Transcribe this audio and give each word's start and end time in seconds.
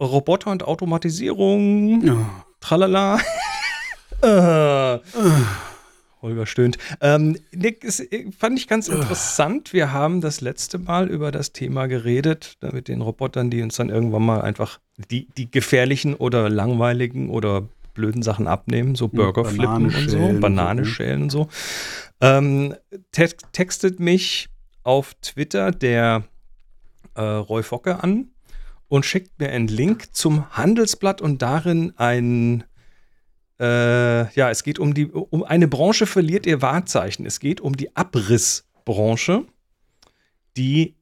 Roboter 0.00 0.50
und 0.50 0.64
Automatisierung. 0.64 2.04
Ja. 2.04 2.44
Tralala. 2.60 3.20
äh. 4.22 4.98
Holger 6.22 6.46
stöhnt. 6.46 6.76
Ähm, 7.00 7.38
Nick, 7.52 7.82
ist, 7.82 8.06
fand 8.38 8.58
ich 8.58 8.68
ganz 8.68 8.88
interessant. 8.88 9.72
Wir 9.72 9.92
haben 9.92 10.20
das 10.20 10.40
letzte 10.40 10.78
Mal 10.78 11.08
über 11.08 11.32
das 11.32 11.52
Thema 11.52 11.86
geredet, 11.86 12.58
mit 12.72 12.88
den 12.88 13.00
Robotern, 13.00 13.50
die 13.50 13.62
uns 13.62 13.76
dann 13.76 13.88
irgendwann 13.88 14.24
mal 14.24 14.42
einfach 14.42 14.80
die, 15.10 15.28
die 15.36 15.50
gefährlichen 15.50 16.14
oder 16.14 16.50
langweiligen 16.50 17.30
oder 17.30 17.68
blöden 17.94 18.22
Sachen 18.22 18.46
abnehmen, 18.46 18.94
so 18.94 19.08
Burger 19.08 19.44
flippen 19.44 19.86
und 19.86 20.10
so, 20.10 20.32
Banane 20.40 20.84
schälen 20.84 21.22
und 21.22 21.30
so. 21.30 21.48
Ähm, 22.20 22.74
te 23.12 23.28
textet 23.52 23.98
mich 23.98 24.48
auf 24.82 25.14
Twitter 25.22 25.70
der 25.70 26.24
äh, 27.14 27.22
Roy 27.22 27.62
Focke 27.62 28.02
an 28.02 28.29
und 28.90 29.06
schickt 29.06 29.38
mir 29.38 29.48
einen 29.48 29.68
Link 29.68 30.14
zum 30.14 30.50
Handelsblatt 30.50 31.22
und 31.22 31.40
darin 31.40 31.94
ein 31.96 32.64
äh, 33.60 34.32
ja, 34.34 34.50
es 34.50 34.62
geht 34.62 34.78
um 34.78 34.94
die, 34.94 35.06
um 35.06 35.44
eine 35.44 35.68
Branche 35.68 36.06
verliert 36.06 36.46
ihr 36.46 36.62
Wahrzeichen. 36.62 37.26
Es 37.26 37.40
geht 37.40 37.60
um 37.60 37.76
die 37.76 37.94
Abrissbranche, 37.94 39.44
die 40.56 40.96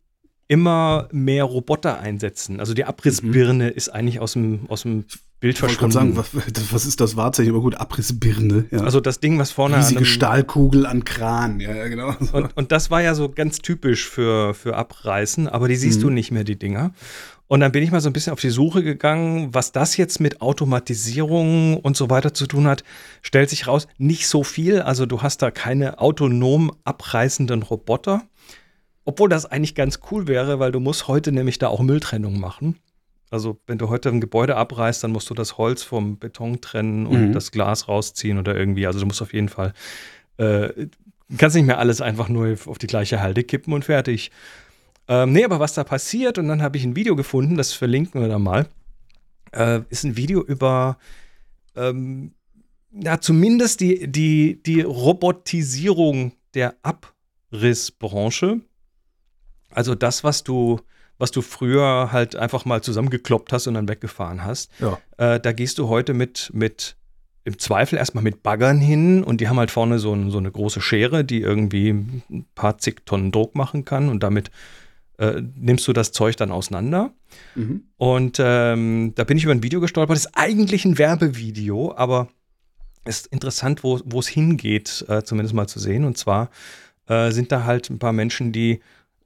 immer 0.49 1.09
mehr 1.13 1.45
Roboter 1.45 2.01
einsetzen. 2.01 2.59
Also 2.59 2.75
die 2.75 2.85
Abrissbirne 2.85 3.67
mhm. 3.67 3.77
ist 3.77 3.91
eigentlich 3.91 4.19
aus 4.19 4.33
dem, 4.33 4.67
aus 4.69 4.83
dem 4.83 5.05
Bild 5.41 5.55
ich 5.55 5.61
verschwunden. 5.61 5.93
sagen, 5.93 6.17
was, 6.17 6.31
was, 6.73 6.85
ist 6.85 7.01
das 7.01 7.17
Wahrzeichen? 7.17 7.51
Aber 7.51 7.61
gut, 7.61 7.77
Abrissbirne. 7.77 8.65
Ja. 8.73 8.81
Also 8.81 9.01
das 9.01 9.21
Ding, 9.21 9.39
was 9.39 9.53
vorne 9.53 9.77
Riesige 9.77 10.01
an 10.01 10.05
Stahlkugel 10.05 10.85
an 10.85 11.05
Kran. 11.05 11.61
Ja, 11.61 11.77
ja 11.77 11.87
genau. 11.87 12.13
Und, 12.33 12.57
und, 12.57 12.73
das 12.73 12.91
war 12.91 13.03
ja 13.03 13.15
so 13.15 13.29
ganz 13.29 13.59
typisch 13.59 14.09
für, 14.09 14.53
für 14.55 14.75
Abreißen, 14.75 15.47
aber 15.47 15.69
die 15.69 15.77
siehst 15.77 16.01
mhm. 16.01 16.03
du 16.03 16.11
nicht 16.11 16.33
mehr, 16.33 16.43
die 16.43 16.59
Dinger. 16.59 16.93
Und 17.49 17.61
dann 17.61 17.73
bin 17.73 17.83
ich 17.83 17.91
mal 17.91 18.01
so 18.01 18.11
ein 18.11 18.13
bisschen 18.13 18.35
auf 18.35 18.41
die 18.41 18.51
Suche 18.51 18.83
gegangen, 18.83 19.55
was 19.55 19.73
das 19.73 19.97
jetzt 19.97 20.21
mit 20.21 20.43
Automatisierung 20.43 21.79
und 21.79 21.97
so 21.97 22.11
weiter 22.11 22.35
zu 22.35 22.47
tun 22.47 22.67
hat. 22.67 22.85
Stellt 23.23 23.49
sich 23.49 23.67
raus, 23.67 23.89
nicht 23.97 24.29
so 24.29 24.45
viel. 24.45 24.83
Also 24.83 25.07
du 25.07 25.23
hast 25.23 25.41
da 25.41 25.51
keine 25.51 25.99
autonom 25.99 26.71
abreißenden 26.85 27.63
Roboter. 27.63 28.23
Obwohl 29.07 29.31
das 29.31 29.47
eigentlich 29.47 29.75
ganz 29.75 30.01
cool 30.11 30.29
wäre, 30.29 30.59
weil 30.59 30.73
du 30.73 30.81
musst 30.81 31.09
heute 31.09 31.33
nämlich 31.33 31.59
da 31.59 31.69
auch 31.69 31.81
Mülltrennung 31.81 32.39
machen. 32.39 32.77
Also 33.31 33.59
wenn 33.67 33.79
du 33.79 33.89
heute 33.89 34.11
ein 34.11 34.21
Gebäude 34.21 34.57
abreißt, 34.57 35.03
dann 35.03 35.13
musst 35.13 35.31
du 35.31 35.35
das 35.35 35.57
Holz 35.57 35.83
vom 35.83 36.19
Beton 36.19 36.61
trennen 36.61 37.07
und 37.07 37.29
mhm. 37.29 37.33
das 37.33 37.51
Glas 37.51 37.89
rausziehen 37.89 38.39
oder 38.39 38.55
irgendwie. 38.55 38.87
Also 38.87 39.01
du 39.01 39.07
musst 39.07 39.23
auf 39.23 39.33
jeden 39.33 39.49
Fall, 39.49 39.73
äh, 40.37 40.69
kannst 41.39 41.57
nicht 41.57 41.67
mehr 41.67 41.79
alles 41.79 42.03
einfach 42.03 42.29
nur 42.29 42.57
auf 42.67 42.77
die 42.77 42.87
gleiche 42.87 43.23
Halde 43.23 43.45
kippen 43.45 43.73
und 43.73 43.87
fertig. 43.87 44.31
Ähm, 45.09 45.33
nee, 45.33 45.45
aber 45.45 45.59
was 45.59 45.75
da 45.75 45.85
passiert, 45.85 46.39
und 46.39 46.49
dann 46.49 46.63
habe 46.63 46.77
ich 46.77 46.85
ein 46.85 46.95
Video 46.95 47.17
gefunden, 47.17 47.57
das 47.57 47.73
verlinken 47.73 48.21
wir 48.21 48.29
da 48.29 48.39
mal, 48.39 48.69
äh, 49.53 49.81
ist 49.89 50.05
ein 50.05 50.17
Video 50.17 50.43
über, 50.43 50.99
ähm, 51.75 52.33
ja, 52.93 53.21
zumindest 53.21 53.81
die, 53.81 54.07
die, 54.11 54.63
die 54.63 54.83
Robotisierung 54.83 56.33
der 56.55 56.77
Abrissbranche. 56.83 58.61
Also 59.71 59.95
das, 59.95 60.25
was 60.25 60.45
du, 60.45 60.81
was 61.19 61.31
du 61.31 61.43
früher 61.43 62.11
halt 62.13 62.37
einfach 62.37 62.65
mal 62.65 62.83
zusammengekloppt 62.83 63.53
hast 63.53 63.67
und 63.67 63.75
dann 63.75 63.89
weggefahren 63.89 64.45
hast. 64.45 64.71
Ja. 64.79 64.99
Äh, 65.17 65.41
da 65.41 65.53
gehst 65.53 65.79
du 65.79 65.89
heute 65.89 66.15
mit, 66.15 66.51
mit 66.53 66.97
im 67.45 67.59
Zweifel 67.59 67.97
erstmal 67.99 68.25
mit 68.25 68.43
Baggern 68.43 68.79
hin 68.79 69.25
und 69.25 69.41
die 69.41 69.49
haben 69.49 69.59
halt 69.59 69.71
vorne 69.71 69.99
so, 69.99 70.13
ein, 70.13 70.31
so 70.31 70.39
eine 70.39 70.51
große 70.51 70.81
Schere, 70.83 71.25
die 71.25 71.41
irgendwie 71.41 71.91
ein 71.91 72.47
paar 72.55 72.79
zig 72.79 73.07
Tonnen 73.07 73.33
Druck 73.33 73.55
machen 73.55 73.85
kann 73.85 74.09
und 74.09 74.23
damit 74.23 74.51
äh, 75.19 75.43
nimmst 75.57 75.87
du 75.87 75.93
das 75.93 76.13
Zeug 76.13 76.37
dann 76.37 76.51
auseinander. 76.51 77.13
Mhm. 77.55 77.85
Und 77.97 78.39
ähm, 78.41 79.13
da 79.15 79.25
bin 79.25 79.37
ich 79.37 79.45
über 79.45 79.53
ein 79.53 79.63
Video 79.63 79.81
gestolpert. 79.81 80.17
Das 80.17 80.27
ist 80.27 80.33
eigentlich 80.35 80.85
ein 80.85 80.99
Werbevideo, 80.99 81.95
aber 81.97 82.29
ist 83.05 83.27
interessant, 83.29 83.83
wo 83.83 84.19
es 84.19 84.29
hingeht, 84.29 85.05
äh, 85.09 85.23
zumindest 85.23 85.55
mal 85.55 85.67
zu 85.67 85.79
sehen. 85.79 86.05
Und 86.05 86.19
zwar 86.19 86.51
äh, 87.07 87.31
sind 87.31 87.53
da 87.53 87.65
halt 87.65 87.91
ein 87.91 87.99
paar 87.99 88.13
Menschen, 88.13 88.53
die 88.53 88.81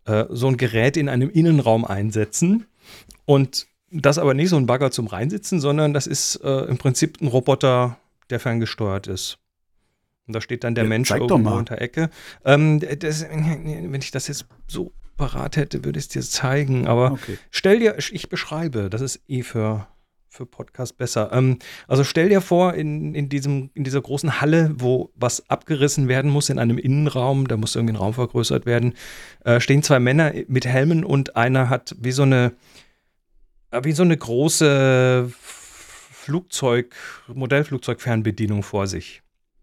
äh, 0.05 0.25
so 0.31 0.49
ein 0.49 0.57
Gerät 0.57 0.97
in 0.97 1.09
einem 1.09 1.31
Innenraum 1.31 1.85
einsetzen 1.85 2.67
und 3.25 3.67
das 3.91 4.19
aber 4.19 4.35
nicht 4.35 4.49
so 4.49 4.57
ein 4.57 4.67
Bagger 4.67 4.91
zum 4.91 5.07
Reinsitzen, 5.07 5.61
sondern 5.61 5.93
das 5.93 6.07
ist 6.07 6.37
äh, 6.37 6.65
im 6.65 6.79
Prinzip 6.79 7.21
ein 7.21 7.27
Roboter, 7.27 7.99
der 8.31 8.41
ferngesteuert 8.41 9.07
ist. 9.07 9.39
Und 10.27 10.35
da 10.35 10.41
steht 10.41 10.65
dann 10.65 10.75
der 10.75 10.85
ja, 10.85 10.89
Mensch 10.89 11.11
irgendwo 11.11 11.51
unter 11.51 11.81
Ecke. 11.81 12.11
Ähm, 12.45 12.81
das, 12.81 13.27
wenn 13.29 14.01
ich 14.01 14.11
das 14.11 14.29
jetzt 14.29 14.47
so 14.69 14.93
parat 15.17 15.57
hätte, 15.57 15.85
würde 15.85 15.99
ich 15.99 16.07
es 16.07 16.09
dir 16.09 16.23
zeigen. 16.23 16.87
Aber 16.87 17.13
okay. 17.13 17.39
stell 17.51 17.81
dir, 17.81 17.97
ich 17.99 18.29
beschreibe, 18.29 18.89
das 18.89 19.01
ist 19.01 19.21
eh 19.29 19.43
für, 19.43 19.87
für 20.29 20.47
Podcast 20.47 20.97
besser. 20.97 21.31
Ähm, 21.33 21.59
also 21.89 22.05
stell 22.05 22.29
dir 22.29 22.41
vor, 22.41 22.75
in, 22.75 23.15
in, 23.15 23.29
diesem, 23.29 23.71
in 23.75 23.85
dieser 23.85 24.01
großen 24.01 24.41
Halle, 24.41 24.73
wo 24.75 25.11
was 25.15 25.49
abgerissen 25.51 26.09
werden 26.09 26.31
muss, 26.31 26.51
in 26.51 26.59
einem 26.59 26.79
Innenraum, 26.79 27.49
da 27.49 27.57
muss 27.57 27.77
irgendwie 27.77 27.95
ein 27.95 27.99
Raum 27.99 28.15
vergrößert 28.15 28.65
werden, 28.65 28.95
äh, 29.45 29.61
stehen 29.61 29.83
zwei 29.83 30.01
Männer 30.01 30.33
mit 30.47 30.67
Helmen 30.67 31.05
und 31.05 31.37
einer 31.37 31.69
hat 31.69 31.95
wie 31.99 32.13
so 32.13 32.23
eine, 32.23 32.53
äh, 33.73 33.81
wie 33.85 33.93
so 33.93 34.03
eine 34.03 34.17
große 34.17 35.31
Flugzeug, 35.31 36.95
Modellflugzeugfernbedienung 37.27 38.63
vor 38.63 38.87
sich. 38.87 39.23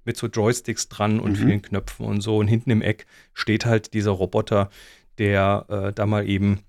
Mit 0.10 0.18
so 0.18 0.26
Joysticks 0.26 0.90
dran 0.90 1.20
und 1.20 1.34
mhm. 1.34 1.36
vielen 1.36 1.62
Knöpfen 1.62 2.08
und 2.08 2.22
so. 2.22 2.38
Und 2.38 2.48
hinten 2.48 2.72
im 2.72 2.82
Eck 2.82 3.06
steht 3.36 3.68
halt 3.68 3.94
dieser 3.94 4.10
Roboter, 4.10 4.72
der 5.20 5.68
äh, 5.70 5.94
da 5.94 6.08
mal 6.08 6.28
eben 6.28 6.62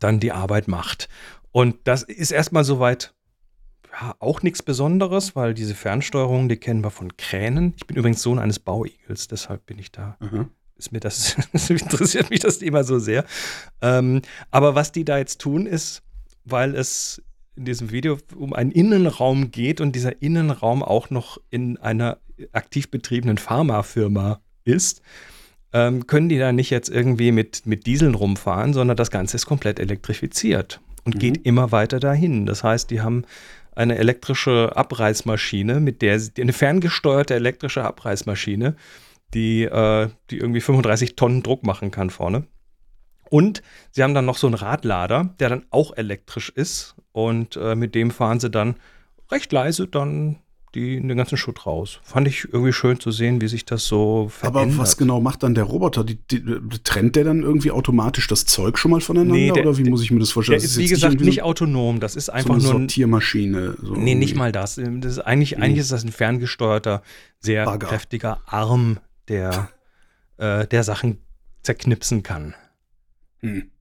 dann 0.00 0.20
die 0.20 0.32
Arbeit 0.32 0.68
macht. 0.68 1.10
Und 1.50 1.76
das 1.84 2.02
ist 2.02 2.30
erstmal 2.30 2.64
soweit 2.64 3.12
ja, 3.92 4.14
auch 4.20 4.40
nichts 4.40 4.62
Besonderes, 4.62 5.36
weil 5.36 5.52
diese 5.52 5.74
Fernsteuerung, 5.74 6.48
die 6.48 6.56
kennen 6.56 6.82
wir 6.82 6.90
von 6.90 7.14
Kränen. 7.18 7.74
Ich 7.76 7.86
bin 7.86 7.98
übrigens 7.98 8.22
Sohn 8.22 8.38
eines 8.38 8.58
Bauigels, 8.58 9.28
deshalb 9.28 9.66
bin 9.66 9.78
ich 9.78 9.92
da. 9.92 10.16
Mhm. 10.20 10.48
Ist 10.76 10.92
mir 10.92 11.00
das, 11.00 11.36
interessiert 11.68 12.30
mich 12.30 12.40
das 12.40 12.58
Thema 12.60 12.84
so 12.84 12.98
sehr. 12.98 13.26
Ähm, 13.82 14.22
aber 14.50 14.74
was 14.74 14.92
die 14.92 15.04
da 15.04 15.18
jetzt 15.18 15.42
tun, 15.42 15.66
ist, 15.66 16.02
weil 16.46 16.74
es 16.74 17.20
in 17.56 17.64
diesem 17.64 17.90
Video 17.90 18.18
um 18.34 18.52
einen 18.52 18.70
Innenraum 18.70 19.50
geht 19.50 19.80
und 19.80 19.92
dieser 19.94 20.22
Innenraum 20.22 20.82
auch 20.82 21.10
noch 21.10 21.38
in 21.50 21.76
einer 21.76 22.18
aktiv 22.52 22.90
betriebenen 22.90 23.38
Pharmafirma 23.38 24.40
ist, 24.64 25.02
ähm, 25.72 26.06
können 26.06 26.28
die 26.28 26.38
da 26.38 26.52
nicht 26.52 26.70
jetzt 26.70 26.88
irgendwie 26.88 27.32
mit, 27.32 27.66
mit 27.66 27.86
Dieseln 27.86 28.14
rumfahren, 28.14 28.72
sondern 28.72 28.96
das 28.96 29.10
Ganze 29.10 29.36
ist 29.36 29.46
komplett 29.46 29.78
elektrifiziert 29.78 30.80
und 31.04 31.16
mhm. 31.16 31.18
geht 31.18 31.46
immer 31.46 31.72
weiter 31.72 32.00
dahin. 32.00 32.46
Das 32.46 32.62
heißt, 32.62 32.90
die 32.90 33.00
haben 33.00 33.24
eine 33.74 33.96
elektrische 33.96 34.76
Abreißmaschine, 34.76 35.80
mit 35.80 36.02
der 36.02 36.20
sie, 36.20 36.32
eine 36.38 36.52
ferngesteuerte 36.52 37.34
elektrische 37.34 37.84
Abreißmaschine, 37.84 38.76
die, 39.34 39.64
äh, 39.64 40.08
die 40.30 40.38
irgendwie 40.38 40.60
35 40.60 41.16
Tonnen 41.16 41.42
Druck 41.42 41.64
machen 41.64 41.90
kann 41.90 42.10
vorne. 42.10 42.46
Und 43.30 43.62
sie 43.90 44.02
haben 44.02 44.12
dann 44.12 44.26
noch 44.26 44.36
so 44.36 44.46
einen 44.46 44.54
Radlader, 44.54 45.34
der 45.40 45.48
dann 45.48 45.64
auch 45.70 45.96
elektrisch 45.96 46.50
ist. 46.50 46.96
Und 47.12 47.56
äh, 47.56 47.74
mit 47.74 47.94
dem 47.94 48.10
fahren 48.10 48.40
sie 48.40 48.50
dann 48.50 48.76
recht 49.30 49.52
leise 49.52 49.86
dann 49.86 50.38
die, 50.74 50.96
den 50.96 51.16
ganzen 51.16 51.36
Schutt 51.36 51.66
raus. 51.66 52.00
Fand 52.02 52.26
ich 52.26 52.44
irgendwie 52.50 52.72
schön 52.72 52.98
zu 52.98 53.10
sehen, 53.10 53.42
wie 53.42 53.48
sich 53.48 53.66
das 53.66 53.86
so 53.86 54.28
verändert. 54.30 54.62
Aber 54.64 54.78
was 54.78 54.96
genau 54.96 55.20
macht 55.20 55.42
dann 55.42 55.54
der 55.54 55.64
Roboter? 55.64 56.02
Die, 56.02 56.16
die, 56.16 56.42
trennt 56.82 57.16
der 57.16 57.24
dann 57.24 57.42
irgendwie 57.42 57.70
automatisch 57.70 58.26
das 58.26 58.46
Zeug 58.46 58.78
schon 58.78 58.90
mal 58.90 59.02
voneinander? 59.02 59.34
Nee, 59.34 59.50
der, 59.52 59.66
oder 59.66 59.76
wie 59.76 59.84
muss 59.84 60.02
ich 60.02 60.10
mir 60.10 60.20
das 60.20 60.30
vorstellen? 60.30 60.58
Der 60.58 60.64
ist, 60.64 60.78
wie 60.78 60.86
gesagt, 60.86 61.14
nicht, 61.14 61.24
nicht 61.24 61.42
autonom. 61.42 62.00
Das 62.00 62.16
ist 62.16 62.30
einfach 62.30 62.58
so 62.58 62.70
eine 62.70 62.78
nur. 62.78 62.80
Sortiermaschine. 62.80 63.76
So 63.82 63.94
nee, 63.96 64.14
nicht 64.14 64.34
mal 64.34 64.50
das. 64.50 64.76
das 64.76 65.12
ist 65.12 65.18
eigentlich, 65.18 65.56
mhm. 65.56 65.62
eigentlich 65.62 65.80
ist 65.80 65.92
das 65.92 66.04
ein 66.04 66.12
ferngesteuerter, 66.12 67.02
sehr 67.38 67.66
Bagger. 67.66 67.88
kräftiger 67.88 68.40
Arm, 68.46 68.98
der, 69.28 69.68
äh, 70.38 70.66
der 70.66 70.84
Sachen 70.84 71.18
zerknipsen 71.62 72.22
kann. 72.22 72.54
Hm. 73.40 73.71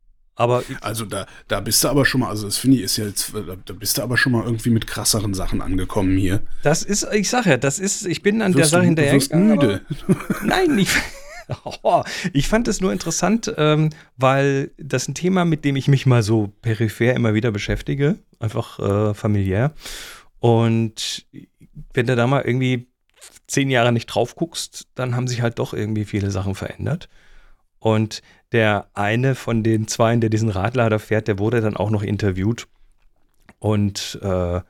Aber 0.42 0.64
also 0.82 1.06
da, 1.06 1.28
da 1.48 1.60
bist 1.60 1.84
du 1.84 1.88
aber 1.88 2.04
schon 2.04 2.22
mal, 2.22 2.30
also 2.30 2.46
das 2.46 2.58
finde 2.58 2.78
ich 2.78 2.84
ist 2.84 2.98
ja 2.98 3.06
jetzt, 3.06 3.32
da 3.66 3.74
bist 3.74 4.00
du 4.00 4.02
aber 4.02 4.18
schon 4.18 4.32
mal 4.32 4.44
irgendwie 4.44 4.72
mit 4.72 4.88
krasseren 4.88 5.36
Sachen 5.36 5.62
angekommen 5.62 6.18
hier. 6.18 6.42
Das 6.64 6.82
ist, 6.82 7.08
ich 7.14 7.30
sag 7.30 7.46
ja, 7.46 7.58
das 7.58 7.78
ist, 7.78 8.08
ich 8.08 8.24
bin 8.24 8.42
an 8.42 8.56
wirst 8.56 8.74
der 8.74 8.80
Sache 8.80 8.86
hinterher. 8.86 9.12
Du 9.12 9.18
wirst 9.18 9.36
müde. 9.36 9.82
nein, 10.44 10.80
ich, 10.80 10.90
oh, 11.84 12.02
ich 12.34 12.48
fand 12.48 12.68
es 12.68 12.82
nur 12.82 12.92
interessant, 12.92 13.54
ähm, 13.56 13.92
weil 14.18 14.72
das 14.80 15.08
ein 15.08 15.14
Thema, 15.14 15.46
mit 15.46 15.64
dem 15.64 15.76
ich 15.76 15.88
mich 15.88 16.08
mal 16.08 16.24
so 16.24 16.52
peripher 16.64 17.14
immer 17.14 17.36
wieder 17.36 17.52
beschäftige, 17.52 18.18
einfach 18.40 18.80
äh, 18.80 19.14
familiär. 19.14 19.74
Und 20.40 21.28
wenn 21.94 22.08
du 22.08 22.16
da 22.16 22.26
mal 22.26 22.42
irgendwie 22.42 22.88
zehn 23.46 23.70
Jahre 23.70 23.92
nicht 23.92 24.08
drauf 24.08 24.34
guckst, 24.34 24.88
dann 24.96 25.16
haben 25.16 25.28
sich 25.28 25.44
halt 25.44 25.60
doch 25.60 25.76
irgendwie 25.76 26.06
viele 26.06 26.32
Sachen 26.32 26.56
verändert. 26.56 27.10
Und 27.78 28.24
der 28.52 28.88
eine 28.94 29.36
von 29.36 29.64
den 29.64 29.88
zwei, 29.88 30.16
der 30.16 30.30
diesen 30.30 30.50
Radlader 30.50 31.00
fährt, 31.00 31.28
der 31.28 31.40
wurde 31.40 31.62
dann 31.62 31.78
auch 31.78 31.90
noch 31.90 32.04
interviewt 32.04 32.68
und 33.60 34.20
äh, 34.22 34.62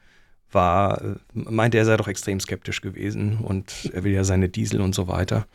war, 0.52 1.02
meinte, 1.34 1.78
er 1.78 1.86
sei 1.86 1.98
doch 1.98 2.08
extrem 2.08 2.40
skeptisch 2.40 2.82
gewesen 2.82 3.38
und 3.38 3.90
er 3.94 4.04
will 4.04 4.12
ja 4.12 4.24
seine 4.24 4.50
Diesel 4.50 4.82
und 4.82 4.94
so 4.94 5.08
weiter. 5.08 5.48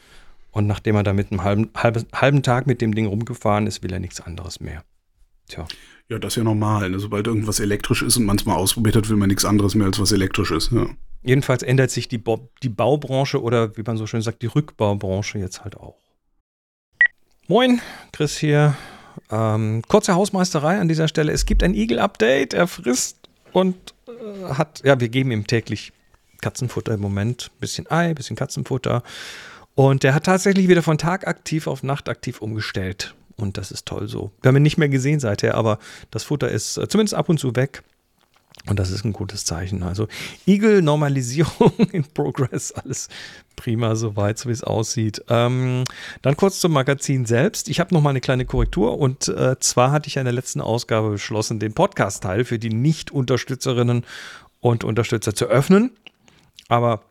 Und 0.50 0.66
nachdem 0.66 0.96
er 0.96 1.02
da 1.02 1.12
mit 1.12 1.30
einem 1.30 1.44
halben, 1.44 1.70
halben, 1.76 2.06
halben 2.14 2.42
Tag 2.42 2.66
mit 2.66 2.80
dem 2.80 2.94
Ding 2.94 3.06
rumgefahren 3.06 3.66
ist, 3.66 3.82
will 3.82 3.92
er 3.92 4.00
nichts 4.00 4.22
anderes 4.22 4.58
mehr. 4.58 4.82
Tja. 5.48 5.66
Ja, 6.08 6.18
das 6.18 6.32
ist 6.32 6.36
ja 6.36 6.44
normal. 6.44 6.88
Ne? 6.88 6.98
Sobald 6.98 7.26
irgendwas 7.26 7.60
elektrisch 7.60 8.02
ist 8.02 8.16
und 8.16 8.24
man 8.24 8.36
es 8.36 8.46
mal 8.46 8.54
ausprobiert 8.54 8.96
hat, 8.96 9.08
will 9.08 9.16
man 9.16 9.28
nichts 9.28 9.44
anderes 9.44 9.74
mehr 9.74 9.86
als 9.86 9.98
was 9.98 10.12
elektrisch 10.12 10.50
ist. 10.50 10.72
Ja. 10.72 10.86
Jedenfalls 11.22 11.62
ändert 11.62 11.90
sich 11.90 12.08
die, 12.08 12.18
Bo 12.18 12.48
die 12.62 12.68
Baubranche 12.68 13.42
oder 13.42 13.76
wie 13.76 13.82
man 13.82 13.96
so 13.96 14.06
schön 14.06 14.22
sagt, 14.22 14.42
die 14.42 14.46
Rückbaubranche 14.46 15.38
jetzt 15.38 15.62
halt 15.62 15.76
auch. 15.76 15.98
Moin, 17.48 17.80
Chris 18.12 18.36
hier. 18.36 18.76
Ähm, 19.30 19.82
kurze 19.86 20.16
Hausmeisterei 20.16 20.80
an 20.80 20.88
dieser 20.88 21.06
Stelle. 21.06 21.30
Es 21.30 21.46
gibt 21.46 21.62
ein 21.62 21.74
Igel-Update. 21.74 22.54
Er 22.54 22.66
frisst 22.66 23.18
und 23.52 23.76
äh, 24.08 24.54
hat, 24.54 24.82
ja, 24.84 24.98
wir 24.98 25.08
geben 25.08 25.30
ihm 25.30 25.46
täglich 25.46 25.92
Katzenfutter 26.40 26.94
im 26.94 27.00
Moment. 27.00 27.52
Bisschen 27.60 27.88
Ei, 27.88 28.14
bisschen 28.14 28.34
Katzenfutter. 28.34 29.04
Und 29.76 30.02
der 30.02 30.12
hat 30.12 30.24
tatsächlich 30.24 30.66
wieder 30.66 30.82
von 30.82 30.98
Tag 30.98 31.28
aktiv 31.28 31.68
auf 31.68 31.84
Nacht 31.84 32.08
aktiv 32.08 32.42
umgestellt. 32.42 33.14
Und 33.36 33.58
das 33.58 33.70
ist 33.70 33.86
toll 33.86 34.08
so. 34.08 34.32
Wir 34.42 34.48
haben 34.48 34.56
ihn 34.56 34.62
nicht 34.64 34.78
mehr 34.78 34.88
gesehen 34.88 35.20
seither, 35.20 35.54
aber 35.54 35.78
das 36.10 36.24
Futter 36.24 36.48
ist 36.48 36.78
äh, 36.78 36.88
zumindest 36.88 37.14
ab 37.14 37.28
und 37.28 37.38
zu 37.38 37.54
weg. 37.54 37.84
Und 38.68 38.78
das 38.78 38.90
ist 38.90 39.04
ein 39.04 39.12
gutes 39.12 39.44
Zeichen. 39.44 39.82
Also 39.82 40.08
Igel-Normalisierung 40.46 41.72
in 41.92 42.04
Progress, 42.04 42.72
alles 42.72 43.08
prima 43.54 43.94
soweit, 43.94 44.38
so 44.38 44.48
wie 44.48 44.52
es 44.52 44.64
aussieht. 44.64 45.24
Ähm, 45.28 45.84
dann 46.22 46.36
kurz 46.36 46.60
zum 46.60 46.72
Magazin 46.72 47.26
selbst. 47.26 47.68
Ich 47.68 47.80
habe 47.80 47.94
noch 47.94 48.02
mal 48.02 48.10
eine 48.10 48.20
kleine 48.20 48.44
Korrektur 48.44 48.98
und 48.98 49.28
äh, 49.28 49.58
zwar 49.60 49.92
hatte 49.92 50.08
ich 50.08 50.16
in 50.16 50.24
der 50.24 50.32
letzten 50.32 50.60
Ausgabe 50.60 51.10
beschlossen, 51.10 51.60
den 51.60 51.74
Podcast-Teil 51.74 52.44
für 52.44 52.58
die 52.58 52.70
Nicht-Unterstützerinnen 52.70 54.04
und 54.60 54.84
Unterstützer 54.84 55.34
zu 55.34 55.46
öffnen. 55.46 55.92
Aber 56.68 57.02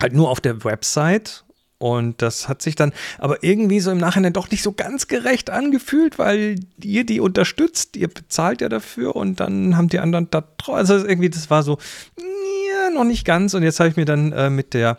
halt 0.00 0.12
nur 0.12 0.28
auf 0.28 0.40
der 0.40 0.64
Website 0.64 1.44
und 1.80 2.20
das 2.20 2.46
hat 2.46 2.60
sich 2.60 2.74
dann 2.74 2.92
aber 3.18 3.42
irgendwie 3.42 3.80
so 3.80 3.90
im 3.90 3.96
Nachhinein 3.96 4.34
doch 4.34 4.50
nicht 4.50 4.62
so 4.62 4.72
ganz 4.72 5.08
gerecht 5.08 5.48
angefühlt, 5.48 6.18
weil 6.18 6.56
ihr 6.82 7.04
die 7.04 7.20
unterstützt, 7.20 7.96
ihr 7.96 8.08
bezahlt 8.08 8.60
ja 8.60 8.68
dafür 8.68 9.16
und 9.16 9.40
dann 9.40 9.78
haben 9.78 9.88
die 9.88 9.98
anderen 9.98 10.28
da 10.30 10.44
also 10.66 10.94
irgendwie 10.94 11.30
das 11.30 11.48
war 11.48 11.62
so 11.62 11.78
ja, 12.18 12.90
noch 12.90 13.04
nicht 13.04 13.24
ganz 13.24 13.54
und 13.54 13.62
jetzt 13.62 13.80
habe 13.80 13.88
ich 13.88 13.96
mir 13.96 14.04
dann 14.04 14.30
äh, 14.32 14.50
mit 14.50 14.74
der 14.74 14.98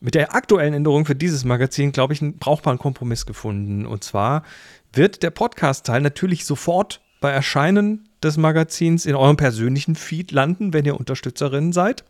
mit 0.00 0.16
der 0.16 0.34
aktuellen 0.34 0.74
Änderung 0.74 1.04
für 1.04 1.14
dieses 1.14 1.44
Magazin, 1.44 1.92
glaube 1.92 2.12
ich, 2.14 2.22
einen 2.22 2.38
brauchbaren 2.38 2.78
Kompromiss 2.78 3.24
gefunden 3.24 3.86
und 3.86 4.02
zwar 4.02 4.42
wird 4.92 5.22
der 5.22 5.30
Podcast 5.30 5.86
Teil 5.86 6.00
natürlich 6.00 6.44
sofort 6.44 7.00
bei 7.20 7.30
Erscheinen 7.30 8.08
des 8.20 8.36
Magazins 8.36 9.06
in 9.06 9.14
eurem 9.14 9.36
persönlichen 9.36 9.94
Feed 9.94 10.32
landen, 10.32 10.72
wenn 10.72 10.84
ihr 10.86 10.98
Unterstützerinnen 10.98 11.72
seid. 11.72 12.02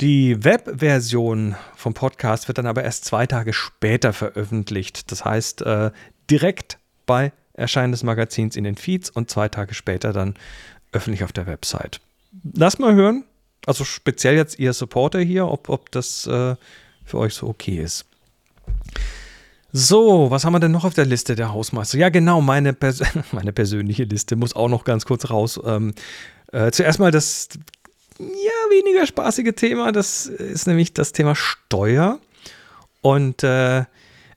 Die 0.00 0.42
Webversion 0.44 1.54
vom 1.76 1.94
Podcast 1.94 2.48
wird 2.48 2.58
dann 2.58 2.66
aber 2.66 2.82
erst 2.82 3.04
zwei 3.04 3.26
Tage 3.26 3.52
später 3.52 4.12
veröffentlicht. 4.12 5.12
Das 5.12 5.24
heißt, 5.24 5.62
äh, 5.62 5.90
direkt 6.30 6.78
bei 7.06 7.32
Erscheinen 7.54 7.92
des 7.92 8.02
Magazins 8.02 8.56
in 8.56 8.64
den 8.64 8.76
Feeds 8.76 9.10
und 9.10 9.30
zwei 9.30 9.48
Tage 9.48 9.74
später 9.74 10.12
dann 10.12 10.34
öffentlich 10.92 11.24
auf 11.24 11.32
der 11.32 11.46
Website. 11.46 12.00
Lass 12.54 12.78
mal 12.78 12.94
hören, 12.94 13.24
also 13.66 13.84
speziell 13.84 14.36
jetzt 14.36 14.58
ihr 14.58 14.72
Supporter 14.72 15.20
hier, 15.20 15.46
ob, 15.46 15.68
ob 15.68 15.90
das 15.92 16.26
äh, 16.26 16.56
für 17.04 17.18
euch 17.18 17.34
so 17.34 17.48
okay 17.48 17.78
ist. 17.78 18.06
So, 19.72 20.30
was 20.30 20.44
haben 20.44 20.52
wir 20.52 20.60
denn 20.60 20.72
noch 20.72 20.84
auf 20.84 20.94
der 20.94 21.06
Liste 21.06 21.34
der 21.34 21.52
Hausmeister? 21.52 21.96
Ja, 21.96 22.10
genau, 22.10 22.40
meine, 22.40 22.72
Pers 22.74 23.02
meine 23.32 23.52
persönliche 23.52 24.04
Liste 24.04 24.36
muss 24.36 24.54
auch 24.54 24.68
noch 24.68 24.84
ganz 24.84 25.06
kurz 25.06 25.30
raus. 25.30 25.60
Ähm, 25.64 25.94
äh, 26.52 26.70
zuerst 26.70 26.98
mal 26.98 27.10
das 27.10 27.48
ja, 28.22 28.70
weniger 28.70 29.06
spaßige 29.06 29.54
Thema. 29.54 29.92
Das 29.92 30.26
ist 30.26 30.66
nämlich 30.66 30.94
das 30.94 31.12
Thema 31.12 31.34
Steuer. 31.34 32.18
Und 33.00 33.42
äh, 33.42 33.84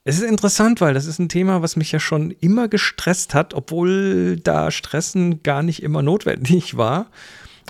es 0.03 0.17
ist 0.17 0.23
interessant, 0.23 0.81
weil 0.81 0.93
das 0.93 1.05
ist 1.05 1.19
ein 1.19 1.29
Thema, 1.29 1.61
was 1.61 1.75
mich 1.75 1.91
ja 1.91 1.99
schon 1.99 2.31
immer 2.31 2.67
gestresst 2.67 3.33
hat, 3.33 3.53
obwohl 3.53 4.37
da 4.37 4.69
Stressen 4.69 5.41
gar 5.41 5.63
nicht 5.63 5.81
immer 5.81 6.01
notwendig 6.01 6.77
war. 6.77 7.07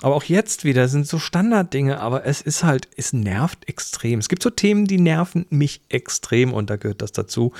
Aber 0.02 0.14
auch 0.14 0.24
jetzt 0.24 0.64
wieder 0.64 0.88
sind 0.88 1.06
so 1.06 1.18
Standarddinge, 1.18 1.98
aber 2.00 2.26
es 2.26 2.42
ist 2.42 2.62
halt, 2.62 2.88
es 2.96 3.14
nervt 3.14 3.66
extrem. 3.68 4.18
Es 4.18 4.28
gibt 4.28 4.42
so 4.42 4.50
Themen, 4.50 4.84
die 4.84 4.98
nerven 5.00 5.46
mich 5.48 5.80
extrem 5.88 6.52
und 6.52 6.68
da 6.68 6.76
gehört 6.76 7.00
das 7.00 7.12
dazu. 7.12 7.52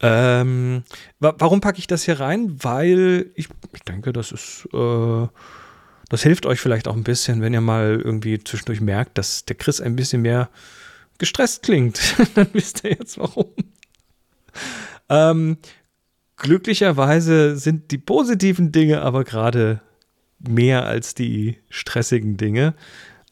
Ähm, 0.00 0.82
wa 1.18 1.34
warum 1.38 1.60
packe 1.60 1.78
ich 1.78 1.86
das 1.86 2.04
hier 2.04 2.20
rein? 2.20 2.56
Weil 2.62 3.30
ich, 3.34 3.48
ich 3.74 3.82
denke, 3.82 4.14
das 4.14 4.32
ist 4.32 4.66
äh, 4.72 5.26
das 6.10 6.24
hilft 6.24 6.44
euch 6.44 6.60
vielleicht 6.60 6.88
auch 6.88 6.96
ein 6.96 7.04
bisschen, 7.04 7.40
wenn 7.40 7.54
ihr 7.54 7.60
mal 7.60 8.00
irgendwie 8.04 8.42
zwischendurch 8.42 8.80
merkt, 8.80 9.16
dass 9.16 9.44
der 9.44 9.56
Chris 9.56 9.80
ein 9.80 9.96
bisschen 9.96 10.22
mehr 10.22 10.50
gestresst 11.18 11.62
klingt. 11.62 12.16
Dann 12.34 12.48
wisst 12.52 12.84
ihr 12.84 12.90
jetzt 12.90 13.16
warum. 13.16 13.46
Ähm, 15.08 15.56
glücklicherweise 16.36 17.56
sind 17.56 17.92
die 17.92 17.98
positiven 17.98 18.72
Dinge 18.72 19.02
aber 19.02 19.22
gerade 19.24 19.80
mehr 20.40 20.84
als 20.86 21.14
die 21.14 21.58
stressigen 21.68 22.36
Dinge. 22.36 22.74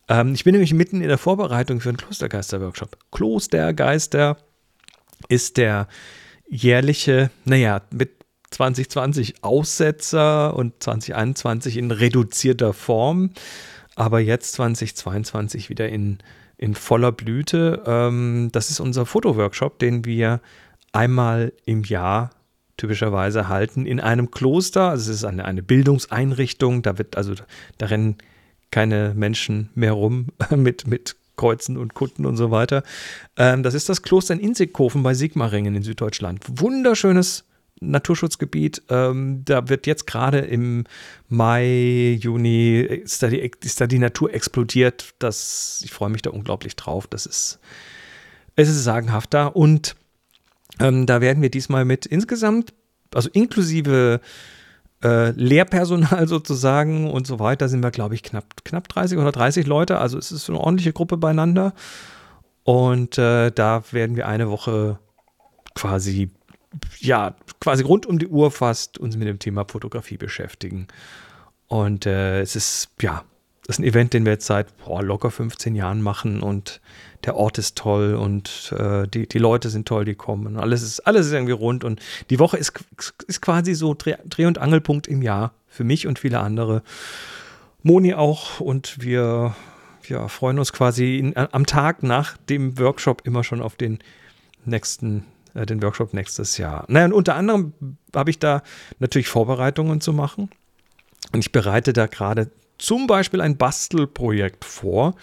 Ähm, 0.08 0.34
ich 0.34 0.44
bin 0.44 0.52
nämlich 0.52 0.72
mitten 0.72 1.00
in 1.00 1.08
der 1.08 1.19
Vorbereitung 1.19 1.81
für 1.81 1.88
einen 1.88 1.98
Klostergeister-Workshop. 1.98 2.96
Klostergeister 3.10 4.36
ist 5.28 5.56
der 5.56 5.88
jährliche, 6.48 7.31
naja, 7.44 7.82
mit 7.90 8.18
2020 8.50 9.44
Aussetzer 9.44 10.56
und 10.56 10.74
2021 10.82 11.76
in 11.76 11.90
reduzierter 11.90 12.72
Form, 12.72 13.30
aber 13.94 14.20
jetzt 14.20 14.52
2022 14.54 15.68
wieder 15.70 15.88
in, 15.88 16.18
in 16.56 16.74
voller 16.74 17.12
Blüte. 17.12 17.82
Ähm, 17.86 18.50
das 18.52 18.70
ist 18.70 18.80
unser 18.80 19.06
Fotoworkshop, 19.06 19.78
den 19.78 20.04
wir 20.04 20.40
einmal 20.92 21.52
im 21.66 21.84
Jahr 21.84 22.30
typischerweise 22.76 23.48
halten 23.48 23.86
in 23.86 24.00
einem 24.00 24.30
Kloster. 24.30 24.90
Also 24.90 25.10
es 25.10 25.18
ist 25.18 25.24
eine, 25.24 25.44
eine 25.44 25.62
Bildungseinrichtung, 25.62 26.82
da 26.82 26.96
wird 26.96 27.16
also, 27.16 27.34
da 27.76 27.86
rennen 27.86 28.16
keine 28.70 29.14
Menschen 29.14 29.70
mehr 29.74 29.92
rum 29.92 30.28
mit, 30.56 30.86
mit 30.86 31.16
Kreuzen 31.36 31.76
und 31.76 31.94
Kutten 31.94 32.26
und 32.26 32.36
so 32.36 32.50
weiter. 32.50 32.82
Ähm, 33.36 33.62
das 33.62 33.74
ist 33.74 33.88
das 33.88 34.02
Kloster 34.02 34.34
in 34.34 34.40
Inzigkofen 34.40 35.02
bei 35.02 35.14
Sigmaringen 35.14 35.74
in 35.74 35.82
Süddeutschland. 35.82 36.44
Wunderschönes 36.48 37.44
Naturschutzgebiet. 37.80 38.82
Ähm, 38.88 39.42
da 39.44 39.69
wird 39.69 39.86
jetzt 39.86 40.06
gerade 40.06 40.38
im 40.38 40.84
Mai, 41.28 42.19
Juni 42.20 42.80
ist 42.80 43.22
da, 43.22 43.28
die, 43.28 43.50
ist 43.62 43.80
da 43.80 43.86
die 43.86 43.98
Natur 43.98 44.32
explodiert. 44.32 45.14
Das, 45.19 45.80
ich 45.84 45.92
freue 45.92 46.10
mich 46.10 46.22
da 46.22 46.30
unglaublich 46.30 46.76
drauf. 46.76 47.06
Das 47.06 47.26
ist, 47.26 47.58
es 48.56 48.69
ist 48.69 48.84
sagenhaft 48.84 49.34
da. 49.34 49.46
Und 49.46 49.96
ähm, 50.80 51.06
da 51.06 51.20
werden 51.20 51.42
wir 51.42 51.50
diesmal 51.50 51.84
mit 51.84 52.06
insgesamt, 52.06 52.72
also 53.14 53.28
inklusive 53.32 54.20
äh, 55.02 55.31
Lehrpersonal 55.31 56.28
sozusagen 56.28 57.10
und 57.10 57.26
so 57.26 57.38
weiter, 57.38 57.69
sind 57.69 57.82
wir, 57.82 57.90
glaube 57.90 58.14
ich, 58.14 58.22
knapp, 58.22 58.64
knapp 58.64 58.88
30 58.88 59.19
oder 59.19 59.32
30 59.32 59.66
Leute. 59.66 59.98
Also 59.98 60.19
es 60.19 60.32
ist 60.32 60.48
eine 60.48 60.58
ordentliche 60.58 60.93
Gruppe 60.93 61.17
beieinander. 61.17 61.74
Und 62.64 63.17
äh, 63.17 63.50
da 63.50 63.82
werden 63.93 64.17
wir 64.17 64.29
eine 64.29 64.50
Woche 64.50 64.98
quasi 65.74 66.31
ja, 66.98 67.34
quasi 67.60 67.82
rund 67.82 68.06
um 68.06 68.19
die 68.19 68.29
Uhr 68.29 68.51
fast 68.51 68.98
uns 68.98 69.17
mit 69.17 69.29
dem 69.29 69.39
Thema 69.39 69.65
Fotografie 69.67 70.17
beschäftigen. 70.17 70.89
Und 71.67 72.06
äh, 72.06 72.41
es 72.41 72.56
ist, 72.56 72.91
ja, 73.01 73.25
das 73.67 73.77
ist 73.77 73.81
ein 73.81 73.89
Event, 73.89 74.15
den 74.15 74.25
wir 74.25 74.32
jetzt 74.32 74.46
seit 74.46 74.77
boah, 74.79 75.03
locker 75.03 75.31
15 75.31 75.75
Jahren 75.75 76.01
machen 76.01 76.41
und 76.41 76.81
der 77.25 77.37
Ort 77.37 77.58
ist 77.58 77.77
toll 77.77 78.15
und 78.15 78.72
äh, 78.77 79.06
die, 79.06 79.29
die 79.29 79.39
Leute 79.39 79.69
sind 79.69 79.87
toll, 79.87 80.05
die 80.05 80.15
kommen. 80.15 80.56
Alles 80.56 80.82
ist, 80.82 81.01
alles 81.01 81.27
ist 81.27 81.32
irgendwie 81.32 81.53
rund 81.53 81.84
und 81.84 82.01
die 82.31 82.39
Woche 82.39 82.56
ist, 82.56 82.72
ist 83.27 83.43
quasi 83.43 83.75
so 83.75 83.94
Dreh-, 83.94 84.46
und 84.46 84.58
Angelpunkt 84.58 85.06
im 85.06 85.20
Jahr 85.20 85.53
für 85.67 85.84
mich 85.84 86.06
und 86.06 86.19
viele 86.19 86.41
andere. 86.41 86.82
Moni 87.82 88.15
auch 88.15 88.60
und 88.60 89.03
wir 89.03 89.55
ja, 90.08 90.29
freuen 90.29 90.58
uns 90.58 90.72
quasi 90.72 91.19
in, 91.19 91.37
am 91.37 91.67
Tag 91.67 92.03
nach 92.03 92.37
dem 92.48 92.79
Workshop 92.79 93.22
immer 93.27 93.44
schon 93.44 93.60
auf 93.60 93.77
den 93.77 93.98
nächsten 94.65 95.25
äh, 95.58 95.67
den 95.67 95.82
Workshop 95.82 96.15
nächstes 96.15 96.58
Jahr. 96.58 96.84
Naja, 96.88 97.06
und 97.06 97.12
unter 97.12 97.34
anderem 97.34 97.72
habe 98.15 98.31
ich 98.31 98.38
da 98.38 98.62
natürlich 98.98 99.29
Vorbereitungen 99.29 100.00
zu 100.00 100.12
machen. 100.12 100.50
Und 101.32 101.41
ich 101.41 101.53
bereite 101.53 101.93
da 101.93 102.06
gerade 102.06 102.50
zum 102.79 103.06
Beispiel 103.06 103.41
ein 103.41 103.56
Bastelprojekt 103.56 104.65
vor. 104.65 105.15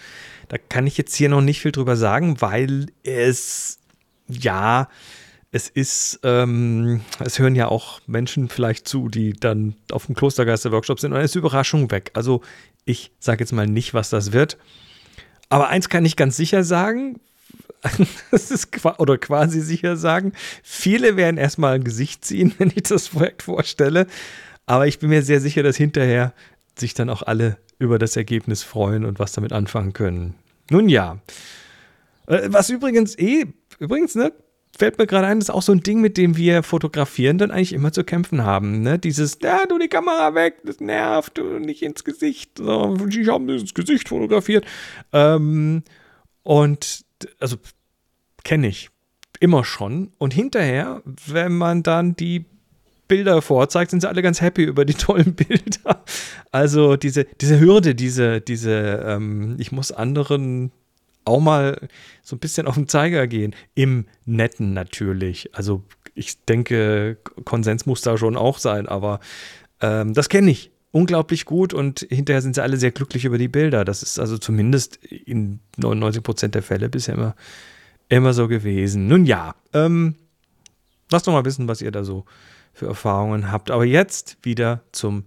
Da 0.48 0.58
kann 0.58 0.86
ich 0.86 0.98
jetzt 0.98 1.14
hier 1.14 1.28
noch 1.28 1.40
nicht 1.40 1.60
viel 1.60 1.72
drüber 1.72 1.96
sagen, 1.96 2.40
weil 2.40 2.86
es, 3.02 3.78
ja, 4.28 4.88
es 5.52 5.68
ist, 5.68 6.20
ähm, 6.22 7.00
es 7.18 7.38
hören 7.38 7.54
ja 7.54 7.68
auch 7.68 8.00
Menschen 8.06 8.48
vielleicht 8.48 8.86
zu, 8.86 9.08
die 9.08 9.32
dann 9.32 9.74
auf 9.90 10.06
dem 10.06 10.14
Klostergeister-Workshop 10.14 11.00
sind 11.00 11.12
und 11.12 11.16
dann 11.16 11.24
ist 11.24 11.34
Überraschung 11.34 11.90
weg. 11.90 12.10
Also 12.12 12.42
ich 12.84 13.10
sage 13.18 13.40
jetzt 13.40 13.52
mal 13.52 13.66
nicht, 13.66 13.94
was 13.94 14.10
das 14.10 14.32
wird. 14.32 14.58
Aber 15.48 15.68
eins 15.68 15.88
kann 15.88 16.04
ich 16.04 16.16
ganz 16.16 16.36
sicher 16.36 16.62
sagen, 16.62 17.20
das 18.30 18.50
ist 18.50 18.68
oder 18.98 19.18
quasi 19.18 19.60
sicher 19.60 19.96
sagen, 19.96 20.32
viele 20.62 21.16
werden 21.16 21.38
erstmal 21.38 21.74
ein 21.74 21.84
Gesicht 21.84 22.24
ziehen, 22.24 22.54
wenn 22.58 22.72
ich 22.74 22.84
das 22.84 23.08
Projekt 23.08 23.42
vorstelle. 23.42 24.06
Aber 24.66 24.86
ich 24.86 24.98
bin 24.98 25.10
mir 25.10 25.22
sehr 25.22 25.40
sicher, 25.40 25.62
dass 25.62 25.76
hinterher 25.76 26.32
sich 26.78 26.94
dann 26.94 27.10
auch 27.10 27.22
alle 27.22 27.58
über 27.78 27.98
das 27.98 28.16
Ergebnis 28.16 28.62
freuen 28.62 29.04
und 29.04 29.18
was 29.18 29.32
damit 29.32 29.52
anfangen 29.52 29.92
können. 29.92 30.34
Nun 30.70 30.88
ja. 30.88 31.18
Äh, 32.26 32.48
was 32.48 32.70
übrigens 32.70 33.16
eh, 33.18 33.46
übrigens, 33.78 34.14
ne, 34.14 34.32
fällt 34.76 34.98
mir 34.98 35.06
gerade 35.06 35.26
ein, 35.26 35.38
das 35.40 35.48
ist 35.48 35.54
auch 35.54 35.62
so 35.62 35.72
ein 35.72 35.80
Ding, 35.80 36.00
mit 36.00 36.16
dem 36.16 36.36
wir 36.36 36.62
fotografieren 36.62 37.38
dann 37.38 37.50
eigentlich 37.50 37.72
immer 37.72 37.92
zu 37.92 38.04
kämpfen 38.04 38.44
haben. 38.44 38.82
Ne? 38.82 38.98
Dieses, 38.98 39.38
ja, 39.42 39.66
du 39.66 39.78
die 39.78 39.88
Kamera 39.88 40.34
weg, 40.34 40.58
das 40.64 40.80
nervt, 40.80 41.38
du 41.38 41.58
nicht 41.58 41.82
ins 41.82 42.04
Gesicht. 42.04 42.60
Ich 42.60 43.28
habe 43.28 43.54
ins 43.54 43.74
Gesicht 43.74 44.08
fotografiert. 44.08 44.66
Ähm, 45.12 45.82
und 46.42 47.05
also 47.38 47.56
kenne 48.44 48.68
ich 48.68 48.90
immer 49.40 49.64
schon. 49.64 50.12
Und 50.18 50.34
hinterher, 50.34 51.02
wenn 51.26 51.56
man 51.56 51.82
dann 51.82 52.16
die 52.16 52.46
Bilder 53.08 53.42
vorzeigt, 53.42 53.90
sind 53.90 54.00
sie 54.00 54.08
alle 54.08 54.22
ganz 54.22 54.40
happy 54.40 54.64
über 54.64 54.84
die 54.84 54.94
tollen 54.94 55.34
Bilder. 55.36 56.04
Also 56.50 56.96
diese, 56.96 57.24
diese 57.40 57.60
Hürde, 57.60 57.94
diese, 57.94 58.40
diese, 58.40 59.04
ähm, 59.06 59.56
ich 59.58 59.72
muss 59.72 59.92
anderen 59.92 60.72
auch 61.24 61.40
mal 61.40 61.88
so 62.22 62.36
ein 62.36 62.38
bisschen 62.38 62.66
auf 62.66 62.74
den 62.74 62.88
Zeiger 62.88 63.26
gehen. 63.26 63.54
Im 63.74 64.06
Netten 64.24 64.72
natürlich. 64.74 65.54
Also 65.54 65.82
ich 66.14 66.44
denke, 66.44 67.18
Konsens 67.44 67.86
muss 67.86 68.00
da 68.00 68.16
schon 68.16 68.36
auch 68.36 68.58
sein, 68.58 68.88
aber 68.88 69.20
ähm, 69.80 70.14
das 70.14 70.28
kenne 70.28 70.50
ich 70.50 70.70
unglaublich 70.96 71.44
gut 71.44 71.74
und 71.74 72.06
hinterher 72.08 72.40
sind 72.40 72.54
sie 72.54 72.62
alle 72.62 72.78
sehr 72.78 72.90
glücklich 72.90 73.26
über 73.26 73.36
die 73.36 73.48
Bilder. 73.48 73.84
Das 73.84 74.02
ist 74.02 74.18
also 74.18 74.38
zumindest 74.38 74.96
in 75.04 75.60
99 75.76 76.22
Prozent 76.22 76.54
der 76.54 76.62
Fälle 76.62 76.88
bisher 76.88 77.14
immer, 77.14 77.36
immer 78.08 78.32
so 78.32 78.48
gewesen. 78.48 79.06
Nun 79.06 79.26
ja, 79.26 79.54
ähm, 79.74 80.14
lasst 81.10 81.26
doch 81.26 81.34
mal 81.34 81.44
wissen, 81.44 81.68
was 81.68 81.82
ihr 81.82 81.90
da 81.90 82.02
so 82.02 82.24
für 82.72 82.86
Erfahrungen 82.86 83.52
habt. 83.52 83.70
Aber 83.70 83.84
jetzt 83.84 84.38
wieder 84.42 84.84
zum 84.92 85.24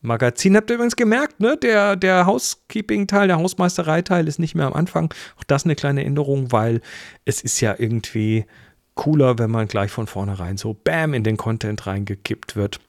Magazin. 0.00 0.56
Habt 0.56 0.68
ihr 0.70 0.74
übrigens 0.74 0.96
gemerkt, 0.96 1.38
ne? 1.38 1.56
Der, 1.56 1.94
der 1.94 2.26
Housekeeping-Teil, 2.26 3.28
der 3.28 3.38
Hausmeisterei-Teil 3.38 4.26
ist 4.26 4.40
nicht 4.40 4.56
mehr 4.56 4.66
am 4.66 4.72
Anfang. 4.72 5.14
Auch 5.38 5.44
das 5.44 5.64
eine 5.64 5.76
kleine 5.76 6.04
Änderung, 6.04 6.50
weil 6.50 6.80
es 7.24 7.40
ist 7.40 7.60
ja 7.60 7.74
irgendwie 7.78 8.46
cooler, 8.94 9.38
wenn 9.38 9.50
man 9.50 9.68
gleich 9.68 9.92
von 9.92 10.08
vornherein 10.08 10.56
so 10.56 10.74
bam 10.74 11.14
in 11.14 11.22
den 11.22 11.36
Content 11.36 11.86
reingekippt 11.86 12.56
wird. 12.56 12.80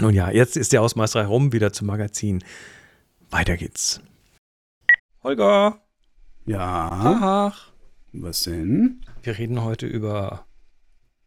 Nun 0.00 0.14
ja, 0.14 0.30
jetzt 0.30 0.56
ist 0.56 0.72
der 0.72 0.80
Hausmeisterei 0.80 1.26
rum, 1.26 1.52
wieder 1.52 1.72
zum 1.72 1.88
Magazin. 1.88 2.44
Weiter 3.30 3.56
geht's. 3.56 4.00
Holger. 5.24 5.82
Ja. 6.46 7.50
Ach. 7.52 7.72
Was 8.12 8.42
denn? 8.44 9.04
Wir 9.22 9.36
reden 9.36 9.62
heute 9.64 9.86
über 9.86 10.46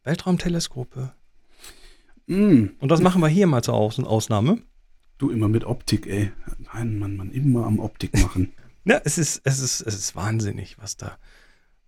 Weltraumteleskope. 0.03 1.11
Mm. 2.27 2.67
Und 2.79 2.89
was 2.89 3.01
machen 3.01 3.21
wir 3.21 3.27
hier 3.27 3.45
mal 3.45 3.61
zur 3.61 3.73
Aus 3.73 3.99
Ausnahme? 3.99 4.61
Du 5.17 5.29
immer 5.29 5.49
mit 5.49 5.65
Optik, 5.65 6.07
ey. 6.07 6.31
Nein, 6.73 6.97
Mann, 6.97 7.17
man, 7.17 7.31
immer 7.31 7.65
am 7.65 7.77
Optik 7.77 8.13
machen. 8.13 8.53
ja, 8.85 9.01
es 9.03 9.17
ist, 9.17 9.41
es 9.43 9.59
ist, 9.59 9.81
es 9.81 9.95
ist 9.95 10.15
wahnsinnig, 10.15 10.77
was 10.77 10.95
da, 10.95 11.17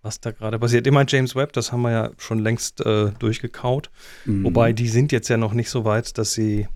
was 0.03 0.19
da 0.19 0.31
gerade 0.31 0.59
passiert. 0.59 0.85
Immer 0.85 1.05
James 1.07 1.35
Webb, 1.35 1.53
das 1.53 1.71
haben 1.71 1.81
wir 1.81 1.91
ja 1.91 2.11
schon 2.17 2.39
längst 2.39 2.85
äh, 2.85 3.11
durchgekaut. 3.17 3.89
Mhm. 4.25 4.43
Wobei 4.43 4.73
die 4.73 4.89
sind 4.89 5.11
jetzt 5.11 5.29
ja 5.29 5.37
noch 5.37 5.53
nicht 5.53 5.69
so 5.69 5.85
weit, 5.85 6.17
dass 6.17 6.33
sie 6.33 6.67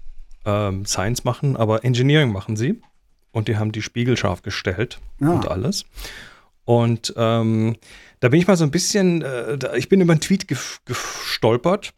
ähm, 0.45 0.85
Science 0.85 1.25
machen, 1.25 1.55
aber 1.55 1.83
Engineering 1.83 2.31
machen 2.31 2.55
sie. 2.55 2.81
Und 3.31 3.49
die 3.49 3.57
haben 3.57 3.71
die 3.71 3.81
Spiegel 3.81 4.17
scharf 4.17 4.41
gestellt 4.41 4.99
ja. 5.19 5.29
und 5.29 5.47
alles. 5.47 5.85
Und 6.63 7.13
ähm, 7.17 7.75
da 8.19 8.29
bin 8.29 8.39
ich 8.39 8.47
mal 8.47 8.57
so 8.57 8.63
ein 8.63 8.71
bisschen, 8.71 9.21
äh, 9.21 9.77
ich 9.77 9.89
bin 9.89 10.01
über 10.01 10.13
einen 10.13 10.21
Tweet 10.21 10.47
gestolpert 10.85 11.93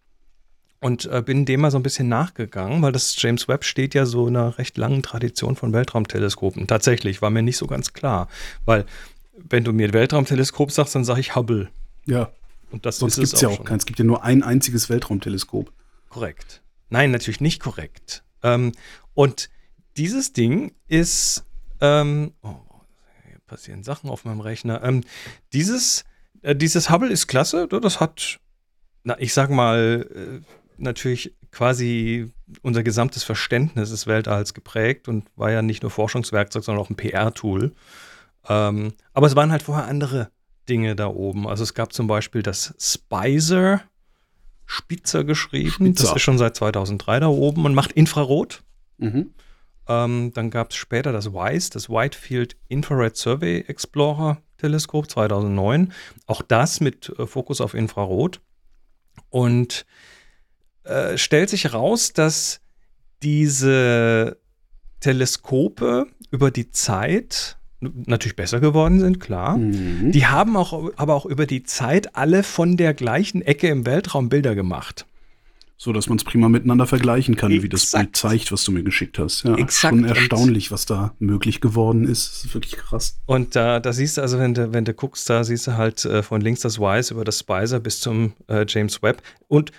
und 0.82 1.06
äh, 1.06 1.22
bin 1.22 1.46
dem 1.46 1.62
mal 1.62 1.72
so 1.72 1.78
ein 1.78 1.84
bisschen 1.84 2.10
nachgegangen, 2.10 2.82
weil 2.82 2.92
das 2.92 3.20
James 3.22 3.48
Webb 3.48 3.64
steht 3.64 3.94
ja 3.94 4.06
so 4.06 4.28
in 4.28 4.36
einer 4.36 4.58
recht 4.58 4.78
langen 4.78 5.04
Tradition 5.04 5.56
von 5.56 5.74
Weltraumteleskopen. 5.74 6.68
Tatsächlich, 6.68 7.22
war 7.22 7.30
mir 7.30 7.42
nicht 7.44 7.58
so 7.58 7.68
ganz 7.68 7.94
klar. 7.94 8.28
Weil, 8.66 8.86
wenn 9.50 9.64
du 9.64 9.74
mir 9.74 9.94
Weltraumteleskop 9.94 10.72
sagst, 10.72 10.96
dann 10.96 11.04
sage 11.04 11.20
ich 11.20 11.36
Hubble. 11.36 11.70
Ja. 12.06 12.32
Und 12.72 12.86
das 12.86 12.98
Sonst 12.98 13.16
gibt 13.16 13.34
es 13.34 13.42
ja 13.42 13.50
auch 13.50 13.64
keins. 13.64 13.84
Es 13.84 13.86
gibt 13.86 14.00
ja 14.00 14.06
nur 14.06 14.24
ein 14.24 14.44
einziges 14.44 14.90
Weltraumteleskop. 14.90 15.72
Korrekt. 16.10 16.62
Nein, 16.90 17.12
natürlich 17.12 17.42
nicht 17.42 17.62
korrekt. 17.62 18.24
Ähm, 18.44 18.72
und 19.14 19.50
dieses 19.98 20.34
Ding 20.34 20.74
ist, 20.88 21.46
ähm, 21.82 22.34
oh, 22.42 22.56
hier 23.28 23.40
passieren 23.48 23.84
Sachen 23.84 24.10
auf 24.10 24.26
meinem 24.26 24.42
Rechner. 24.42 24.84
Ähm, 24.84 25.04
dieses, 25.54 26.06
äh, 26.42 26.56
dieses 26.56 26.90
Hubble 26.90 27.12
ist 27.12 27.28
klasse. 27.28 27.68
Das 27.68 28.00
hat, 28.00 28.40
na, 29.04 29.20
ich 29.20 29.34
sag 29.34 29.50
mal, 29.50 30.08
äh, 30.14 30.46
natürlich 30.78 31.36
quasi 31.52 32.32
unser 32.62 32.84
gesamtes 32.84 33.24
Verständnis 33.24 33.90
des 33.90 34.08
Weltalls 34.08 34.54
geprägt 34.54 35.08
und 35.08 35.26
war 35.36 35.52
ja 35.52 35.62
nicht 35.62 35.82
nur 35.82 35.92
Forschungswerkzeug, 35.92 36.64
sondern 36.64 36.84
auch 36.84 36.90
ein 36.90 36.96
PR-Tool. 36.96 37.74
Ähm, 38.50 38.94
aber 39.14 39.28
es 39.28 39.36
waren 39.36 39.52
halt 39.52 39.64
vorher 39.64 39.86
andere 39.86 40.32
Dinge 40.68 40.96
da 40.96 41.08
oben. 41.08 41.48
Also 41.48 41.64
es 41.64 41.74
gab 41.74 41.94
zum 41.94 42.08
Beispiel 42.08 42.42
das 42.42 42.74
Spicer, 42.80 43.82
Spitzer 44.66 45.24
geschrieben. 45.24 45.70
Spitzer. 45.88 46.04
Das 46.04 46.16
ist 46.16 46.22
schon 46.22 46.38
seit 46.38 46.56
2003 46.56 47.22
da 47.22 47.28
oben 47.28 47.66
und 47.66 47.74
macht 47.74 47.92
Infrarot. 47.92 48.64
Mhm. 48.98 49.34
Ähm, 49.88 50.32
dann 50.34 50.50
gab 50.52 50.72
es 50.72 50.76
später 50.76 51.12
das 51.12 51.34
WISE, 51.34 51.70
das 51.72 51.90
Whitefield 51.90 52.56
Infrared 52.68 53.16
Survey 53.18 53.62
Explorer 53.68 54.42
Teleskop 54.58 55.10
2009. 55.10 55.94
Auch 56.28 56.42
das 56.42 56.82
mit 56.82 57.10
äh, 57.18 57.26
Fokus 57.26 57.62
auf 57.62 57.74
Infrarot. 57.74 58.42
Und 59.30 59.86
äh, 60.84 61.18
stellt 61.18 61.50
sich 61.50 61.66
heraus, 61.66 62.14
dass 62.14 62.62
diese 63.22 64.38
Teleskope 65.00 66.08
über 66.32 66.52
die 66.52 66.72
Zeit 66.72 67.59
natürlich 67.82 68.36
besser 68.36 68.60
geworden 68.60 69.00
sind, 69.00 69.20
klar. 69.20 69.58
Mhm. 69.58 70.12
Die 70.12 70.26
haben 70.26 70.58
auch, 70.58 70.92
aber 70.98 71.16
auch 71.16 71.26
über 71.26 71.46
die 71.46 71.64
Zeit 71.64 72.16
alle 72.16 72.44
von 72.44 72.78
der 72.78 72.94
gleichen 72.94 73.42
Ecke 73.42 73.68
im 73.68 73.86
Weltraum 73.86 74.30
Bilder 74.30 74.56
gemacht. 74.56 75.06
So 75.82 75.94
dass 75.94 76.10
man 76.10 76.18
es 76.18 76.26
prima 76.26 76.50
miteinander 76.50 76.86
vergleichen 76.86 77.38
kann, 77.38 77.52
Exakt. 77.52 77.64
wie 77.64 77.70
das 77.70 77.92
Bild 77.92 78.16
zeigt, 78.18 78.52
was 78.52 78.66
du 78.66 78.74
mir 78.74 78.84
geschickt 78.84 79.18
hast. 79.18 79.44
Ja, 79.44 79.56
Exakt. 79.56 79.96
schon 79.96 80.04
erstaunlich, 80.04 80.72
was 80.72 80.86
da 80.86 81.16
möglich 81.20 81.62
geworden 81.62 82.04
ist. 82.04 82.30
Das 82.30 82.44
ist 82.44 82.54
wirklich 82.54 82.74
krass. 82.74 83.18
Und 83.26 83.56
da, 83.56 83.80
da 83.80 83.94
siehst 83.94 84.18
du 84.18 84.22
also, 84.22 84.40
wenn 84.40 84.54
du, 84.54 84.74
wenn 84.74 84.84
du 84.84 84.94
guckst, 84.94 85.30
da 85.30 85.46
siehst 85.46 85.68
du 85.68 85.78
halt 85.78 86.04
äh, 86.04 86.22
von 86.22 86.42
links 86.42 86.60
das 86.60 86.80
Wise 86.80 87.14
über 87.14 87.24
das 87.24 87.40
Spicer 87.40 87.80
bis 87.80 88.02
zum 88.02 88.34
äh, 88.48 88.66
James 88.68 89.02
Webb. 89.02 89.22
Und 89.48 89.72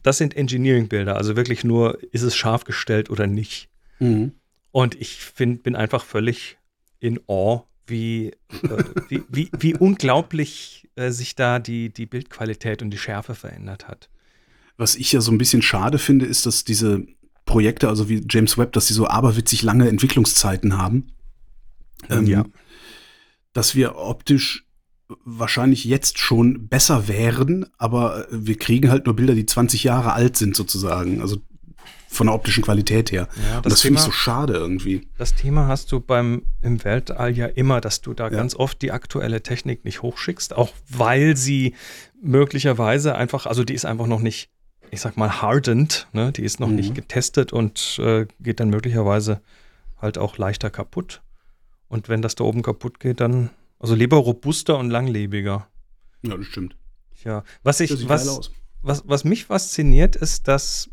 das 0.00 0.18
sind 0.18 0.36
Engineering-Bilder, 0.36 1.16
also 1.16 1.34
wirklich 1.34 1.64
nur, 1.64 1.98
ist 2.12 2.22
es 2.22 2.36
scharf 2.36 2.62
gestellt 2.62 3.10
oder 3.10 3.26
nicht. 3.26 3.68
Mhm. 3.98 4.32
Und 4.70 4.94
ich 5.00 5.16
find, 5.16 5.64
bin 5.64 5.74
einfach 5.74 6.04
völlig 6.04 6.58
in 7.00 7.20
Awe, 7.28 7.64
wie, 7.86 8.28
äh, 8.28 8.84
wie, 9.08 9.22
wie, 9.28 9.50
wie, 9.58 9.74
unglaublich 9.74 10.88
äh, 10.96 11.10
sich 11.10 11.34
da 11.34 11.58
die, 11.58 11.90
die 11.90 12.06
Bildqualität 12.06 12.82
und 12.82 12.90
die 12.90 12.98
Schärfe 12.98 13.34
verändert 13.34 13.88
hat. 13.88 14.08
Was 14.76 14.94
ich 14.94 15.12
ja 15.12 15.20
so 15.20 15.32
ein 15.32 15.38
bisschen 15.38 15.62
schade 15.62 15.98
finde, 15.98 16.26
ist, 16.26 16.46
dass 16.46 16.64
diese 16.64 17.06
Projekte, 17.44 17.88
also 17.88 18.08
wie 18.08 18.24
James 18.28 18.58
Webb, 18.58 18.72
dass 18.72 18.86
sie 18.86 18.94
so 18.94 19.06
aberwitzig 19.06 19.62
lange 19.62 19.88
Entwicklungszeiten 19.88 20.76
haben. 20.76 21.12
Ähm, 22.10 22.26
ja. 22.26 22.44
Dass 23.52 23.74
wir 23.74 23.96
optisch 23.96 24.66
wahrscheinlich 25.24 25.84
jetzt 25.84 26.18
schon 26.18 26.68
besser 26.68 27.08
wären, 27.08 27.66
aber 27.78 28.26
wir 28.30 28.58
kriegen 28.58 28.90
halt 28.90 29.06
nur 29.06 29.16
Bilder, 29.16 29.34
die 29.34 29.46
20 29.46 29.84
Jahre 29.84 30.12
alt 30.12 30.36
sind 30.36 30.54
sozusagen. 30.54 31.22
Also 31.22 31.38
von 32.08 32.26
der 32.26 32.34
optischen 32.34 32.62
Qualität 32.62 33.12
her. 33.12 33.28
Ja, 33.36 33.56
das 33.56 33.64
Und 33.64 33.72
das 33.72 33.80
finde 33.82 33.98
ich 34.00 34.04
so 34.04 34.10
schade 34.10 34.54
irgendwie. 34.54 35.06
Das 35.18 35.34
Thema 35.34 35.68
hast 35.68 35.92
du 35.92 36.00
beim 36.00 36.42
im 36.62 36.82
Weltall 36.82 37.36
ja 37.36 37.46
immer, 37.46 37.80
dass 37.80 38.00
du 38.00 38.14
da 38.14 38.24
ja. 38.24 38.30
ganz 38.30 38.54
oft 38.56 38.80
die 38.82 38.92
aktuelle 38.92 39.42
Technik 39.42 39.84
nicht 39.84 40.02
hochschickst, 40.02 40.56
auch 40.56 40.72
weil 40.88 41.36
sie 41.36 41.74
möglicherweise 42.20 43.14
einfach, 43.14 43.46
also 43.46 43.62
die 43.62 43.74
ist 43.74 43.84
einfach 43.84 44.06
noch 44.06 44.20
nicht, 44.20 44.50
ich 44.90 45.00
sag 45.00 45.16
mal, 45.16 45.42
hardened, 45.42 46.08
ne? 46.12 46.32
die 46.32 46.42
ist 46.42 46.60
noch 46.60 46.68
mhm. 46.68 46.76
nicht 46.76 46.94
getestet 46.94 47.52
und 47.52 48.00
äh, 48.02 48.26
geht 48.40 48.60
dann 48.60 48.70
möglicherweise 48.70 49.42
halt 50.00 50.16
auch 50.16 50.38
leichter 50.38 50.70
kaputt. 50.70 51.22
Und 51.88 52.08
wenn 52.08 52.22
das 52.22 52.34
da 52.34 52.44
oben 52.44 52.62
kaputt 52.62 53.00
geht, 53.00 53.20
dann 53.20 53.50
also 53.78 53.94
lieber 53.94 54.16
robuster 54.16 54.78
und 54.78 54.90
langlebiger. 54.90 55.68
Ja, 56.22 56.36
das 56.36 56.46
stimmt. 56.46 56.76
Ja, 57.24 57.44
was 57.62 57.80
ich, 57.80 58.08
was, 58.08 58.50
was, 58.82 59.02
was 59.06 59.24
mich 59.24 59.46
fasziniert, 59.46 60.16
ist, 60.16 60.48
dass, 60.48 60.90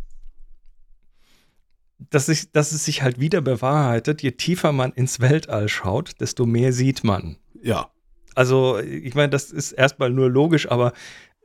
dass, 1.98 2.30
ich, 2.30 2.52
dass 2.52 2.72
es 2.72 2.86
sich 2.86 3.02
halt 3.02 3.20
wieder 3.20 3.42
bewahrheitet, 3.42 4.22
je 4.22 4.32
tiefer 4.32 4.72
man 4.72 4.92
ins 4.94 5.20
Weltall 5.20 5.70
schaut, 5.70 6.20
desto 6.20 6.46
mehr 6.46 6.74
sieht 6.74 7.04
man. 7.04 7.38
Ja. 7.62 7.90
Also, 8.36 8.80
ich 8.80 9.16
meine, 9.16 9.30
das 9.30 9.52
ist 9.52 9.72
erstmal 9.72 10.10
nur 10.10 10.30
logisch, 10.30 10.70
aber 10.70 10.94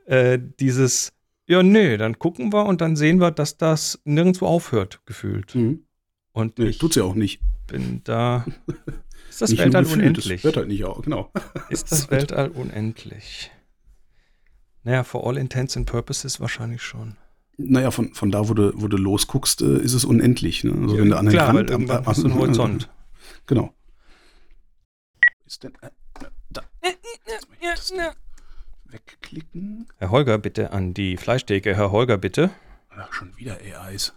äh, 0.06 0.38
dieses, 0.58 1.12
ja, 1.46 1.62
nee, 1.62 1.96
dann 1.96 2.18
gucken 2.18 2.52
wir 2.52 2.66
und 2.66 2.80
dann 2.80 2.96
sehen 2.96 3.20
wir, 3.20 3.30
dass 3.30 3.56
das 3.56 4.00
nirgendwo 4.04 4.46
aufhört, 4.46 5.00
gefühlt. 5.06 5.54
Mhm. 5.54 5.84
Und 6.32 6.58
nee, 6.58 6.72
tut's 6.72 6.96
ja 6.96 7.04
auch 7.04 7.14
nicht. 7.14 7.40
Bin 7.66 8.00
da 8.04 8.44
Ist 9.30 9.40
das 9.42 9.56
Weltall 9.56 9.86
unendlich? 9.86 10.42
Das 10.42 10.44
wird 10.44 10.56
halt 10.56 10.68
nicht 10.68 10.84
auch, 10.84 11.02
genau. 11.02 11.30
Ist 11.70 11.92
das 11.92 12.10
Weltall 12.10 12.48
unendlich? 12.48 13.50
Naja, 14.82 15.04
for 15.04 15.26
all 15.26 15.36
intents 15.36 15.76
and 15.76 15.86
purposes 15.86 16.40
wahrscheinlich 16.40 16.82
schon. 16.82 17.16
Naja, 17.62 17.90
von, 17.90 18.14
von 18.14 18.30
da, 18.30 18.48
wo 18.48 18.54
du, 18.54 18.72
wo 18.74 18.88
du 18.88 18.96
losguckst, 18.96 19.62
äh, 19.62 19.78
ist 19.78 19.94
es 19.94 20.04
unendlich. 20.04 20.64
Ne? 20.64 20.72
Also 20.72 20.94
ja, 20.94 21.02
wenn 21.02 21.10
du 21.10 21.18
an 21.18 21.26
den 21.26 21.32
klar, 21.32 21.48
Rand, 21.48 21.58
weil 21.58 21.70
irgendwann 21.70 22.06
hast 22.06 22.22
du 22.22 22.26
einen 22.26 22.38
Horizont. 22.38 22.88
Genau. 23.46 23.74
Ist 25.46 25.62
denn, 25.64 25.72
äh, 25.82 25.90
da. 26.50 26.62
Wegklicken. 28.86 29.86
Herr 29.98 30.10
Holger, 30.10 30.38
bitte 30.38 30.72
an 30.72 30.94
die 30.94 31.16
Fleischtheke. 31.16 31.76
Herr 31.76 31.90
Holger, 31.90 32.18
bitte. 32.18 32.50
Ach, 32.90 33.12
schon 33.12 33.36
wieder 33.36 33.58
AIs. 33.58 34.14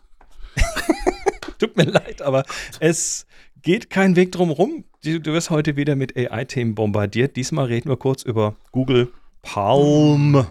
Tut 1.60 1.78
mir 1.78 1.84
leid, 1.84 2.22
aber 2.22 2.46
es 2.80 3.26
geht 3.62 3.90
kein 3.90 4.16
Weg 4.16 4.32
drum 4.32 4.52
rum. 4.52 4.84
Du, 5.04 5.20
du 5.20 5.34
wirst 5.34 5.50
heute 5.50 5.76
wieder 5.76 5.96
mit 5.96 6.18
AI-Themen 6.18 6.76
bombardiert. 6.76 7.36
Diesmal 7.36 7.66
reden 7.66 7.90
wir 7.90 7.98
kurz 7.98 8.24
über 8.24 8.56
Google 8.72 9.12
Palm. 9.42 10.48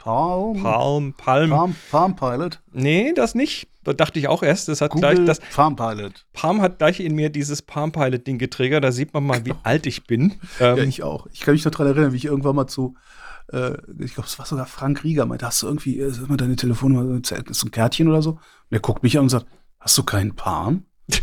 Palm? 0.00 0.62
Palm, 0.62 1.12
Palm. 1.12 1.50
Palm, 1.50 1.76
Palm 1.90 2.16
Pilot? 2.16 2.60
Nee, 2.72 3.12
das 3.14 3.34
nicht. 3.34 3.68
Da 3.84 3.92
dachte 3.92 4.18
ich 4.18 4.28
auch 4.28 4.42
erst. 4.42 4.68
Das 4.68 4.80
hat 4.80 4.92
Google 4.92 5.14
gleich 5.14 5.26
das. 5.26 5.40
Palm 5.54 5.76
Pilot. 5.76 6.26
Palm 6.32 6.62
hat 6.62 6.78
gleich 6.78 7.00
in 7.00 7.14
mir 7.14 7.28
dieses 7.28 7.60
Palm 7.60 7.92
Pilot-Ding 7.92 8.38
getriggert. 8.38 8.82
Da 8.82 8.92
sieht 8.92 9.12
man 9.12 9.24
mal, 9.24 9.44
wie 9.44 9.52
alt 9.62 9.86
ich 9.86 10.06
bin. 10.06 10.34
Ähm, 10.58 10.76
Ja, 10.78 10.82
ich 10.84 11.02
auch. 11.02 11.26
Ich 11.32 11.40
kann 11.40 11.52
mich 11.52 11.64
noch 11.66 11.72
daran 11.72 11.88
erinnern, 11.88 12.12
wie 12.12 12.16
ich 12.16 12.24
irgendwann 12.24 12.56
mal 12.56 12.66
zu, 12.66 12.94
äh, 13.52 13.72
ich 13.98 14.14
glaube, 14.14 14.26
es 14.26 14.38
war 14.38 14.46
sogar 14.46 14.64
Frank 14.64 15.04
Rieger, 15.04 15.26
meinte, 15.26 15.46
hast 15.46 15.62
du 15.62 15.66
irgendwie, 15.66 16.00
äh, 16.00 16.10
sag 16.10 16.30
mal 16.30 16.38
deine 16.38 16.56
Telefonnummer, 16.56 17.20
ist 17.20 17.34
so 17.50 17.66
ein 17.66 17.70
Kärtchen 17.70 18.08
oder 18.08 18.22
so? 18.22 18.30
Und 18.32 18.40
er 18.70 18.80
guckt 18.80 19.02
mich 19.02 19.18
an 19.18 19.24
und 19.24 19.28
sagt, 19.28 19.46
hast 19.80 19.98
du 19.98 20.02
keinen 20.02 20.34
Palm? 20.34 20.84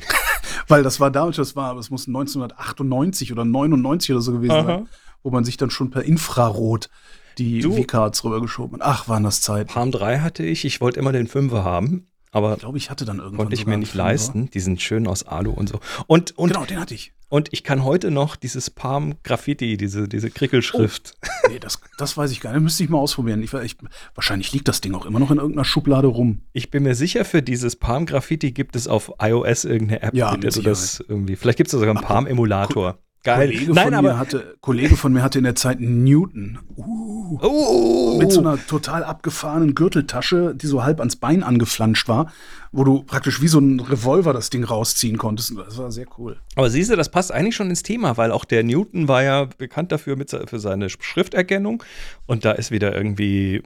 Weil 0.67 0.83
das 0.83 0.99
war 0.99 1.09
damals, 1.09 1.37
das 1.37 1.55
war, 1.55 1.75
es 1.77 1.89
muss 1.89 2.07
1998 2.07 3.31
oder 3.31 3.43
99 3.43 4.11
oder 4.11 4.21
so 4.21 4.33
gewesen 4.33 4.51
Aha. 4.51 4.65
sein, 4.65 4.89
wo 5.23 5.31
man 5.31 5.43
sich 5.43 5.57
dann 5.57 5.71
schon 5.71 5.89
per 5.89 6.03
Infrarot 6.03 6.89
die 7.37 7.61
V-Cards 7.61 8.23
rübergeschoben. 8.23 8.79
Ach, 8.81 9.07
waren 9.07 9.23
das 9.23 9.41
Zeit. 9.41 9.67
Palm 9.67 9.91
3 9.91 10.19
hatte 10.19 10.43
ich. 10.43 10.65
Ich 10.65 10.81
wollte 10.81 10.99
immer 10.99 11.11
den 11.11 11.27
Fünfer 11.27 11.63
haben, 11.63 12.07
aber 12.31 12.53
Ich 12.53 12.59
glaube, 12.59 12.77
ich 12.77 12.89
hatte 12.89 13.05
dann 13.05 13.17
irgendwann 13.19 13.37
konnte 13.37 13.55
ich 13.55 13.65
mir 13.65 13.77
nicht 13.77 13.93
leisten. 13.93 14.49
Die 14.51 14.59
sind 14.59 14.81
schön 14.81 15.07
aus 15.07 15.23
Alu 15.23 15.51
und 15.51 15.69
so. 15.69 15.79
Und, 16.07 16.37
und, 16.37 16.51
Genau, 16.53 16.65
den 16.65 16.79
hatte 16.79 16.93
ich. 16.93 17.13
und 17.29 17.49
ich 17.51 17.63
kann 17.63 17.83
heute 17.83 18.11
noch 18.11 18.35
dieses 18.35 18.69
Palm 18.69 19.15
Graffiti, 19.23 19.77
diese, 19.77 20.07
diese 20.07 20.29
Krickelschrift. 20.29 21.13
Nee, 21.49 21.59
das, 21.59 21.79
das 21.97 22.17
weiß 22.17 22.31
ich 22.31 22.41
gar 22.41 22.51
nicht. 22.53 22.61
Müsste 22.61 22.83
ich 22.83 22.89
mal 22.89 22.97
ausprobieren. 22.97 23.41
Ich, 23.41 23.53
ich, 23.53 23.77
wahrscheinlich 24.15 24.51
liegt 24.51 24.67
das 24.67 24.81
Ding 24.81 24.93
auch 24.95 25.05
immer 25.05 25.19
noch 25.19 25.31
in 25.31 25.37
irgendeiner 25.37 25.65
Schublade 25.65 26.07
rum. 26.07 26.41
Ich 26.53 26.71
bin 26.71 26.83
mir 26.83 26.95
sicher, 26.95 27.23
für 27.23 27.41
dieses 27.41 27.75
Palm 27.77 28.05
Graffiti 28.05 28.51
gibt 28.51 28.75
es 28.75 28.87
auf 28.87 29.13
iOS 29.21 29.63
irgendeine 29.65 30.01
App, 30.01 30.13
Ja, 30.15 30.31
mit 30.33 30.43
der 30.43 30.51
du 30.51 30.61
das 30.61 31.03
irgendwie. 31.07 31.35
Vielleicht 31.35 31.57
gibt 31.57 31.67
es 31.67 31.71
sogar 31.71 31.89
einen 31.89 31.99
Ach, 32.03 32.07
Palm 32.07 32.27
Emulator. 32.27 32.97
Geil. 33.23 33.47
Kollege 33.47 33.73
Nein, 33.73 33.85
von 33.85 33.93
aber 33.93 34.07
mir 34.13 34.17
hatte, 34.19 34.55
Kollege 34.61 34.95
von 34.95 35.11
mir 35.11 35.21
hatte 35.21 35.37
in 35.37 35.43
der 35.43 35.55
Zeit 35.55 35.79
einen 35.79 36.03
Newton. 36.03 36.59
Uh, 36.77 37.39
oh, 37.41 38.17
mit 38.17 38.31
so 38.31 38.39
einer 38.39 38.57
total 38.67 39.03
abgefahrenen 39.03 39.75
Gürteltasche, 39.75 40.55
die 40.55 40.67
so 40.67 40.83
halb 40.83 40.99
ans 40.99 41.17
Bein 41.17 41.43
angeflanscht 41.43 42.07
war, 42.07 42.31
wo 42.71 42.83
du 42.83 43.03
praktisch 43.03 43.41
wie 43.41 43.47
so 43.47 43.59
ein 43.59 43.79
Revolver 43.79 44.31
das 44.33 44.49
Ding 44.49 44.63
rausziehen 44.63 45.17
konntest. 45.17 45.53
Das 45.57 45.77
war 45.77 45.91
sehr 45.91 46.05
cool. 46.17 46.37
Aber 46.55 46.69
siehst 46.69 46.89
du, 46.89 46.95
das 46.95 47.09
passt 47.09 47.31
eigentlich 47.31 47.55
schon 47.55 47.69
ins 47.69 47.83
Thema, 47.83 48.17
weil 48.17 48.31
auch 48.31 48.45
der 48.45 48.63
Newton 48.63 49.07
war 49.07 49.23
ja 49.23 49.45
bekannt 49.57 49.91
dafür 49.91 50.15
mit, 50.15 50.31
für 50.31 50.59
seine 50.59 50.89
Schrifterkennung. 50.89 51.83
Und 52.27 52.45
da 52.45 52.53
ist 52.53 52.71
wieder 52.71 52.95
irgendwie 52.95 53.61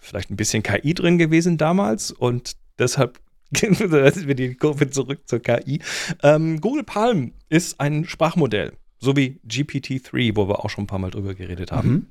vielleicht 0.00 0.30
ein 0.30 0.36
bisschen 0.36 0.62
KI 0.62 0.94
drin 0.94 1.18
gewesen 1.18 1.58
damals. 1.58 2.12
Und 2.12 2.56
deshalb 2.78 3.20
wieder 3.52 4.34
die 4.34 4.54
Kurve 4.54 4.90
zurück 4.90 5.20
zur 5.26 5.40
KI. 5.40 5.80
Ähm, 6.22 6.60
Google 6.60 6.84
Palm 6.84 7.32
ist 7.48 7.80
ein 7.80 8.04
Sprachmodell, 8.04 8.72
so 8.98 9.16
wie 9.16 9.40
GPT-3, 9.46 10.36
wo 10.36 10.48
wir 10.48 10.64
auch 10.64 10.70
schon 10.70 10.84
ein 10.84 10.86
paar 10.86 10.98
Mal 10.98 11.10
drüber 11.10 11.34
geredet 11.34 11.72
haben. 11.72 11.90
Mhm. 11.90 12.06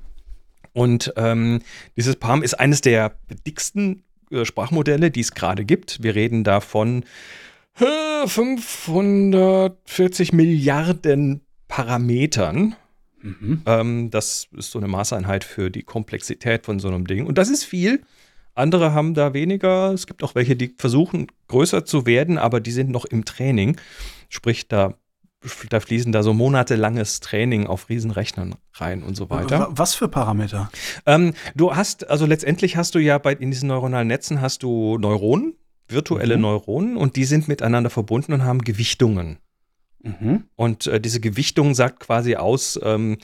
Und 0.74 1.14
ähm, 1.18 1.62
dieses 1.98 2.16
Palm 2.16 2.44
ist 2.44 2.54
eines 2.54 2.82
der 2.82 3.16
dicksten 3.46 4.04
äh, 4.32 4.46
Sprachmodelle, 4.46 5.12
die 5.12 5.22
es 5.22 5.34
gerade 5.34 5.66
gibt. 5.66 6.04
Wir 6.04 6.16
reden 6.16 6.44
da 6.44 6.60
von 6.60 7.04
äh, 7.80 8.28
540 8.28 10.34
Milliarden 10.34 11.42
Parametern. 11.68 12.76
Mhm. 13.22 13.62
Ähm, 13.66 14.12
das 14.12 14.48
ist 14.56 14.72
so 14.72 14.80
eine 14.80 14.88
Maßeinheit 14.88 15.44
für 15.44 15.70
die 15.70 15.84
Komplexität 15.84 16.66
von 16.66 16.80
so 16.80 16.88
einem 16.88 17.08
Ding. 17.08 17.26
Und 17.26 17.38
das 17.38 17.50
ist 17.50 17.64
viel. 17.64 18.02
Andere 18.56 18.94
haben 18.94 19.14
da 19.14 19.34
weniger. 19.34 19.92
Es 19.94 20.06
gibt 20.08 20.24
auch 20.24 20.36
welche, 20.36 20.56
die 20.56 20.76
versuchen, 20.78 21.28
größer 21.48 21.86
zu 21.86 22.06
werden, 22.06 22.38
aber 22.38 22.60
die 22.60 22.72
sind 22.72 22.90
noch 22.90 23.06
im 23.06 23.24
Training. 23.26 23.78
Sprich, 24.28 24.68
da, 24.68 24.96
da 25.70 25.80
fließen 25.80 26.12
da 26.12 26.24
so 26.24 26.34
monatelanges 26.34 27.20
Training 27.22 27.68
auf 27.68 27.88
Riesenrechnern 27.90 28.56
rein 28.74 29.04
und 29.04 29.16
so 29.16 29.30
weiter. 29.30 29.60
Wa- 29.60 29.70
Was 29.72 29.96
für 29.96 30.08
Parameter? 30.10 30.70
Ähm, 31.06 31.34
du 31.56 31.76
hast, 31.76 32.10
also 32.10 32.26
letztendlich 32.26 32.76
hast 32.76 32.96
du 32.96 33.00
ja 33.00 33.18
bei 33.18 33.34
in 33.34 33.50
diesen 33.52 33.68
neuronalen 33.70 34.08
Netzen 34.08 34.42
hast 34.42 34.64
du 34.64 34.98
Neuronen, 34.98 35.56
virtuelle 35.88 36.36
Mhm. 36.36 36.42
Neuronen, 36.42 36.98
und 36.98 37.16
die 37.16 37.26
sind 37.26 37.48
miteinander 37.48 37.90
verbunden 37.90 38.34
und 38.34 38.44
haben 38.44 38.60
Gewichtungen. 38.60 39.38
Mhm. 40.04 40.44
Und 40.56 40.88
äh, 40.88 41.00
diese 41.02 41.20
Gewichtung 41.20 41.76
sagt 41.76 42.00
quasi 42.02 42.36
aus, 42.36 42.80
ähm, 42.84 43.18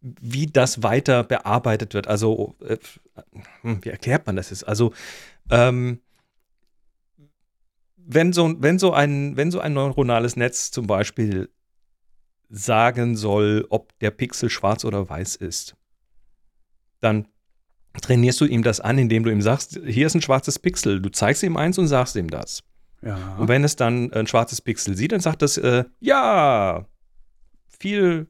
wie 0.00 0.46
das 0.46 0.82
weiter 0.82 1.24
bearbeitet 1.24 1.94
wird. 1.94 2.08
Also, 2.08 2.56
äh, 2.60 2.78
hm, 3.62 3.84
wie 3.84 3.90
erklärt 3.90 4.26
man 4.26 4.36
das 4.36 4.50
jetzt? 4.50 4.66
Also, 4.66 4.92
ähm, 5.50 6.00
wenn 7.96 8.32
so, 8.32 8.54
wenn, 8.58 8.78
so 8.78 8.92
ein, 8.92 9.36
wenn 9.36 9.50
so 9.50 9.60
ein 9.60 9.74
neuronales 9.74 10.36
Netz 10.36 10.70
zum 10.70 10.86
Beispiel 10.86 11.50
sagen 12.48 13.16
soll, 13.16 13.66
ob 13.68 13.98
der 13.98 14.10
Pixel 14.10 14.48
schwarz 14.48 14.84
oder 14.84 15.08
weiß 15.08 15.36
ist, 15.36 15.76
dann 17.00 17.28
trainierst 18.00 18.40
du 18.40 18.46
ihm 18.46 18.62
das 18.62 18.80
an, 18.80 18.98
indem 18.98 19.24
du 19.24 19.30
ihm 19.30 19.42
sagst, 19.42 19.80
hier 19.84 20.06
ist 20.06 20.14
ein 20.14 20.22
schwarzes 20.22 20.58
Pixel. 20.58 21.00
Du 21.00 21.10
zeigst 21.10 21.42
ihm 21.42 21.56
eins 21.56 21.78
und 21.78 21.88
sagst 21.88 22.16
ihm 22.16 22.30
das. 22.30 22.62
Ja. 23.02 23.36
Und 23.36 23.48
wenn 23.48 23.64
es 23.64 23.76
dann 23.76 24.12
ein 24.12 24.26
schwarzes 24.26 24.60
Pixel 24.60 24.96
sieht, 24.96 25.12
dann 25.12 25.20
sagt 25.20 25.42
es, 25.42 25.56
äh, 25.56 25.84
ja, 26.00 26.86
viel, 27.68 28.26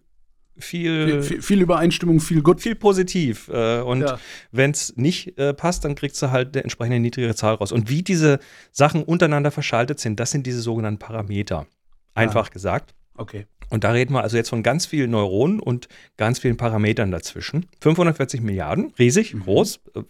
viel, 0.58 1.22
viel, 1.22 1.42
viel, 1.42 1.60
Übereinstimmung, 1.62 2.20
viel 2.20 2.42
gut. 2.42 2.60
viel 2.60 2.74
positiv. 2.74 3.48
Äh, 3.48 3.80
und 3.80 4.00
Ja. 4.02 4.18
wenn 4.52 4.70
es 4.72 4.96
nicht 4.96 5.38
äh, 5.38 5.54
passt, 5.54 5.84
dann 5.84 5.94
kriegst 5.94 6.20
du 6.22 6.30
halt 6.30 6.54
eine 6.56 6.62
entsprechende 6.64 7.00
niedrigere 7.00 7.34
Zahl 7.34 7.54
raus. 7.54 7.72
Und 7.72 7.88
wie 7.88 8.02
diese 8.02 8.38
Sachen 8.72 9.02
untereinander 9.02 9.50
verschaltet 9.50 10.00
sind, 10.00 10.18
das 10.20 10.30
sind 10.30 10.46
diese 10.46 10.60
sogenannten 10.60 10.98
Parameter. 10.98 11.66
Einfach 12.14 12.50
gesagt. 12.50 12.94
Okay. 13.14 13.46
Und 13.70 13.84
da 13.84 13.90
reden 13.90 14.14
wir 14.14 14.22
also 14.22 14.36
jetzt 14.36 14.48
von 14.48 14.62
ganz 14.62 14.86
vielen 14.86 15.10
Neuronen 15.10 15.60
und 15.60 15.88
ganz 16.16 16.38
vielen 16.38 16.56
Parametern 16.56 17.10
dazwischen. 17.10 17.66
540 17.80 18.40
Milliarden, 18.40 18.92
riesig, 18.98 19.34
Mhm. 19.34 19.42
groß, 19.42 19.80
äh, 19.94 20.00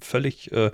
völlig, 0.00 0.52
äh, 0.52 0.70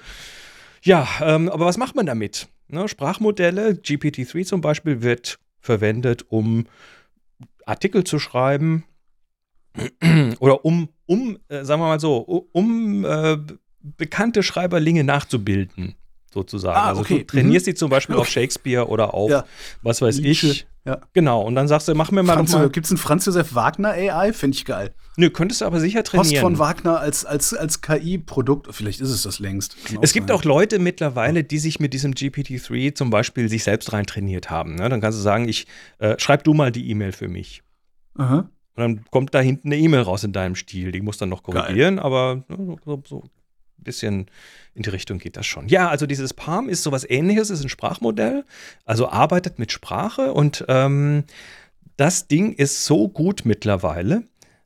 ja, 0.82 1.08
ähm, 1.22 1.48
aber 1.48 1.64
was 1.66 1.78
macht 1.78 1.94
man 1.96 2.04
damit? 2.06 2.48
Ne, 2.68 2.86
Sprachmodelle, 2.88 3.72
GPT-3 3.74 4.44
zum 4.44 4.60
Beispiel, 4.60 5.02
wird 5.02 5.38
verwendet, 5.60 6.26
um 6.28 6.66
Artikel 7.64 8.04
zu 8.04 8.18
schreiben 8.18 8.84
oder 10.40 10.64
um, 10.64 10.88
um 11.06 11.38
äh, 11.48 11.64
sagen 11.64 11.80
wir 11.82 11.88
mal 11.88 12.00
so, 12.00 12.18
um 12.52 13.04
äh, 13.04 13.36
bekannte 13.82 14.42
Schreiberlinge 14.42 15.04
nachzubilden, 15.04 15.94
sozusagen. 16.32 16.76
Ah, 16.78 16.88
also 16.88 17.00
okay. 17.02 17.18
du 17.20 17.26
trainierst 17.26 17.66
Mhm. 17.66 17.70
die 17.70 17.74
zum 17.74 17.90
Beispiel 17.90 18.14
auf 18.16 18.22
Okay. 18.22 18.30
Shakespeare 18.32 18.86
oder 18.88 19.14
auf, 19.14 19.30
Ja. 19.30 19.44
was 19.82 20.00
weiß 20.00 20.18
Nietzsche. 20.20 20.46
ich. 20.48 20.66
Ja. 20.86 21.00
Genau, 21.14 21.40
und 21.42 21.54
dann 21.54 21.66
sagst 21.66 21.88
du, 21.88 21.94
mach 21.94 22.10
mir 22.10 22.22
mal 22.22 22.34
Franz, 22.34 22.52
mal 22.52 22.68
Gibt 22.68 22.84
es 22.84 22.92
einen 22.92 22.98
Franz 22.98 23.24
Josef 23.24 23.54
Wagner 23.54 23.90
AI? 23.92 24.34
Finde 24.34 24.54
ich 24.56 24.66
geil. 24.66 24.92
Nö, 25.16 25.30
könntest 25.30 25.62
du 25.62 25.64
aber 25.64 25.80
sicher 25.80 26.00
Post 26.02 26.10
trainieren. 26.12 26.42
von 26.42 26.58
Wagner 26.58 27.00
als, 27.00 27.24
als, 27.24 27.54
als 27.54 27.80
KI-Produkt. 27.80 28.68
Vielleicht 28.74 29.00
ist 29.00 29.08
es 29.08 29.22
das 29.22 29.38
längst. 29.38 29.76
Es 30.02 30.12
gibt 30.12 30.28
sein. 30.28 30.36
auch 30.36 30.44
Leute 30.44 30.78
mittlerweile, 30.78 31.42
die 31.42 31.58
sich 31.58 31.80
mit 31.80 31.94
diesem 31.94 32.12
GPT-3 32.12 32.94
zum 32.94 33.08
Beispiel 33.08 33.48
sich 33.48 33.64
selbst 33.64 33.94
rein 33.94 34.04
trainiert 34.04 34.50
haben. 34.50 34.74
Ne? 34.74 34.88
Dann 34.90 35.00
kannst 35.00 35.18
du 35.18 35.22
sagen, 35.22 35.48
ich 35.48 35.66
äh, 36.00 36.16
schreib 36.18 36.44
du 36.44 36.52
mal 36.52 36.70
die 36.70 36.90
E-Mail 36.90 37.12
für 37.12 37.28
mich. 37.28 37.62
Aha. 38.16 38.50
Und 38.76 38.80
dann 38.82 39.04
kommt 39.10 39.34
da 39.34 39.40
hinten 39.40 39.68
eine 39.68 39.76
E-Mail 39.78 40.00
raus 40.00 40.24
in 40.24 40.32
deinem 40.32 40.56
Stil. 40.56 40.90
Die 40.92 41.00
muss 41.00 41.16
dann 41.18 41.28
noch 41.28 41.42
korrigieren, 41.42 41.98
aber 41.98 42.42
ne, 42.48 42.76
so, 42.84 43.02
so 43.06 43.20
ein 43.22 43.30
bisschen 43.84 44.26
in 44.74 44.82
die 44.82 44.90
Richtung 44.90 45.18
geht 45.18 45.36
das 45.36 45.46
schon. 45.46 45.68
Ja, 45.68 45.88
also 45.88 46.06
dieses 46.06 46.34
Palm 46.34 46.68
ist 46.68 46.82
sowas 46.82 47.08
ähnliches, 47.08 47.50
ist 47.50 47.62
ein 47.62 47.68
Sprachmodell, 47.68 48.44
also 48.84 49.08
arbeitet 49.08 49.58
mit 49.58 49.70
Sprache 49.70 50.32
und 50.32 50.64
ähm, 50.68 51.24
das 51.96 52.26
Ding 52.26 52.52
ist 52.52 52.84
so 52.84 53.08
gut 53.08 53.42
mittlerweile, 53.44 54.24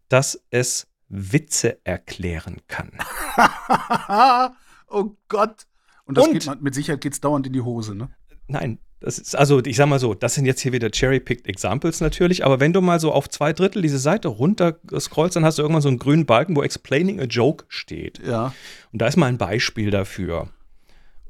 dass 0.08 0.40
es 0.50 0.86
Witze 1.10 1.78
erklären 1.84 2.58
kann. 2.68 2.90
oh 4.88 5.16
Gott. 5.28 5.66
Und 6.06 6.16
das 6.16 6.26
Und- 6.26 6.32
geht 6.32 6.62
mit 6.62 6.74
Sicherheit 6.74 7.02
geht 7.02 7.12
es 7.12 7.20
dauernd 7.20 7.46
in 7.46 7.52
die 7.52 7.60
Hose, 7.60 7.94
ne? 7.94 8.08
Nein, 8.46 8.78
das 9.00 9.18
ist, 9.18 9.36
also 9.36 9.64
ich 9.64 9.76
sag 9.76 9.86
mal 9.86 9.98
so, 10.00 10.14
das 10.14 10.34
sind 10.34 10.44
jetzt 10.44 10.60
hier 10.60 10.72
wieder 10.72 10.90
cherry-picked 10.90 11.46
Examples 11.46 12.00
natürlich, 12.00 12.44
aber 12.44 12.58
wenn 12.58 12.72
du 12.72 12.80
mal 12.80 12.98
so 12.98 13.12
auf 13.12 13.28
zwei 13.28 13.52
Drittel 13.52 13.82
diese 13.82 13.98
Seite 13.98 14.28
runter 14.28 14.76
scrollst, 14.98 15.36
dann 15.36 15.44
hast 15.44 15.58
du 15.58 15.62
irgendwann 15.62 15.82
so 15.82 15.88
einen 15.88 15.98
grünen 15.98 16.26
Balken, 16.26 16.56
wo 16.56 16.62
Explaining 16.62 17.20
a 17.20 17.24
Joke 17.24 17.64
steht. 17.68 18.20
Ja. 18.26 18.52
Und 18.92 19.00
da 19.00 19.06
ist 19.06 19.16
mal 19.16 19.26
ein 19.26 19.38
Beispiel 19.38 19.90
dafür. 19.90 20.48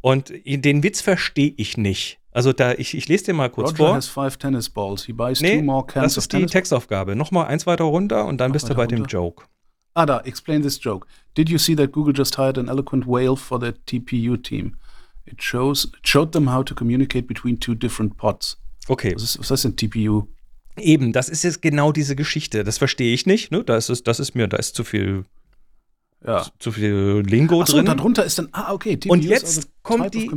Und 0.01 0.33
den 0.47 0.83
Witz 0.83 1.01
verstehe 1.01 1.53
ich 1.57 1.77
nicht. 1.77 2.19
Also 2.31 2.53
da, 2.53 2.73
ich, 2.73 2.97
ich 2.97 3.09
lese 3.09 3.27
dir 3.27 3.35
mal 3.35 3.51
kurz 3.51 3.71
Roger 3.71 3.77
vor. 3.77 3.95
has 3.95 4.07
five 4.09 4.37
tennis 4.37 4.71
balls. 4.71 5.05
He 5.05 5.13
buys 5.13 5.41
two 5.41 5.45
Nee, 5.47 5.61
more 5.63 5.85
cans 5.85 6.15
das 6.15 6.25
ist 6.25 6.33
die 6.33 6.47
Textaufgabe. 6.47 7.17
Nochmal 7.17 7.47
eins 7.49 7.67
weiter 7.67 7.85
runter 7.85 8.27
und 8.27 8.39
dann 8.39 8.51
Noch 8.51 8.53
bist 8.53 8.69
du 8.69 8.75
bei 8.75 8.87
dem 8.87 9.01
runter. 9.01 9.11
Joke. 9.13 9.45
Ah, 9.95 10.07
da, 10.07 10.21
explain 10.21 10.63
this 10.63 10.79
joke. 10.81 11.07
Did 11.37 11.49
you 11.49 11.59
see 11.59 11.75
that 11.75 11.91
Google 11.91 12.15
just 12.17 12.39
hired 12.39 12.57
an 12.57 12.69
eloquent 12.69 13.07
whale 13.07 13.37
for 13.37 13.59
their 13.59 13.75
TPU 13.87 14.37
team? 14.37 14.77
It 15.31 15.43
shows 15.43 15.85
it 15.85 16.07
showed 16.09 16.33
them 16.33 16.53
how 16.53 16.65
to 16.65 16.75
communicate 16.75 17.27
between 17.27 17.59
two 17.59 17.75
different 17.75 18.17
pods. 18.17 18.59
Okay, 18.89 19.15
Was, 19.15 19.23
ist, 19.23 19.39
was 19.39 19.51
heißt 19.51 19.65
denn 19.65 19.77
TPU? 19.77 20.27
Eben, 20.79 21.13
das 21.13 21.29
ist 21.29 21.43
jetzt 21.43 21.61
genau 21.61 21.93
diese 21.93 22.17
Geschichte. 22.17 22.65
Das 22.65 22.79
verstehe 22.79 23.13
ich 23.13 23.27
nicht. 23.27 23.51
Ne? 23.51 23.65
Da 23.65 23.77
ist 23.77 23.91
es, 23.91 24.03
das 24.05 24.21
ist 24.21 24.35
mir, 24.35 24.47
da 24.49 24.57
ist 24.57 24.75
zu 24.75 24.85
viel 24.85 25.25
ja. 26.25 26.47
zu 26.59 26.73
viel 26.73 27.23
Lingo 27.27 27.61
Achso, 27.61 27.77
drin. 27.77 27.87
darunter 27.87 28.25
ist 28.25 28.39
dann, 28.39 28.49
ah, 28.53 28.73
okay. 28.73 28.97
TPUs 28.97 29.11
und 29.11 29.25
jetzt 29.25 29.71
kommt 29.83 30.13
die. 30.15 30.29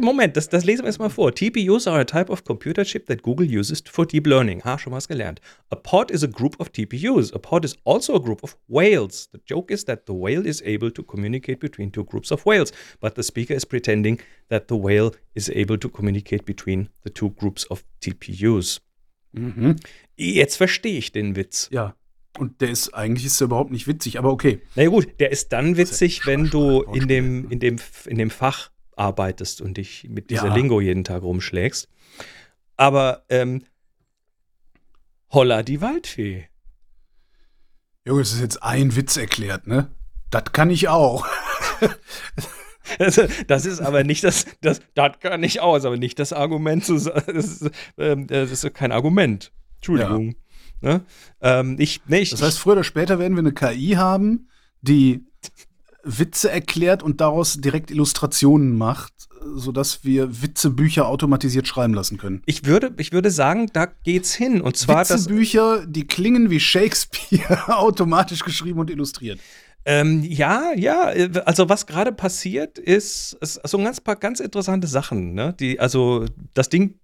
Moment, 0.00 0.36
das, 0.36 0.48
das 0.48 0.64
lesen 0.64 0.82
wir 0.82 0.88
jetzt 0.88 0.98
mal 0.98 1.10
vor. 1.10 1.34
TPUs 1.34 1.86
are 1.86 2.00
a 2.00 2.04
type 2.04 2.30
of 2.30 2.44
computer 2.44 2.84
chip 2.84 3.06
that 3.06 3.22
Google 3.22 3.46
uses 3.46 3.82
for 3.86 4.06
deep 4.06 4.26
learning. 4.26 4.62
Ha, 4.64 4.78
schon 4.78 4.92
was 4.92 5.08
gelernt. 5.08 5.40
A 5.70 5.76
pod 5.76 6.10
is 6.10 6.22
a 6.22 6.28
group 6.28 6.58
of 6.60 6.70
TPUs. 6.70 7.32
A 7.34 7.38
pod 7.38 7.64
is 7.64 7.76
also 7.84 8.14
a 8.14 8.20
group 8.20 8.42
of 8.42 8.56
whales. 8.68 9.28
The 9.32 9.40
joke 9.44 9.72
is 9.72 9.84
that 9.86 10.06
the 10.06 10.14
whale 10.14 10.46
is 10.46 10.62
able 10.62 10.90
to 10.92 11.02
communicate 11.02 11.58
between 11.58 11.90
two 11.90 12.04
groups 12.04 12.30
of 12.30 12.46
whales, 12.46 12.72
but 13.00 13.14
the 13.16 13.22
speaker 13.22 13.54
is 13.54 13.66
pretending 13.66 14.20
that 14.48 14.68
the 14.68 14.76
whale 14.76 15.12
is 15.34 15.48
able 15.48 15.78
to 15.78 15.88
communicate 15.88 16.44
between 16.44 16.88
the 17.02 17.12
two 17.12 17.30
groups 17.30 17.64
of 17.70 17.82
TPUs. 18.00 18.80
Mhm. 19.32 19.76
Jetzt 20.16 20.56
verstehe 20.56 20.98
ich 20.98 21.12
den 21.12 21.36
Witz. 21.36 21.68
Ja. 21.70 21.94
Und 22.36 22.60
der 22.60 22.70
ist 22.70 22.94
eigentlich 22.94 23.26
ist 23.26 23.40
er 23.40 23.46
überhaupt 23.46 23.70
nicht 23.70 23.86
witzig, 23.86 24.18
aber 24.18 24.30
okay. 24.30 24.60
Na 24.74 24.84
ja, 24.84 24.90
gut, 24.90 25.08
der 25.18 25.32
ist 25.32 25.52
dann 25.52 25.76
witzig, 25.76 26.26
wenn 26.26 26.50
du 26.50 26.82
in 26.82 27.08
dem, 27.08 27.50
in, 27.50 27.58
dem, 27.58 27.78
in 28.06 28.18
dem 28.18 28.30
Fach 28.30 28.70
arbeitest 28.96 29.60
und 29.60 29.76
dich 29.76 30.06
mit 30.08 30.30
dieser 30.30 30.48
ja. 30.48 30.54
Lingo 30.54 30.80
jeden 30.80 31.04
Tag 31.04 31.22
rumschlägst. 31.22 31.88
Aber 32.76 33.24
ähm, 33.28 33.64
Holla 35.30 35.62
die 35.62 35.80
Waldfee. 35.80 36.48
Junge, 38.04 38.20
das 38.20 38.32
ist 38.32 38.40
jetzt 38.40 38.62
ein 38.62 38.96
Witz 38.96 39.16
erklärt, 39.16 39.66
ne? 39.66 39.90
Das 40.30 40.44
kann 40.52 40.70
ich 40.70 40.88
auch. 40.88 41.26
Das, 43.46 43.66
ist 43.66 43.80
aber 43.80 44.02
nicht 44.02 44.24
das, 44.24 44.46
das, 44.62 44.80
das 44.94 45.20
kann 45.20 45.42
ich 45.42 45.60
auch, 45.60 45.76
ist 45.76 45.84
aber 45.84 45.98
nicht 45.98 46.18
das 46.18 46.32
Argument 46.32 46.84
zu 46.84 46.96
sagen. 46.96 47.22
Das 47.34 47.60
ist, 47.60 47.70
ähm, 47.98 48.26
das 48.26 48.50
ist 48.50 48.74
kein 48.74 48.92
Argument. 48.92 49.52
Entschuldigung. 49.76 50.28
Ja. 50.28 50.34
Ne? 50.80 51.02
Ähm, 51.40 51.76
ich, 51.78 52.00
nee, 52.06 52.20
ich, 52.20 52.30
das 52.30 52.42
heißt, 52.42 52.58
früher 52.58 52.74
oder 52.74 52.84
später 52.84 53.18
werden 53.18 53.34
wir 53.34 53.40
eine 53.40 53.52
KI 53.52 53.94
haben, 53.96 54.48
die 54.80 55.24
Witze 56.04 56.50
erklärt 56.50 57.02
und 57.02 57.20
daraus 57.20 57.60
direkt 57.60 57.90
Illustrationen 57.90 58.76
macht, 58.76 59.12
sodass 59.54 60.04
wir 60.04 60.42
Witzebücher 60.42 61.06
automatisiert 61.06 61.66
schreiben 61.66 61.94
lassen 61.94 62.18
können. 62.18 62.42
Ich 62.46 62.64
würde, 62.64 62.94
ich 62.98 63.12
würde 63.12 63.30
sagen, 63.30 63.68
da 63.72 63.86
geht's 63.86 64.34
hin. 64.34 64.60
Und 64.60 64.76
zwar 64.76 65.08
Witzebücher, 65.08 65.86
die 65.86 66.06
klingen 66.06 66.50
wie 66.50 66.60
Shakespeare, 66.60 67.68
automatisch 67.76 68.44
geschrieben 68.44 68.78
und 68.78 68.90
illustriert. 68.90 69.40
Ähm, 69.84 70.22
ja, 70.22 70.72
ja, 70.76 71.04
also 71.44 71.68
was 71.68 71.86
gerade 71.86 72.12
passiert, 72.12 72.78
ist, 72.78 73.34
ist 73.40 73.60
so 73.64 73.78
ein 73.78 73.84
ganz 73.84 74.00
paar 74.00 74.16
ganz 74.16 74.40
interessante 74.40 74.86
Sachen. 74.86 75.34
Ne? 75.34 75.54
Die, 75.58 75.80
also 75.80 76.26
das 76.54 76.68
Ding 76.68 76.98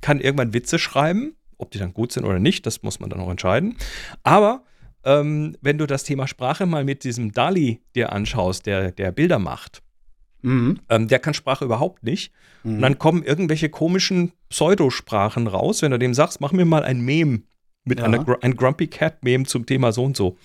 kann 0.00 0.20
irgendwann 0.20 0.52
Witze 0.52 0.78
schreiben 0.78 1.37
ob 1.58 1.70
die 1.70 1.78
dann 1.78 1.92
gut 1.92 2.12
sind 2.12 2.24
oder 2.24 2.38
nicht, 2.38 2.66
das 2.66 2.82
muss 2.82 3.00
man 3.00 3.10
dann 3.10 3.20
auch 3.20 3.30
entscheiden. 3.30 3.76
Aber 4.22 4.62
ähm, 5.04 5.56
wenn 5.60 5.78
du 5.78 5.86
das 5.86 6.04
Thema 6.04 6.26
Sprache 6.26 6.66
mal 6.66 6.84
mit 6.84 7.04
diesem 7.04 7.32
Dali 7.32 7.80
dir 7.94 8.12
anschaust, 8.12 8.66
der, 8.66 8.92
der 8.92 9.12
Bilder 9.12 9.38
macht, 9.38 9.82
mhm. 10.42 10.80
ähm, 10.88 11.08
der 11.08 11.18
kann 11.18 11.34
Sprache 11.34 11.64
überhaupt 11.64 12.02
nicht. 12.02 12.32
Mhm. 12.62 12.74
Und 12.76 12.82
dann 12.82 12.98
kommen 12.98 13.22
irgendwelche 13.22 13.68
komischen 13.68 14.32
Pseudosprachen 14.48 15.46
raus, 15.46 15.82
wenn 15.82 15.90
du 15.90 15.98
dem 15.98 16.14
sagst, 16.14 16.40
mach 16.40 16.52
mir 16.52 16.64
mal 16.64 16.82
ein 16.82 17.00
Meme 17.00 17.42
mit 17.84 18.00
ja. 18.00 18.04
einer 18.04 18.24
ein 18.42 18.56
Grumpy 18.56 18.86
Cat 18.86 19.22
Meme 19.24 19.44
zum 19.44 19.66
Thema 19.66 19.92
so 19.92 20.04
und 20.04 20.16
so. 20.16 20.36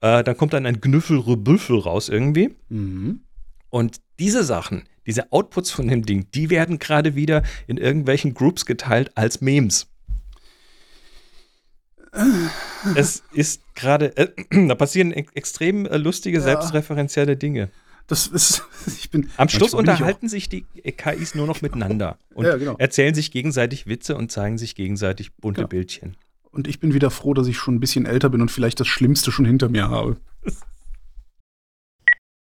Äh, 0.00 0.24
dann 0.24 0.36
kommt 0.36 0.52
dann 0.52 0.66
ein 0.66 0.80
Gnüffel-Rebüffel 0.80 1.78
raus 1.78 2.08
irgendwie. 2.08 2.54
Mhm. 2.68 3.20
Und 3.70 4.00
diese 4.18 4.44
Sachen, 4.44 4.82
diese 5.06 5.32
Outputs 5.32 5.70
von 5.70 5.88
dem 5.88 6.04
Ding, 6.04 6.26
die 6.34 6.50
werden 6.50 6.78
gerade 6.78 7.14
wieder 7.14 7.42
in 7.66 7.78
irgendwelchen 7.78 8.34
Groups 8.34 8.66
geteilt 8.66 9.10
als 9.16 9.40
Memes 9.40 9.91
es 12.94 13.22
ist 13.32 13.62
gerade, 13.74 14.16
äh, 14.16 14.28
da 14.68 14.74
passieren 14.74 15.12
extrem 15.12 15.86
äh, 15.86 15.96
lustige, 15.96 16.38
ja. 16.38 16.44
selbstreferenzielle 16.44 17.36
Dinge. 17.36 17.70
Das 18.06 18.26
ist, 18.26 18.64
ich 18.86 19.10
bin. 19.10 19.30
Am 19.36 19.48
Schluss 19.48 19.74
unterhalten 19.74 20.28
sich 20.28 20.48
die 20.48 20.62
KIs 20.62 21.34
nur 21.34 21.46
noch 21.46 21.62
miteinander 21.62 22.18
und 22.34 22.44
ja, 22.44 22.56
genau. 22.56 22.76
erzählen 22.78 23.14
sich 23.14 23.30
gegenseitig 23.30 23.86
Witze 23.86 24.16
und 24.16 24.30
zeigen 24.30 24.58
sich 24.58 24.74
gegenseitig 24.74 25.34
bunte 25.34 25.62
ja. 25.62 25.66
Bildchen. 25.66 26.16
Und 26.50 26.68
ich 26.68 26.80
bin 26.80 26.92
wieder 26.92 27.10
froh, 27.10 27.32
dass 27.32 27.46
ich 27.46 27.56
schon 27.56 27.76
ein 27.76 27.80
bisschen 27.80 28.04
älter 28.04 28.28
bin 28.28 28.42
und 28.42 28.50
vielleicht 28.50 28.78
das 28.78 28.88
Schlimmste 28.88 29.32
schon 29.32 29.46
hinter 29.46 29.70
mir 29.70 29.88
habe. 29.88 30.18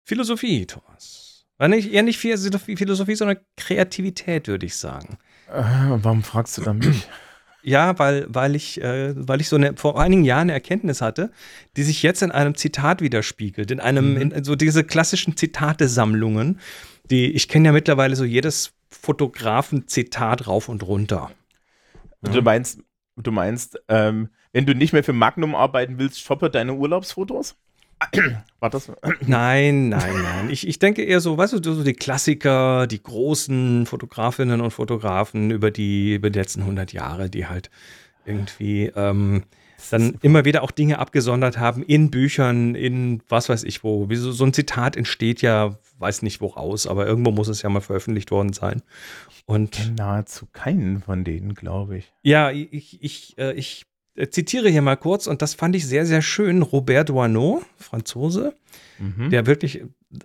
Philosophie, 0.04 0.66
Thomas. 0.66 1.44
War 1.58 1.68
nicht, 1.68 1.92
eher 1.92 2.02
nicht 2.02 2.18
Philosophie, 2.18 3.14
sondern 3.14 3.36
Kreativität, 3.56 4.48
würde 4.48 4.66
ich 4.66 4.74
sagen. 4.74 5.18
Äh, 5.48 5.62
warum 5.62 6.24
fragst 6.24 6.58
du 6.58 6.62
da 6.62 6.72
mich? 6.72 7.06
Ja, 7.62 7.98
weil, 7.98 8.26
weil, 8.28 8.54
ich, 8.54 8.80
äh, 8.80 9.14
weil 9.16 9.40
ich 9.40 9.48
so 9.48 9.56
eine, 9.56 9.76
vor 9.76 10.00
einigen 10.00 10.24
Jahren 10.24 10.42
eine 10.42 10.52
Erkenntnis 10.52 11.02
hatte, 11.02 11.30
die 11.76 11.82
sich 11.82 12.02
jetzt 12.02 12.22
in 12.22 12.30
einem 12.30 12.54
Zitat 12.54 13.02
widerspiegelt, 13.02 13.70
in 13.70 13.80
einem, 13.80 14.14
mhm. 14.14 14.20
in, 14.20 14.44
so 14.44 14.56
diese 14.56 14.84
klassischen 14.84 15.36
Zitatesammlungen, 15.36 16.58
die, 17.10 17.30
ich 17.32 17.48
kenne 17.48 17.66
ja 17.66 17.72
mittlerweile 17.72 18.16
so 18.16 18.24
jedes 18.24 18.72
Fotografen-Zitat 18.88 20.46
rauf 20.46 20.68
und 20.68 20.82
runter. 20.82 21.30
Du 22.22 22.42
meinst, 22.42 22.80
du 23.16 23.32
meinst, 23.32 23.78
ähm, 23.88 24.28
wenn 24.52 24.66
du 24.66 24.74
nicht 24.74 24.92
mehr 24.92 25.04
für 25.04 25.12
Magnum 25.12 25.54
arbeiten 25.54 25.98
willst, 25.98 26.20
shoppe 26.20 26.50
deine 26.50 26.74
Urlaubsfotos? 26.74 27.56
War 28.60 28.70
das? 28.70 28.90
Nein, 29.26 29.90
nein, 29.90 30.22
nein. 30.22 30.50
Ich, 30.50 30.66
ich 30.66 30.78
denke 30.78 31.02
eher 31.02 31.20
so, 31.20 31.36
weißt 31.36 31.54
du, 31.54 31.62
so 31.62 31.84
die 31.84 31.94
Klassiker, 31.94 32.86
die 32.86 33.02
großen 33.02 33.86
Fotografinnen 33.86 34.60
und 34.60 34.70
Fotografen 34.70 35.50
über 35.50 35.70
die, 35.70 36.14
über 36.14 36.30
die 36.30 36.38
letzten 36.38 36.60
100 36.60 36.92
Jahre, 36.92 37.30
die 37.30 37.46
halt 37.46 37.70
irgendwie 38.24 38.92
ähm, 38.94 39.44
dann 39.90 40.18
immer 40.22 40.44
wieder 40.44 40.62
auch 40.62 40.70
Dinge 40.70 40.98
abgesondert 40.98 41.58
haben 41.58 41.82
in 41.82 42.10
Büchern, 42.10 42.74
in 42.74 43.22
was 43.28 43.48
weiß 43.48 43.64
ich 43.64 43.82
wo. 43.82 44.06
So, 44.12 44.32
so 44.32 44.44
ein 44.44 44.52
Zitat 44.52 44.96
entsteht 44.96 45.42
ja, 45.42 45.78
weiß 45.98 46.22
nicht 46.22 46.40
woraus, 46.40 46.86
aber 46.86 47.06
irgendwo 47.06 47.30
muss 47.30 47.48
es 47.48 47.62
ja 47.62 47.70
mal 47.70 47.80
veröffentlicht 47.80 48.30
worden 48.30 48.52
sein. 48.52 48.82
Und 49.46 49.96
nahezu 49.96 50.46
keinen 50.52 51.00
von 51.00 51.24
denen, 51.24 51.54
glaube 51.54 51.98
ich. 51.98 52.12
Ja, 52.22 52.50
ich, 52.50 53.02
ich, 53.02 53.38
äh, 53.38 53.52
ich 53.54 53.86
zitiere 54.28 54.68
hier 54.68 54.82
mal 54.82 54.96
kurz, 54.96 55.26
und 55.26 55.42
das 55.42 55.54
fand 55.54 55.74
ich 55.76 55.86
sehr, 55.86 56.04
sehr 56.06 56.22
schön. 56.22 56.62
Robert 56.62 57.08
Doisneau, 57.08 57.62
Franzose, 57.76 58.54
mhm. 58.98 59.30
der 59.30 59.46
wirklich 59.46 59.82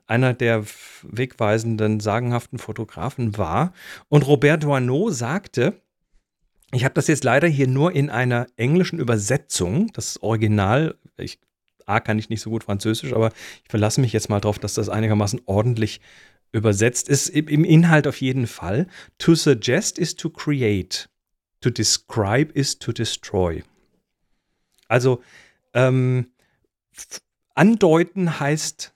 einer 0.07 0.33
der 0.33 0.63
wegweisenden, 1.03 1.99
sagenhaften 1.99 2.57
Fotografen 2.57 3.37
war. 3.37 3.73
Und 4.09 4.27
Robert 4.27 4.63
Doisneau 4.63 5.11
sagte, 5.11 5.81
ich 6.71 6.83
habe 6.83 6.95
das 6.95 7.07
jetzt 7.07 7.23
leider 7.23 7.47
hier 7.47 7.67
nur 7.67 7.93
in 7.93 8.09
einer 8.09 8.47
englischen 8.57 8.99
Übersetzung, 8.99 9.91
das 9.93 10.21
Original, 10.21 10.95
ich, 11.17 11.39
A, 11.85 11.99
kann 11.99 12.19
ich 12.19 12.29
nicht 12.29 12.41
so 12.41 12.49
gut 12.49 12.63
Französisch, 12.63 13.13
aber 13.13 13.31
ich 13.63 13.69
verlasse 13.69 14.01
mich 14.01 14.11
jetzt 14.11 14.29
mal 14.29 14.41
darauf, 14.41 14.59
dass 14.59 14.73
das 14.73 14.89
einigermaßen 14.89 15.41
ordentlich 15.45 16.01
übersetzt 16.51 17.09
ist. 17.09 17.29
Im 17.29 17.63
Inhalt 17.63 18.07
auf 18.07 18.19
jeden 18.21 18.47
Fall. 18.47 18.87
To 19.19 19.35
suggest 19.35 19.99
is 19.99 20.15
to 20.15 20.29
create. 20.29 21.09
To 21.61 21.69
describe 21.69 22.51
is 22.53 22.79
to 22.79 22.91
destroy. 22.91 23.63
Also 24.87 25.21
ähm, 25.73 26.31
andeuten 27.53 28.39
heißt 28.39 28.93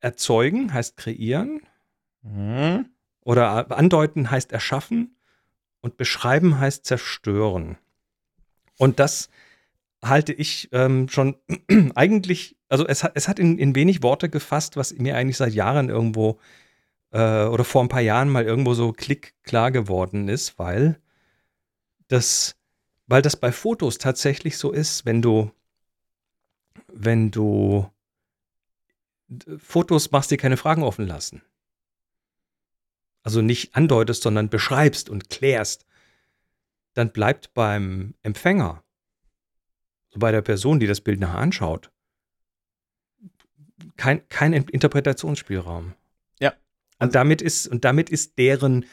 erzeugen, 0.00 0.72
heißt 0.72 0.96
kreieren. 0.96 1.60
Mhm. 2.22 2.90
Oder 3.22 3.76
andeuten 3.76 4.30
heißt 4.30 4.52
erschaffen 4.52 5.16
und 5.80 5.96
beschreiben 5.96 6.58
heißt 6.58 6.84
zerstören. 6.84 7.76
Und 8.78 9.00
das 9.00 9.30
halte 10.02 10.32
ich 10.32 10.68
ähm, 10.72 11.08
schon 11.08 11.36
eigentlich, 11.94 12.56
also 12.68 12.86
es 12.86 13.02
hat, 13.02 13.12
es 13.14 13.28
hat 13.28 13.38
in, 13.38 13.58
in 13.58 13.74
wenig 13.74 14.02
Worte 14.02 14.28
gefasst, 14.28 14.76
was 14.76 14.96
mir 14.96 15.16
eigentlich 15.16 15.36
seit 15.36 15.54
Jahren 15.54 15.88
irgendwo 15.88 16.38
äh, 17.12 17.44
oder 17.44 17.64
vor 17.64 17.82
ein 17.82 17.88
paar 17.88 18.00
Jahren 18.00 18.28
mal 18.28 18.44
irgendwo 18.44 18.74
so 18.74 18.92
klick 18.92 19.34
klar 19.42 19.70
geworden 19.70 20.28
ist, 20.28 20.58
weil 20.58 21.00
das 22.08 22.55
weil 23.06 23.22
das 23.22 23.36
bei 23.36 23.52
Fotos 23.52 23.98
tatsächlich 23.98 24.58
so 24.58 24.72
ist, 24.72 25.06
wenn 25.06 25.22
du, 25.22 25.50
wenn 26.88 27.30
du 27.30 27.90
Fotos 29.58 30.10
machst, 30.10 30.30
die 30.30 30.36
keine 30.36 30.56
Fragen 30.56 30.82
offen 30.82 31.06
lassen. 31.06 31.42
Also 33.22 33.42
nicht 33.42 33.74
andeutest, 33.74 34.22
sondern 34.22 34.48
beschreibst 34.48 35.10
und 35.10 35.30
klärst, 35.30 35.84
dann 36.94 37.12
bleibt 37.12 37.54
beim 37.54 38.14
Empfänger, 38.22 38.84
so 40.10 40.18
bei 40.20 40.30
der 40.30 40.42
Person, 40.42 40.80
die 40.80 40.86
das 40.86 41.00
Bild 41.00 41.20
nachher 41.20 41.38
anschaut, 41.38 41.90
kein, 43.96 44.26
kein 44.28 44.52
Interpretationsspielraum. 44.52 45.94
Ja. 46.40 46.54
Und 46.98 47.14
damit 47.14 47.42
ist, 47.42 47.66
und 47.66 47.84
damit 47.84 48.10
ist 48.10 48.38
deren, 48.38 48.86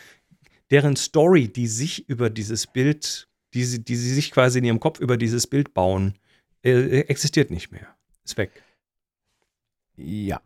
deren 0.71 0.95
Story, 0.95 1.47
die 1.47 1.67
sich 1.67 2.10
über 2.10 2.30
dieses 2.30 2.67
Bild 2.67 3.30
die 3.53 3.63
sie, 3.63 3.83
die 3.83 3.95
sie 3.95 4.13
sich 4.13 4.31
quasi 4.31 4.59
in 4.59 4.65
ihrem 4.65 4.79
Kopf 4.79 4.99
über 4.99 5.17
dieses 5.17 5.47
Bild 5.47 5.73
bauen, 5.73 6.17
äh, 6.63 7.01
existiert 7.01 7.51
nicht 7.51 7.71
mehr. 7.71 7.87
Ist 8.23 8.37
weg. 8.37 8.51
Ja. 9.95 10.41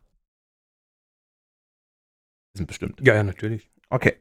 Sind 2.53 2.67
bestimmt. 2.67 2.99
Ja, 3.01 3.15
ja, 3.15 3.23
natürlich. 3.23 3.69
Okay. 3.89 4.15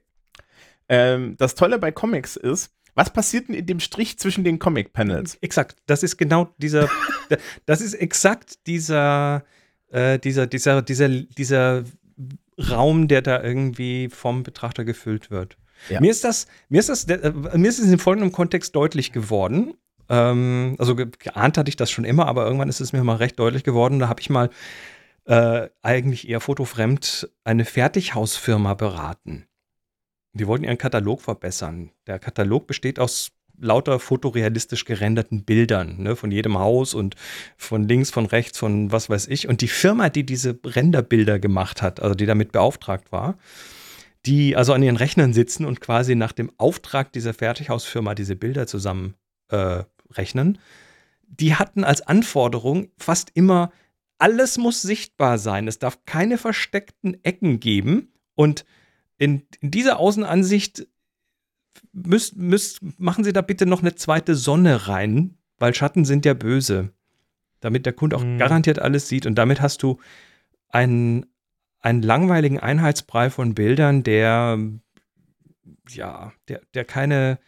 Ähm, 0.89 1.37
das 1.39 1.55
Tolle 1.55 1.79
bei 1.79 1.91
Comics 1.91 2.37
ist, 2.37 2.73
Was 2.99 3.13
passiert 3.13 3.49
denn 3.49 3.55
in 3.55 3.67
dem 3.67 3.79
Strich 3.79 4.19
zwischen 4.19 4.43
den 4.43 4.59
Comic-Panels? 4.59 5.37
Exakt, 5.43 5.77
das 5.85 6.03
ist 6.03 6.17
genau 6.17 6.55
dieser, 6.57 6.89
das 7.67 7.83
ist 7.83 7.93
exakt 7.93 8.67
dieser, 8.67 9.45
äh, 9.89 10.19
dieser, 10.19 10.47
dieser, 10.47 10.81
dieser, 10.81 11.09
dieser 11.11 11.85
Raum, 12.59 13.07
der 13.07 13.21
da 13.21 13.43
irgendwie 13.43 14.09
vom 14.09 14.45
Betrachter 14.45 14.87
gefüllt 14.87 15.31
wird. 15.31 15.59
Ja. 15.89 16.01
Mir 16.01 16.11
ist 16.11 16.25
das, 16.25 16.47
mir 16.69 16.81
ist 16.81 16.89
das, 16.89 17.05
äh, 17.05 17.33
mir 17.55 17.69
ist 17.69 17.79
es 17.79 17.91
in 17.91 17.99
folgendem 17.99 18.33
Kontext 18.33 18.75
deutlich 18.75 19.13
geworden. 19.13 19.75
Ähm, 20.09 20.77
also 20.79 20.97
ge 20.97 21.09
geahnt 21.19 21.59
hatte 21.59 21.69
ich 21.69 21.77
das 21.77 21.91
schon 21.91 22.05
immer, 22.05 22.27
aber 22.27 22.45
irgendwann 22.45 22.69
ist 22.69 22.81
es 22.81 22.93
mir 22.93 23.03
mal 23.05 23.17
recht 23.17 23.39
deutlich 23.39 23.65
geworden. 23.65 23.99
Da 23.99 24.09
habe 24.09 24.21
ich 24.21 24.31
mal 24.31 24.51
äh, 25.27 25.69
eigentlich 25.83 26.29
eher 26.29 26.41
fotofremd 26.41 27.29
eine 27.45 27.65
Fertighausfirma 27.65 28.75
beraten. 28.75 29.47
Die 30.33 30.47
wollten 30.47 30.65
ihren 30.65 30.79
Katalog 30.79 31.23
verbessern. 31.23 31.91
Der 32.07 32.19
Katalog 32.19 32.67
besteht 32.67 32.99
aus 32.99 33.33
lauter 33.59 33.99
fotorealistisch 33.99 34.85
gerenderten 34.85 35.45
Bildern 35.45 35.97
ne, 36.03 36.15
von 36.15 36.31
jedem 36.31 36.59
Haus 36.59 36.95
und 36.95 37.17
von 37.57 37.89
links, 37.89 38.11
von 38.11 38.27
rechts, 38.27 38.59
von 38.59 38.93
was 38.93 39.09
weiß 39.09 39.29
ich. 39.29 39.49
Und 39.49 39.63
die 39.63 39.69
Firma, 39.69 40.11
die 40.11 40.25
diese 40.25 40.59
Renderbilder 40.65 41.39
gemacht 41.39 41.83
hat, 41.83 42.01
also 42.01 42.15
die 42.15 42.27
damit 42.27 42.53
beauftragt 42.53 43.13
war, 43.13 43.39
die 44.27 44.57
also 44.57 44.73
an 44.73 44.83
ihren 44.83 44.97
Rechnern 44.97 45.33
sitzen 45.33 45.65
und 45.65 45.81
quasi 45.81 46.15
nach 46.15 46.33
dem 46.33 46.51
Auftrag 46.59 47.13
dieser 47.13 47.33
Fertighausfirma 47.33 48.15
diese 48.15 48.37
Bilder 48.37 48.67
zusammen 48.67 49.15
äh, 49.49 49.85
die 51.29 51.55
hatten 51.55 51.85
als 51.85 52.03
Anforderung 52.03 52.89
fast 52.99 53.31
immer, 53.35 53.73
alles 54.19 54.59
muss 54.59 54.83
sichtbar 54.83 55.39
sein. 55.39 55.69
Es 55.69 55.79
darf 55.79 56.05
keine 56.05 56.39
versteckten 56.39 57.23
Ecken 57.25 57.61
geben. 57.61 58.13
Und 58.35 58.65
in, 59.19 59.43
in 59.61 59.71
dieser 59.71 59.99
Außenansicht 59.99 60.87
müsst, 61.93 62.37
müsst, 62.37 62.81
machen 62.99 63.25
Sie 63.25 63.33
da 63.33 63.43
bitte 63.43 63.67
noch 63.67 63.81
eine 63.81 63.95
zweite 63.95 64.35
Sonne 64.35 64.89
rein, 64.89 65.37
weil 65.59 65.75
Schatten 65.75 66.05
sind 66.05 66.25
ja 66.25 66.35
böse. 66.35 66.93
Damit 67.61 67.87
der 67.87 67.93
Kunde 67.93 68.17
auch 68.17 68.25
mhm. 68.25 68.39
garantiert 68.39 68.79
alles 68.79 69.09
sieht. 69.09 69.27
Und 69.27 69.35
damit 69.35 69.61
hast 69.61 69.83
du 69.83 69.99
einen, 70.69 71.27
einen 71.81 72.03
langweiligen 72.03 72.59
Einheitsbrei 72.59 73.31
von 73.31 73.55
Bildern, 73.55 74.03
der 74.03 74.59
ja, 75.89 76.33
der, 76.49 76.63
der 76.75 76.85
keine, 76.85 77.39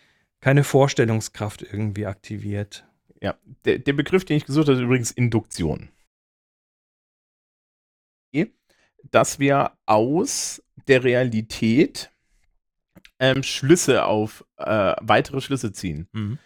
keine 0.41 0.65
Vorstellungskraft 0.65 1.63
irgendwie 1.63 2.07
aktiviert. 2.07 2.87
Ja, 3.21 3.37
der, 3.65 3.79
der 3.79 3.93
Begriff, 3.93 4.25
den 4.25 4.37
ich 4.37 4.45
gesucht 4.45 4.69
habe, 4.69 4.79
ist 4.79 4.85
übrigens 4.85 5.11
Induktion. 5.11 5.91
Dass 9.11 9.39
wir 9.39 9.73
aus 9.87 10.63
der 10.87 11.05
Realität 11.05 12.11
ähm, 13.19 13.43
Schlüsse 13.43 14.05
auf 14.05 14.45
äh, 14.57 14.95
weitere 15.01 15.41
Schlüsse 15.41 15.73
ziehen. 15.73 16.09
Mhm. 16.13 16.39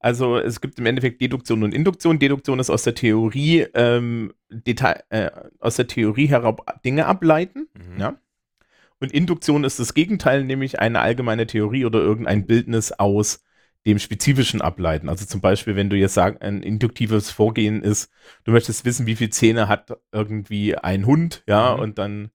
Also 0.00 0.38
es 0.38 0.62
gibt 0.62 0.78
im 0.78 0.86
Endeffekt 0.86 1.20
Deduktion 1.20 1.62
und 1.62 1.74
Induktion. 1.74 2.18
Deduktion 2.18 2.58
ist 2.58 2.70
aus 2.70 2.82
der 2.82 2.94
Theorie 2.94 3.66
ähm, 3.74 4.32
Detail, 4.48 5.04
äh, 5.10 5.30
aus 5.60 5.76
der 5.76 5.86
Theorie 5.86 6.26
heraus 6.26 6.56
Dinge 6.84 7.06
ableiten. 7.06 7.68
Mhm. 7.74 8.00
Ja? 8.00 8.18
Und 8.98 9.12
Induktion 9.12 9.62
ist 9.62 9.78
das 9.78 9.92
Gegenteil, 9.92 10.44
nämlich 10.44 10.78
eine 10.80 11.00
allgemeine 11.00 11.46
Theorie 11.46 11.84
oder 11.84 12.00
irgendein 12.00 12.46
Bildnis 12.46 12.92
aus 12.92 13.44
dem 13.86 13.98
Spezifischen 13.98 14.60
ableiten. 14.60 15.08
Also 15.08 15.26
zum 15.26 15.40
Beispiel, 15.40 15.76
wenn 15.76 15.90
du 15.90 15.96
jetzt 15.96 16.14
sagst, 16.14 16.42
ein 16.42 16.62
induktives 16.62 17.30
Vorgehen 17.30 17.82
ist, 17.82 18.10
du 18.44 18.52
möchtest 18.52 18.84
wissen, 18.84 19.06
wie 19.06 19.16
viele 19.16 19.30
Zähne 19.30 19.68
hat 19.68 19.96
irgendwie 20.12 20.76
ein 20.76 21.06
Hund, 21.06 21.42
ja, 21.46 21.74
mhm. 21.74 21.80
und 21.80 21.98
dann 21.98 22.30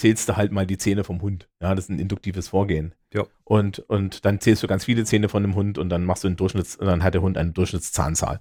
zählst 0.00 0.28
du 0.28 0.36
halt 0.36 0.50
mal 0.50 0.66
die 0.66 0.78
Zähne 0.78 1.04
vom 1.04 1.20
Hund. 1.20 1.48
Ja, 1.60 1.74
das 1.74 1.84
ist 1.84 1.90
ein 1.90 1.98
induktives 1.98 2.48
Vorgehen. 2.48 2.94
Ja. 3.12 3.26
Und, 3.44 3.80
und 3.80 4.24
dann 4.24 4.40
zählst 4.40 4.62
du 4.62 4.66
ganz 4.66 4.86
viele 4.86 5.04
Zähne 5.04 5.28
von 5.28 5.42
dem 5.42 5.54
Hund 5.54 5.76
und 5.76 5.90
dann 5.90 6.04
machst 6.04 6.24
du 6.24 6.28
einen 6.28 6.36
Durchschnitts, 6.36 6.78
dann 6.78 7.04
hat 7.04 7.14
der 7.14 7.22
Hund 7.22 7.36
eine 7.36 7.52
Durchschnittszahnzahl. 7.52 8.40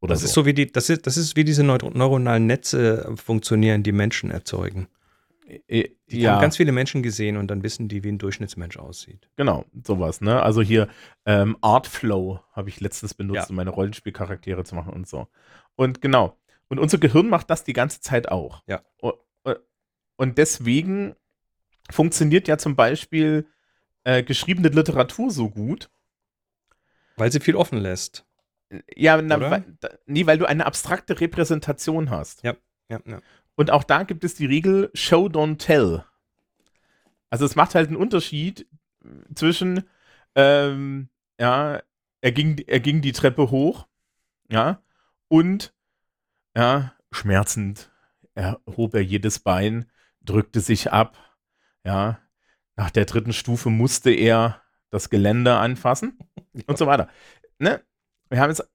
Oder 0.00 0.14
das 0.14 0.20
so. 0.20 0.26
ist 0.26 0.32
so 0.32 0.46
wie 0.46 0.54
die, 0.54 0.70
das 0.70 0.90
ist, 0.90 1.06
das 1.06 1.16
ist 1.16 1.36
wie 1.36 1.44
diese 1.44 1.62
neuronalen 1.62 2.46
Netze 2.46 3.12
funktionieren, 3.16 3.82
die 3.82 3.92
Menschen 3.92 4.30
erzeugen. 4.30 4.88
Die 5.68 5.96
ja. 6.08 6.32
haben 6.32 6.40
ganz 6.40 6.56
viele 6.56 6.72
Menschen 6.72 7.02
gesehen 7.02 7.36
und 7.36 7.48
dann 7.48 7.62
wissen 7.62 7.88
die, 7.88 8.02
wie 8.02 8.08
ein 8.08 8.18
Durchschnittsmensch 8.18 8.76
aussieht. 8.76 9.28
Genau, 9.36 9.64
sowas, 9.84 10.20
ne? 10.20 10.42
Also 10.42 10.62
hier 10.62 10.88
ähm, 11.26 11.56
Artflow 11.60 12.40
habe 12.52 12.68
ich 12.68 12.80
letztens 12.80 13.14
benutzt, 13.14 13.42
ja. 13.42 13.46
um 13.48 13.56
meine 13.56 13.70
Rollenspielcharaktere 13.70 14.64
zu 14.64 14.74
machen 14.74 14.92
und 14.92 15.08
so. 15.08 15.28
Und 15.76 16.00
genau. 16.00 16.36
Und 16.68 16.78
unser 16.78 16.98
Gehirn 16.98 17.28
macht 17.28 17.50
das 17.50 17.64
die 17.64 17.72
ganze 17.72 18.00
Zeit 18.00 18.28
auch. 18.28 18.62
Ja. 18.66 18.82
Und 20.20 20.36
deswegen 20.36 21.16
funktioniert 21.90 22.46
ja 22.46 22.58
zum 22.58 22.76
Beispiel 22.76 23.48
äh, 24.04 24.22
geschriebene 24.22 24.68
Literatur 24.68 25.30
so 25.30 25.48
gut. 25.48 25.88
Weil 27.16 27.32
sie 27.32 27.40
viel 27.40 27.56
offen 27.56 27.78
lässt. 27.78 28.26
Ja, 28.94 29.22
na, 29.22 29.40
weil, 29.40 29.64
nee, 30.04 30.26
weil 30.26 30.36
du 30.36 30.44
eine 30.44 30.66
abstrakte 30.66 31.18
Repräsentation 31.18 32.10
hast. 32.10 32.42
Ja, 32.42 32.54
ja, 32.90 33.00
ja. 33.06 33.22
Und 33.54 33.70
auch 33.70 33.82
da 33.82 34.02
gibt 34.02 34.22
es 34.22 34.34
die 34.34 34.44
Regel 34.44 34.90
Show, 34.92 35.24
don't 35.28 35.56
tell. 35.56 36.04
Also 37.30 37.46
es 37.46 37.56
macht 37.56 37.74
halt 37.74 37.88
einen 37.88 37.96
Unterschied 37.96 38.66
zwischen, 39.34 39.84
ähm, 40.34 41.08
ja, 41.40 41.80
er 42.20 42.32
ging, 42.32 42.58
er 42.66 42.80
ging 42.80 43.00
die 43.00 43.12
Treppe 43.12 43.50
hoch, 43.50 43.86
ja, 44.50 44.82
und, 45.28 45.72
ja, 46.54 46.92
schmerzend 47.10 47.90
erhob 48.34 48.94
er 48.94 49.02
jedes 49.02 49.38
Bein 49.38 49.90
drückte 50.20 50.60
sich 50.60 50.92
ab. 50.92 51.16
Ja, 51.84 52.18
nach 52.76 52.90
der 52.90 53.04
dritten 53.04 53.32
Stufe 53.32 53.70
musste 53.70 54.10
er 54.10 54.62
das 54.90 55.10
Gelände 55.10 55.56
anfassen 55.56 56.18
ja. 56.52 56.62
und 56.66 56.78
so 56.78 56.86
weiter. 56.86 57.08
Ne? 57.58 57.82
Wir 58.28 58.40
haben 58.40 58.50
jetzt, 58.50 58.68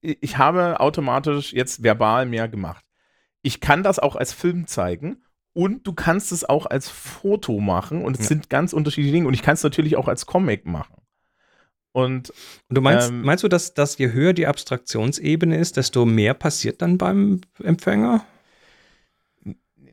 ich 0.00 0.38
habe 0.38 0.80
automatisch 0.80 1.52
jetzt 1.52 1.82
verbal 1.82 2.26
mehr 2.26 2.48
gemacht. 2.48 2.84
Ich 3.42 3.60
kann 3.60 3.82
das 3.82 3.98
auch 3.98 4.16
als 4.16 4.32
Film 4.32 4.66
zeigen 4.66 5.22
und 5.52 5.86
du 5.86 5.92
kannst 5.92 6.32
es 6.32 6.44
auch 6.44 6.66
als 6.66 6.88
Foto 6.88 7.60
machen 7.60 8.04
und 8.04 8.14
es 8.14 8.22
ja. 8.22 8.28
sind 8.28 8.50
ganz 8.50 8.72
unterschiedliche 8.72 9.12
Dinge 9.12 9.28
und 9.28 9.34
ich 9.34 9.42
kann 9.42 9.54
es 9.54 9.62
natürlich 9.62 9.96
auch 9.96 10.08
als 10.08 10.26
Comic 10.26 10.66
machen. 10.66 10.96
Und, 11.92 12.30
und 12.68 12.76
du 12.76 12.80
meinst, 12.80 13.08
ähm, 13.08 13.22
meinst 13.22 13.44
du, 13.44 13.48
dass, 13.48 13.74
dass 13.74 13.98
je 13.98 14.12
höher 14.12 14.32
die 14.32 14.46
Abstraktionsebene 14.46 15.56
ist, 15.56 15.76
desto 15.76 16.04
mehr 16.04 16.34
passiert 16.34 16.82
dann 16.82 16.98
beim 16.98 17.40
Empfänger? 17.62 18.24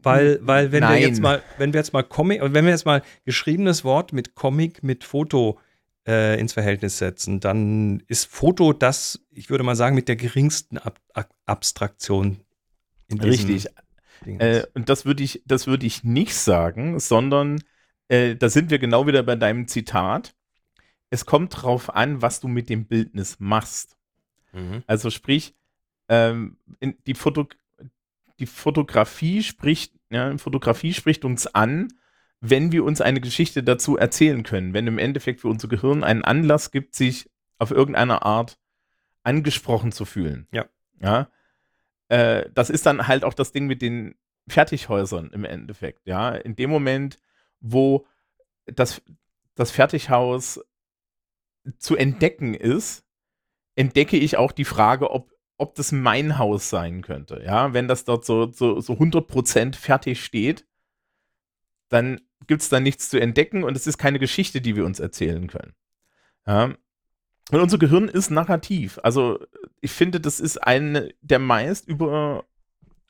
Weil, 0.06 0.40
weil 0.42 0.72
wenn 0.72 0.82
Nein. 0.82 0.94
wir 0.94 1.08
jetzt 1.08 1.22
mal, 1.22 1.42
wenn 1.58 1.74
wir 1.74 1.80
jetzt 1.80 1.94
mal 1.94 2.04
Comic, 2.04 2.42
wenn 2.42 2.66
wir 2.66 2.72
jetzt 2.72 2.86
mal 2.86 3.02
geschriebenes 3.26 3.84
Wort 3.84 4.14
mit 4.14 4.36
Comic 4.36 4.84
mit 4.84 5.04
Foto 5.04 5.60
äh, 6.08 6.40
ins 6.40 6.54
Verhältnis 6.54 6.98
setzen, 7.00 7.40
dann 7.40 8.04
ist 8.08 8.26
Foto 8.26 8.72
das, 8.72 9.26
ich 9.32 9.50
würde 9.50 9.64
mal 9.64 9.76
sagen, 9.76 9.96
mit 9.96 10.08
der 10.08 10.16
geringsten 10.16 10.78
Ab 10.78 11.00
Ab 11.14 11.34
Abstraktion. 11.46 12.40
Richtig. 13.12 13.68
Äh, 14.26 14.64
und 14.74 14.90
das 14.90 15.06
würde 15.06 15.24
ich, 15.24 15.42
das 15.46 15.68
würde 15.68 15.86
ich 15.86 16.04
nicht 16.04 16.36
sagen, 16.36 17.00
sondern 17.00 17.62
äh, 18.08 18.36
da 18.36 18.50
sind 18.50 18.70
wir 18.70 18.80
genau 18.80 19.08
wieder 19.08 19.24
bei 19.24 19.36
deinem 19.36 19.68
Zitat. 19.68 20.36
Es 21.10 21.26
kommt 21.26 21.62
drauf 21.62 21.96
an, 21.96 22.22
was 22.22 22.40
du 22.40 22.48
mit 22.48 22.70
dem 22.70 22.86
Bildnis 22.86 23.38
machst. 23.40 23.98
Mhm. 24.54 24.84
Also 24.88 25.10
sprich, 25.10 25.56
ähm, 26.10 26.58
die, 27.08 27.14
Foto, 27.14 27.48
die 28.40 28.46
Fotografie 28.46 29.44
spricht 29.44 29.96
ja, 30.10 30.38
Fotografie 30.38 30.94
spricht 30.94 31.26
uns 31.26 31.48
an, 31.48 31.94
wenn 32.40 32.72
wir 32.72 32.84
uns 32.84 33.02
eine 33.02 33.22
Geschichte 33.22 33.64
dazu 33.64 33.98
erzählen 33.98 34.44
können. 34.44 34.74
Wenn 34.74 34.88
im 34.88 35.00
Endeffekt 35.00 35.42
für 35.42 35.48
unser 35.48 35.68
Gehirn 35.68 36.04
einen 36.04 36.24
Anlass 36.24 36.72
gibt, 36.72 36.96
sich 36.96 37.30
auf 37.58 37.72
irgendeine 37.72 38.22
Art 38.22 38.60
angesprochen 39.24 39.92
zu 39.92 40.06
fühlen. 40.06 40.48
Ja. 40.52 40.66
Ja. 41.02 41.30
Äh, 42.08 42.50
das 42.54 42.70
ist 42.70 42.86
dann 42.86 43.08
halt 43.08 43.24
auch 43.24 43.34
das 43.34 43.52
Ding 43.52 43.66
mit 43.66 43.82
den 43.82 44.16
Fertighäusern 44.48 45.32
im 45.32 45.44
Endeffekt. 45.44 46.06
Ja. 46.06 46.30
In 46.30 46.56
dem 46.56 46.70
Moment, 46.70 47.20
wo 47.60 48.06
das, 48.66 49.02
das 49.56 49.72
Fertighaus 49.72 50.64
zu 51.80 51.96
entdecken 51.96 52.54
ist, 52.54 53.04
entdecke 53.76 54.18
ich 54.18 54.38
auch 54.38 54.52
die 54.52 54.66
Frage, 54.66 55.10
ob 55.10 55.35
ob 55.58 55.76
das 55.76 55.92
mein 55.92 56.38
Haus 56.38 56.70
sein 56.70 57.02
könnte. 57.02 57.42
Ja, 57.46 57.74
wenn 57.74 57.88
das 57.88 58.06
dort 58.06 58.26
so, 58.26 58.52
so, 58.52 58.80
so 58.82 58.94
100% 58.94 59.76
fertig 59.76 60.24
steht, 60.24 60.66
dann 61.90 62.22
gibt 62.48 62.62
es 62.62 62.70
da 62.70 62.80
nichts 62.80 63.10
zu 63.10 63.20
entdecken 63.20 63.64
und 63.64 63.76
es 63.78 63.88
ist 63.88 63.98
keine 63.98 64.20
Geschichte, 64.20 64.62
die 64.62 64.76
wir 64.76 64.86
uns 64.86 65.00
erzählen 65.00 65.48
können. 65.48 65.74
Ja. 66.46 66.76
Und 67.52 67.62
unser 67.62 67.78
Gehirn 67.78 68.08
ist 68.08 68.32
narrativ. 68.32 69.00
Also 69.04 69.40
ich 69.80 69.92
finde, 69.92 70.20
das 70.20 70.40
ist 70.40 70.58
eine 70.58 71.14
der 71.22 71.40
meist 71.40 71.88
über 71.88 72.46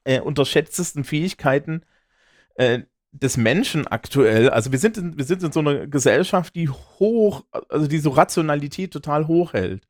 äh, 0.04 0.20
unterschätztesten 0.20 1.04
Fähigkeiten 1.04 1.84
äh, 2.56 2.82
des 3.12 3.38
Menschen 3.38 3.88
aktuell. 3.88 4.50
Also 4.50 4.72
wir 4.72 4.80
sind, 4.80 4.98
in, 4.98 5.18
wir 5.18 5.26
sind 5.26 5.42
in 5.42 5.52
so 5.52 5.62
einer 5.62 5.88
Gesellschaft, 5.88 6.54
die 6.56 6.70
hoch, 6.70 7.46
also 7.70 7.88
die 7.88 8.00
so 8.00 8.10
Rationalität 8.10 8.92
total 8.92 9.28
hoch 9.28 9.54
hält. 9.54 9.88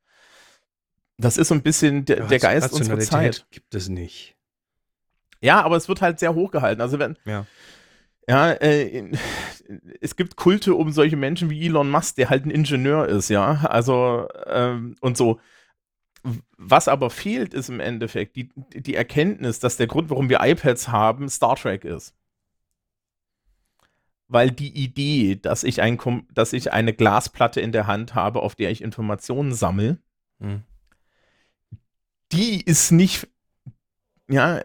Das 1.18 1.38
ist 1.38 1.48
so 1.48 1.54
ein 1.54 1.62
bisschen 1.62 2.04
der, 2.04 2.26
der 2.26 2.38
Geist 2.38 2.72
unserer 2.72 2.98
Zeit. 2.98 3.46
Gibt 3.50 3.74
es 3.74 3.88
nicht. 3.88 4.36
Ja, 5.40 5.62
aber 5.62 5.76
es 5.76 5.88
wird 5.88 6.02
halt 6.02 6.18
sehr 6.18 6.34
hoch 6.34 6.50
gehalten. 6.50 6.80
Also 6.80 6.98
wenn, 6.98 7.16
ja, 7.24 7.46
ja 8.28 8.52
äh, 8.52 9.12
es 10.00 10.16
gibt 10.16 10.36
Kulte 10.36 10.74
um 10.74 10.92
solche 10.92 11.16
Menschen 11.16 11.50
wie 11.50 11.66
Elon 11.66 11.90
Musk, 11.90 12.16
der 12.16 12.30
halt 12.30 12.44
ein 12.44 12.50
Ingenieur 12.50 13.06
ist, 13.06 13.28
ja. 13.28 13.64
Also, 13.64 14.28
ähm, 14.46 14.96
und 15.00 15.16
so. 15.16 15.40
Was 16.56 16.88
aber 16.88 17.08
fehlt, 17.10 17.54
ist 17.54 17.68
im 17.68 17.78
Endeffekt 17.78 18.34
die, 18.34 18.48
die 18.74 18.96
Erkenntnis, 18.96 19.60
dass 19.60 19.76
der 19.76 19.86
Grund, 19.86 20.10
warum 20.10 20.28
wir 20.28 20.40
iPads 20.42 20.88
haben, 20.88 21.28
Star 21.28 21.54
Trek 21.54 21.84
ist. 21.84 22.14
Weil 24.26 24.50
die 24.50 24.74
Idee, 24.74 25.36
dass 25.36 25.62
ich, 25.62 25.80
ein, 25.80 25.98
dass 26.34 26.52
ich 26.52 26.72
eine 26.72 26.92
Glasplatte 26.92 27.60
in 27.60 27.70
der 27.70 27.86
Hand 27.86 28.16
habe, 28.16 28.42
auf 28.42 28.56
der 28.56 28.72
ich 28.72 28.82
Informationen 28.82 29.54
sammle, 29.54 29.98
hm. 30.40 30.64
Die 32.32 32.62
ist 32.62 32.90
nicht, 32.90 33.28
ja, 34.28 34.62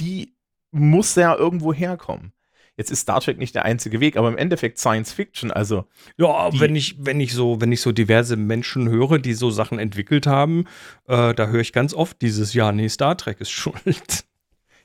die 0.00 0.34
muss 0.70 1.14
ja 1.14 1.34
irgendwo 1.34 1.72
herkommen. 1.72 2.32
Jetzt 2.76 2.92
ist 2.92 3.00
Star 3.00 3.20
Trek 3.20 3.38
nicht 3.38 3.56
der 3.56 3.64
einzige 3.64 3.98
Weg, 3.98 4.16
aber 4.16 4.28
im 4.28 4.38
Endeffekt 4.38 4.78
Science 4.78 5.12
Fiction, 5.12 5.50
also. 5.50 5.86
Ja, 6.16 6.48
wenn 6.60 6.76
ich, 6.76 6.94
wenn 7.04 7.18
ich 7.18 7.32
so, 7.32 7.60
wenn 7.60 7.72
ich 7.72 7.80
so 7.80 7.90
diverse 7.90 8.36
Menschen 8.36 8.88
höre, 8.88 9.18
die 9.18 9.34
so 9.34 9.50
Sachen 9.50 9.80
entwickelt 9.80 10.28
haben, 10.28 10.64
äh, 11.08 11.34
da 11.34 11.48
höre 11.48 11.60
ich 11.60 11.72
ganz 11.72 11.92
oft 11.92 12.22
dieses 12.22 12.54
Ja, 12.54 12.70
nee, 12.70 12.88
Star 12.88 13.16
Trek 13.18 13.40
ist 13.40 13.50
schuld. 13.50 14.24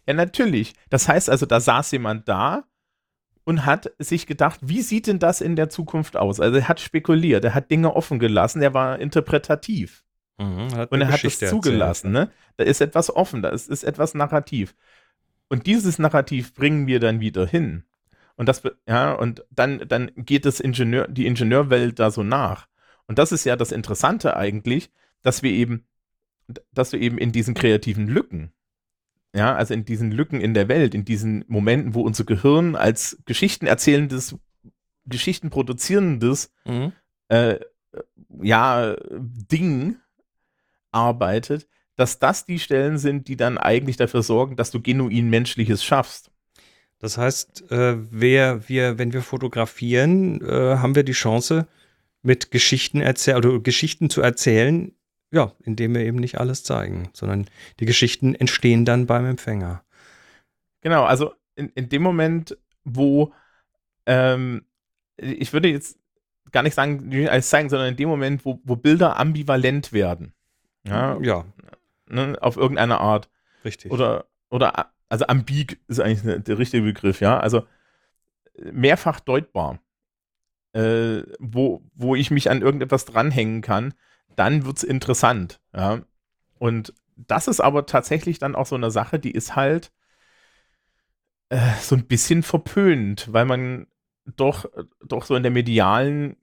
Ja, 0.08 0.14
natürlich. 0.16 0.74
Das 0.90 1.08
heißt 1.08 1.30
also, 1.30 1.46
da 1.46 1.60
saß 1.60 1.92
jemand 1.92 2.28
da 2.28 2.64
und 3.44 3.66
hat 3.66 3.92
sich 4.00 4.26
gedacht, 4.26 4.60
wie 4.64 4.82
sieht 4.82 5.06
denn 5.06 5.20
das 5.20 5.40
in 5.40 5.56
der 5.56 5.70
Zukunft 5.70 6.18
aus? 6.18 6.40
Also 6.40 6.58
er 6.58 6.68
hat 6.68 6.80
spekuliert, 6.80 7.44
er 7.46 7.54
hat 7.54 7.70
Dinge 7.70 7.96
offen 7.96 8.18
gelassen, 8.18 8.62
er 8.64 8.74
war 8.74 9.00
interpretativ. 9.00 10.03
Mhm, 10.38 10.88
und 10.90 11.02
er 11.02 11.12
hat 11.12 11.24
es 11.24 11.40
zugelassen, 11.40 12.12
ne? 12.12 12.32
Da 12.58 12.64
ist 12.64 12.82
etwas 12.82 13.16
offen, 13.16 13.42
da 13.42 13.50
ist, 13.50 13.70
ist 13.70 13.84
etwas 13.84 14.14
narrativ. 14.14 14.76
Und 15.50 15.68
dieses 15.68 16.00
Narrativ 16.00 16.54
bringen 16.54 16.88
wir 16.88 17.00
dann 17.00 17.20
wieder 17.20 17.46
hin. 17.46 17.84
Und 18.36 18.50
das, 18.50 18.64
ja, 18.88 19.14
und 19.14 19.46
dann, 19.52 19.88
dann 19.88 20.12
geht 20.16 20.46
es 20.46 20.60
Ingenieur, 20.60 21.08
die 21.08 21.28
Ingenieurwelt 21.28 22.00
da 22.00 22.10
so 22.10 22.24
nach. 22.24 22.68
Und 23.06 23.20
das 23.20 23.32
ist 23.32 23.44
ja 23.44 23.56
das 23.56 23.72
Interessante 23.72 24.36
eigentlich, 24.36 24.92
dass 25.22 25.44
wir 25.44 25.52
eben, 25.52 25.86
dass 26.72 26.92
wir 26.92 27.00
eben 27.00 27.18
in 27.18 27.32
diesen 27.32 27.54
kreativen 27.54 28.08
Lücken, 28.08 28.52
ja, 29.36 29.56
also 29.56 29.74
in 29.74 29.86
diesen 29.86 30.12
Lücken 30.12 30.42
in 30.42 30.54
der 30.54 30.68
Welt, 30.68 30.96
in 30.96 31.06
diesen 31.06 31.44
Momenten, 31.48 31.94
wo 31.94 32.02
unser 32.02 32.24
Gehirn 32.24 32.76
als 32.76 33.22
Geschichten 33.26 33.66
erzählendes, 33.66 34.36
Geschichten 35.06 35.50
produzierendes, 35.50 36.52
mhm. 36.66 36.94
äh, 37.28 37.60
ja, 38.42 38.96
Ding 39.12 39.98
arbeitet, 40.94 41.68
dass 41.96 42.20
das 42.20 42.46
die 42.46 42.60
Stellen 42.60 42.98
sind, 42.98 43.28
die 43.28 43.38
dann 43.38 43.58
eigentlich 43.58 43.98
dafür 43.98 44.24
sorgen, 44.24 44.56
dass 44.56 44.72
du 44.72 44.82
genuin 44.82 45.30
Menschliches 45.30 45.84
schaffst. 45.84 46.32
Das 47.00 47.18
heißt, 47.18 47.70
äh, 47.72 47.98
wer, 48.12 48.68
wir, 48.70 48.98
wenn 48.98 49.14
wir 49.14 49.22
fotografieren, 49.22 50.42
äh, 50.42 50.78
haben 50.78 50.96
wir 50.96 51.04
die 51.04 51.12
Chance, 51.12 51.68
mit 52.22 52.52
Geschichten 52.52 53.02
erzählen 53.02 53.38
oder 53.38 53.60
Geschichten 53.60 54.10
zu 54.10 54.22
erzählen, 54.22 54.94
ja, 55.32 55.52
indem 55.64 55.94
wir 55.94 56.02
eben 56.02 56.20
nicht 56.20 56.40
alles 56.40 56.64
zeigen, 56.64 57.10
sondern 57.14 57.48
die 57.80 57.86
Geschichten 57.86 58.34
entstehen 58.34 58.86
dann 58.86 59.06
beim 59.06 59.26
Empfänger. 59.26 59.84
Genau, 60.82 61.04
also 61.04 61.34
in, 61.56 61.70
in 61.76 61.90
dem 61.90 62.02
Moment, 62.02 62.58
wo 62.86 63.34
ähm, 64.06 64.66
ich 65.18 65.54
würde 65.54 65.70
jetzt 65.70 65.98
gar 66.52 66.64
nicht 66.64 66.76
sagen, 66.76 67.28
als 67.28 67.50
zeigen, 67.50 67.70
sondern 67.70 67.90
in 67.90 67.98
dem 67.98 68.10
Moment, 68.10 68.46
wo, 68.46 68.60
wo 68.64 68.76
Bilder 68.76 69.18
ambivalent 69.18 69.92
werden. 69.92 70.34
Ja, 70.86 71.18
ja 71.22 71.46
ne, 72.14 72.38
auf 72.42 72.58
irgendeine 72.58 73.00
Art. 73.00 73.30
Richtig. 73.66 73.92
Oder, 73.92 74.26
oder 74.50 74.92
also 75.10 75.26
ambig 75.28 75.80
ist 75.88 76.00
eigentlich 76.00 76.24
ne, 76.24 76.40
der 76.40 76.58
richtige 76.58 76.84
Begriff, 76.84 77.20
ja. 77.22 77.40
Also 77.40 77.66
mehrfach 78.72 79.20
deutbar, 79.20 79.80
äh, 80.74 81.24
wo, 81.40 81.84
wo 81.94 82.16
ich 82.16 82.32
mich 82.32 82.50
an 82.50 82.62
irgendetwas 82.62 83.06
dranhängen 83.06 83.62
kann, 83.62 83.94
dann 84.36 84.66
wird 84.66 84.78
es 84.78 84.84
interessant, 84.84 85.60
ja. 85.76 86.02
Und 86.60 86.94
das 87.16 87.48
ist 87.48 87.60
aber 87.60 87.86
tatsächlich 87.86 88.40
dann 88.40 88.56
auch 88.56 88.66
so 88.66 88.76
eine 88.76 88.90
Sache, 88.90 89.20
die 89.20 89.32
ist 89.32 89.56
halt 89.56 89.92
äh, 91.50 91.74
so 91.82 91.96
ein 91.96 92.08
bisschen 92.08 92.42
verpönt, 92.42 93.32
weil 93.32 93.46
man 93.46 93.88
doch, 94.26 94.66
doch 95.06 95.26
so 95.26 95.36
in 95.36 95.44
der 95.44 95.52
medialen, 95.52 96.38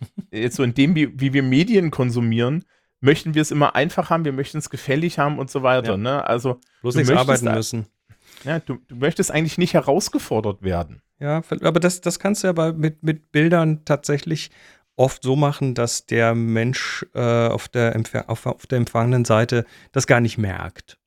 jetzt 0.30 0.56
so 0.56 0.62
in 0.62 0.74
dem, 0.74 0.94
wie, 0.94 1.20
wie 1.20 1.32
wir 1.32 1.42
Medien 1.42 1.90
konsumieren, 1.90 2.64
möchten 3.00 3.34
wir 3.34 3.42
es 3.42 3.50
immer 3.50 3.74
einfach 3.74 4.10
haben, 4.10 4.24
wir 4.24 4.32
möchten 4.32 4.58
es 4.58 4.70
gefällig 4.70 5.18
haben 5.18 5.38
und 5.38 5.50
so 5.50 5.62
weiter. 5.62 5.92
Ja. 5.92 5.96
Ne? 5.96 6.26
Also 6.26 6.60
bloß 6.82 6.96
nichts 6.96 7.10
arbeiten 7.10 7.52
müssen. 7.52 7.86
Ja, 8.44 8.60
du, 8.60 8.78
du 8.86 8.96
möchtest 8.96 9.30
eigentlich 9.30 9.58
nicht 9.58 9.74
herausgefordert 9.74 10.62
werden. 10.62 11.02
Ja, 11.20 11.42
aber 11.62 11.80
das, 11.80 12.00
das 12.00 12.18
kannst 12.18 12.44
du 12.44 12.48
ja 12.48 12.72
mit, 12.72 13.02
mit 13.02 13.32
Bildern 13.32 13.84
tatsächlich 13.84 14.50
oft 14.94 15.22
so 15.22 15.36
machen, 15.36 15.74
dass 15.74 16.06
der 16.06 16.34
Mensch 16.34 17.06
äh, 17.14 17.48
auf, 17.48 17.68
der 17.68 17.94
auf, 18.26 18.46
auf, 18.46 18.66
der 18.66 18.78
empfangenen 18.78 19.24
Seite 19.24 19.64
das 19.92 20.06
gar 20.06 20.20
nicht 20.20 20.38
merkt. 20.38 20.98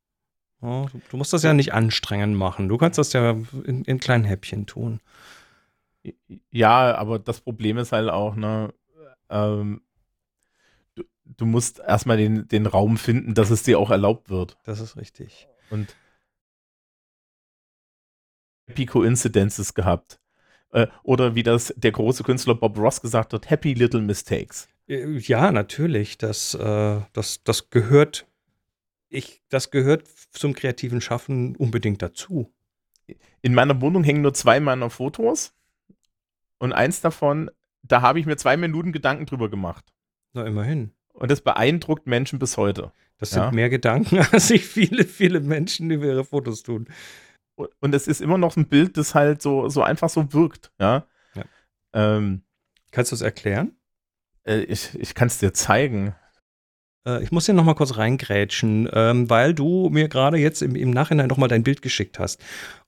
Ja, 0.61 0.85
du, 0.85 1.01
du, 1.09 1.17
musst 1.17 1.33
das 1.33 1.43
ja 1.43 1.53
nicht 1.53 1.73
anstrengend 1.73 2.37
machen. 2.37 2.69
Du 2.69 2.77
kannst 2.77 2.97
das 2.97 3.13
ja 3.13 3.31
in, 3.65 3.83
in, 3.85 3.99
kleinen 3.99 4.25
Häppchen 4.25 4.65
tun. 4.65 4.99
Ja, 6.51 6.95
aber 6.95 7.19
das 7.19 7.41
Problem 7.41 7.77
ist 7.77 7.91
halt 7.91 8.09
auch, 8.09 8.35
ne, 8.35 8.73
ähm, 9.29 9.81
du 11.37 11.45
musst 11.45 11.79
erstmal 11.79 12.17
den, 12.17 12.47
den 12.47 12.65
Raum 12.65 12.97
finden, 12.97 13.33
dass 13.33 13.49
es 13.49 13.63
dir 13.63 13.79
auch 13.79 13.91
erlaubt 13.91 14.29
wird. 14.29 14.57
Das 14.63 14.79
ist 14.79 14.97
richtig. 14.97 15.47
Und 15.69 15.95
Happy 18.67 18.85
Coincidences 18.85 19.73
gehabt. 19.73 20.19
Äh, 20.71 20.87
oder 21.03 21.35
wie 21.35 21.43
das 21.43 21.73
der 21.75 21.91
große 21.91 22.23
Künstler 22.23 22.55
Bob 22.55 22.77
Ross 22.77 23.01
gesagt 23.01 23.33
hat, 23.33 23.49
Happy 23.49 23.73
Little 23.73 24.01
Mistakes. 24.01 24.67
Äh, 24.87 25.17
ja, 25.17 25.51
natürlich. 25.51 26.17
Das, 26.17 26.53
äh, 26.53 27.01
das, 27.13 27.43
das 27.43 27.69
gehört, 27.69 28.27
ich, 29.09 29.41
das 29.49 29.71
gehört 29.71 30.07
zum 30.31 30.53
kreativen 30.53 31.01
Schaffen 31.01 31.55
unbedingt 31.55 32.01
dazu. 32.01 32.53
In 33.41 33.53
meiner 33.53 33.81
Wohnung 33.81 34.03
hängen 34.03 34.21
nur 34.21 34.33
zwei 34.33 34.59
meiner 34.59 34.89
Fotos. 34.89 35.53
Und 36.59 36.73
eins 36.73 37.01
davon, 37.01 37.51
da 37.83 38.01
habe 38.01 38.19
ich 38.19 38.25
mir 38.25 38.37
zwei 38.37 38.55
Minuten 38.55 38.91
Gedanken 38.91 39.25
drüber 39.25 39.49
gemacht. 39.49 39.91
Na, 40.33 40.45
immerhin. 40.45 40.93
Und 41.13 41.31
das 41.31 41.41
beeindruckt 41.41 42.07
Menschen 42.07 42.39
bis 42.39 42.57
heute. 42.57 42.91
Das 43.17 43.31
sind 43.31 43.43
ja. 43.43 43.51
mehr 43.51 43.69
Gedanken, 43.69 44.19
als 44.31 44.47
sich 44.47 44.65
viele, 44.65 45.05
viele 45.05 45.39
Menschen 45.39 45.91
über 45.91 46.05
ihre 46.05 46.25
Fotos 46.25 46.63
tun. 46.63 46.87
Und 47.55 47.93
es 47.93 48.07
ist 48.07 48.21
immer 48.21 48.37
noch 48.37 48.57
ein 48.57 48.67
Bild, 48.67 48.97
das 48.97 49.13
halt 49.13 49.41
so, 49.41 49.69
so 49.69 49.83
einfach 49.83 50.09
so 50.09 50.33
wirkt. 50.33 50.71
Ja. 50.79 51.05
ja. 51.35 51.43
Ähm, 51.93 52.41
Kannst 52.91 53.11
du 53.11 53.15
es 53.15 53.21
erklären? 53.21 53.75
Äh, 54.43 54.61
ich 54.61 54.95
ich 54.99 55.15
kann 55.15 55.27
es 55.27 55.37
dir 55.37 55.53
zeigen. 55.53 56.15
Äh, 57.05 57.23
ich 57.23 57.31
muss 57.31 57.45
hier 57.45 57.55
nochmal 57.55 57.75
kurz 57.75 57.97
reingrätschen, 57.97 58.89
ähm, 58.91 59.29
weil 59.29 59.53
du 59.53 59.89
mir 59.89 60.07
gerade 60.07 60.37
jetzt 60.37 60.61
im, 60.61 60.75
im 60.75 60.91
Nachhinein 60.91 61.27
nochmal 61.27 61.49
dein 61.49 61.63
Bild 61.63 61.81
geschickt 61.81 62.19
hast. 62.19 62.41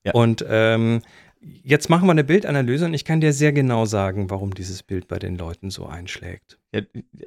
Ja. 0.03 0.13
Und 0.13 0.45
ähm, 0.47 1.01
Jetzt 1.45 1.89
machen 1.89 2.07
wir 2.07 2.11
eine 2.11 2.23
Bildanalyse 2.23 2.85
und 2.85 2.93
ich 2.93 3.03
kann 3.03 3.19
dir 3.19 3.33
sehr 3.33 3.51
genau 3.51 3.85
sagen, 3.85 4.29
warum 4.29 4.53
dieses 4.53 4.81
Bild 4.81 5.07
bei 5.07 5.19
den 5.19 5.37
Leuten 5.37 5.69
so 5.69 5.85
einschlägt. 5.85 6.57
Ja, 6.73 6.81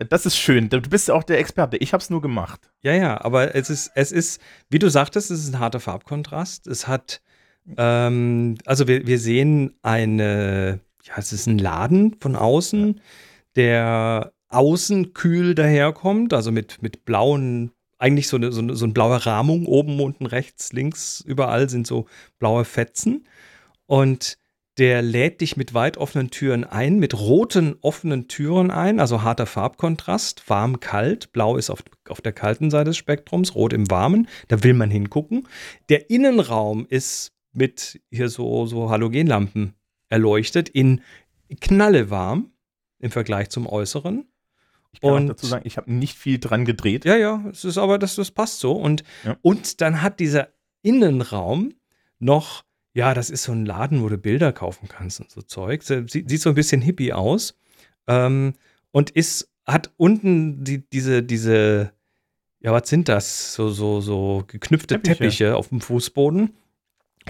das 0.09 0.25
ist 0.25 0.37
schön. 0.37 0.71
Du 0.71 0.81
bist 0.81 1.09
ja 1.09 1.15
auch 1.15 1.23
der 1.23 1.39
Experte. 1.39 1.77
Ich 1.77 1.93
habe 1.93 2.03
es 2.03 2.09
nur 2.09 2.23
gemacht. 2.23 2.71
Ja, 2.83 2.95
ja, 2.95 3.23
aber 3.23 3.55
es 3.55 3.69
ist, 3.69 3.91
es 3.95 4.13
ist, 4.13 4.41
wie 4.71 4.79
du 4.79 4.89
sagtest, 4.89 5.31
es 5.31 5.41
ist 5.41 5.55
ein 5.55 5.61
harter 5.61 5.81
Farbkontrast. 5.81 6.67
Es 6.67 6.89
hat, 6.89 7.21
ähm, 7.77 8.57
also 8.65 8.89
wir, 8.89 9.07
wir 9.07 9.19
sehen 9.19 9.75
eine, 9.83 10.81
ja, 11.03 11.15
es 11.19 11.33
ist 11.33 11.47
ein 11.47 11.59
Laden 11.59 12.17
von 12.21 12.37
außen, 12.37 13.01
der 13.55 14.33
außen 14.49 15.13
kühl 15.13 15.55
daherkommt, 15.55 16.33
also 16.33 16.53
mit, 16.53 16.81
mit 16.81 17.05
blauen 17.05 17.73
eigentlich 17.99 18.29
so 18.29 18.37
eine, 18.37 18.53
so 18.53 18.61
eine, 18.61 18.77
so 18.77 18.85
eine 18.85 18.93
blaue 18.93 19.25
Rahmung 19.25 19.67
oben, 19.67 20.01
unten, 20.01 20.27
rechts, 20.27 20.73
links, 20.73 21.23
überall 21.27 21.69
sind 21.69 21.87
so 21.87 22.07
blaue 22.39 22.65
Fetzen. 22.65 23.27
Und 23.87 24.39
der 24.79 25.01
lädt 25.01 25.41
dich 25.41 25.57
mit 25.57 25.73
weit 25.73 25.97
offenen 25.97 26.31
Türen 26.31 26.65
ein, 26.65 26.99
mit 26.99 27.19
roten 27.19 27.77
offenen 27.81 28.29
Türen 28.29 28.71
ein, 28.71 29.01
also 29.01 29.23
harter 29.23 29.47
Farbkontrast, 29.47 30.49
warm, 30.51 30.81
kalt. 30.81 31.33
Blau 31.33 31.57
ist 31.57 31.71
auf, 31.71 31.83
auf 32.09 32.21
der 32.21 32.33
kalten 32.33 32.71
Seite 32.71 32.91
des 32.91 32.99
Spektrums, 32.99 33.55
rot 33.55 33.73
im 33.73 33.91
warmen. 33.91 34.29
Da 34.49 34.63
will 34.63 34.75
man 34.75 34.91
hingucken. 34.91 35.49
Der 35.89 36.11
Innenraum 36.11 36.87
ist 36.89 37.33
mit 37.53 38.03
hier 38.11 38.29
so, 38.29 38.67
so 38.67 38.91
Halogenlampen 38.91 39.75
erleuchtet, 40.11 40.69
in 40.69 41.01
knallewarm 41.61 42.51
im 42.99 43.11
Vergleich 43.11 43.49
zum 43.49 43.67
Äußeren. 43.67 44.27
Ich 44.93 45.01
kann 45.01 45.13
und, 45.13 45.27
dazu 45.29 45.47
sagen, 45.47 45.67
ich 45.67 45.79
habe 45.79 45.91
nicht 45.91 46.17
viel 46.17 46.39
dran 46.39 46.67
gedreht. 46.67 47.07
Ja, 47.07 47.17
ja, 47.17 47.45
es 47.51 47.65
ist 47.65 47.79
aber, 47.79 47.99
das, 47.99 48.17
das 48.17 48.31
passt 48.31 48.61
so. 48.61 48.73
Und, 48.73 49.05
ja. 49.25 49.37
und 49.41 49.81
dann 49.81 50.03
hat 50.03 50.21
dieser 50.21 50.49
Innenraum 50.83 51.75
noch 52.19 52.66
ja, 52.97 53.13
das 53.13 53.29
ist 53.29 53.43
so 53.43 53.53
ein 53.53 53.67
Laden, 53.67 54.03
wo 54.03 54.09
du 54.09 54.17
Bilder 54.17 54.55
kaufen 54.55 54.89
kannst 54.89 55.21
und 55.21 55.31
so 55.31 55.43
Zeug. 55.43 55.83
Sieht, 55.83 56.11
sieht 56.11 56.41
so 56.41 56.49
ein 56.49 56.55
bisschen 56.55 56.81
hippie 56.81 57.13
aus. 57.13 57.55
Ähm, 58.07 58.55
und 58.91 59.11
ist, 59.11 59.51
hat 59.67 59.93
unten 59.99 60.65
die, 60.65 60.79
diese, 60.89 61.23
diese, 61.23 61.93
ja, 62.59 62.73
was 62.73 62.89
sind 62.89 63.11
das? 63.11 63.53
So, 63.53 63.69
so, 63.69 64.01
so 64.01 64.45
geknüpfte 64.47 64.95
Teppiche, 64.95 65.19
Teppiche 65.19 65.57
auf 65.57 65.69
dem 65.69 65.83
Fußboden. 65.83 66.57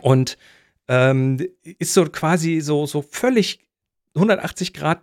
Und 0.02 0.38
ähm, 0.86 1.44
ist 1.64 1.94
so 1.94 2.04
quasi 2.04 2.60
so, 2.60 2.86
so 2.86 3.02
völlig 3.02 3.58
180 4.14 4.72
Grad 4.72 5.02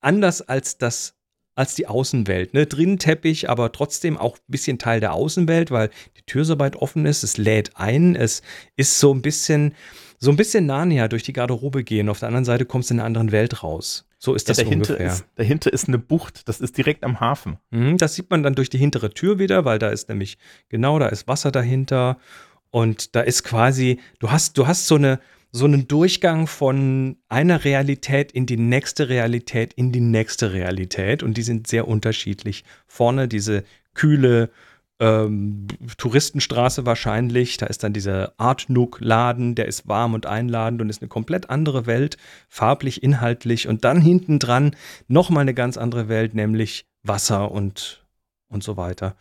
anders 0.00 0.42
als 0.42 0.76
das 0.76 1.17
als 1.58 1.74
die 1.74 1.88
Außenwelt. 1.88 2.54
Ne? 2.54 2.66
Drinnen 2.66 3.00
Teppich, 3.00 3.50
aber 3.50 3.72
trotzdem 3.72 4.16
auch 4.16 4.36
ein 4.36 4.46
bisschen 4.46 4.78
Teil 4.78 5.00
der 5.00 5.12
Außenwelt, 5.12 5.72
weil 5.72 5.90
die 6.16 6.22
Tür 6.22 6.44
so 6.44 6.56
weit 6.60 6.76
offen 6.76 7.04
ist. 7.04 7.24
Es 7.24 7.36
lädt 7.36 7.76
ein. 7.76 8.14
Es 8.14 8.42
ist 8.76 9.00
so 9.00 9.12
ein 9.12 9.22
bisschen, 9.22 9.74
so 10.18 10.30
ein 10.30 10.36
bisschen 10.36 10.66
Narnia 10.66 11.08
durch 11.08 11.24
die 11.24 11.32
Garderobe 11.32 11.82
gehen. 11.82 12.08
Auf 12.08 12.20
der 12.20 12.28
anderen 12.28 12.44
Seite 12.44 12.64
kommst 12.64 12.90
du 12.90 12.94
in 12.94 13.00
einer 13.00 13.06
anderen 13.06 13.32
Welt 13.32 13.64
raus. 13.64 14.06
So 14.18 14.34
ist 14.34 14.48
das 14.48 14.58
ja, 14.58 14.64
dahinter 14.64 14.94
ungefähr. 14.94 15.12
Ist, 15.12 15.24
dahinter 15.34 15.72
ist 15.72 15.88
eine 15.88 15.98
Bucht. 15.98 16.48
Das 16.48 16.60
ist 16.60 16.78
direkt 16.78 17.02
am 17.02 17.18
Hafen. 17.18 17.58
Mhm, 17.70 17.98
das 17.98 18.14
sieht 18.14 18.30
man 18.30 18.44
dann 18.44 18.54
durch 18.54 18.70
die 18.70 18.78
hintere 18.78 19.10
Tür 19.10 19.40
wieder, 19.40 19.64
weil 19.64 19.80
da 19.80 19.90
ist 19.90 20.08
nämlich 20.08 20.38
genau, 20.68 21.00
da 21.00 21.08
ist 21.08 21.26
Wasser 21.26 21.50
dahinter. 21.50 22.18
Und 22.70 23.16
da 23.16 23.22
ist 23.22 23.42
quasi, 23.42 23.98
du 24.20 24.30
hast, 24.30 24.56
du 24.58 24.68
hast 24.68 24.86
so 24.86 24.94
eine, 24.94 25.18
so 25.58 25.66
einen 25.66 25.88
Durchgang 25.88 26.46
von 26.46 27.16
einer 27.28 27.64
Realität 27.64 28.32
in 28.32 28.46
die 28.46 28.56
nächste 28.56 29.08
Realität, 29.08 29.74
in 29.74 29.92
die 29.92 30.00
nächste 30.00 30.52
Realität. 30.52 31.22
Und 31.22 31.36
die 31.36 31.42
sind 31.42 31.66
sehr 31.66 31.86
unterschiedlich. 31.86 32.64
Vorne 32.86 33.28
diese 33.28 33.64
kühle 33.94 34.50
ähm, 35.00 35.66
Touristenstraße 35.96 36.86
wahrscheinlich. 36.86 37.56
Da 37.56 37.66
ist 37.66 37.82
dann 37.82 37.92
dieser 37.92 38.32
Art 38.38 38.68
Nook-Laden, 38.68 39.54
der 39.54 39.66
ist 39.66 39.86
warm 39.86 40.14
und 40.14 40.26
einladend 40.26 40.80
und 40.80 40.88
ist 40.88 41.02
eine 41.02 41.08
komplett 41.08 41.50
andere 41.50 41.86
Welt, 41.86 42.16
farblich, 42.48 43.02
inhaltlich. 43.02 43.68
Und 43.68 43.84
dann 43.84 44.00
hinten 44.00 44.38
dran 44.38 44.74
nochmal 45.06 45.42
eine 45.42 45.54
ganz 45.54 45.76
andere 45.76 46.08
Welt, 46.08 46.34
nämlich 46.34 46.86
Wasser 47.02 47.50
und, 47.50 48.06
und 48.48 48.62
so 48.62 48.76
weiter. 48.76 49.16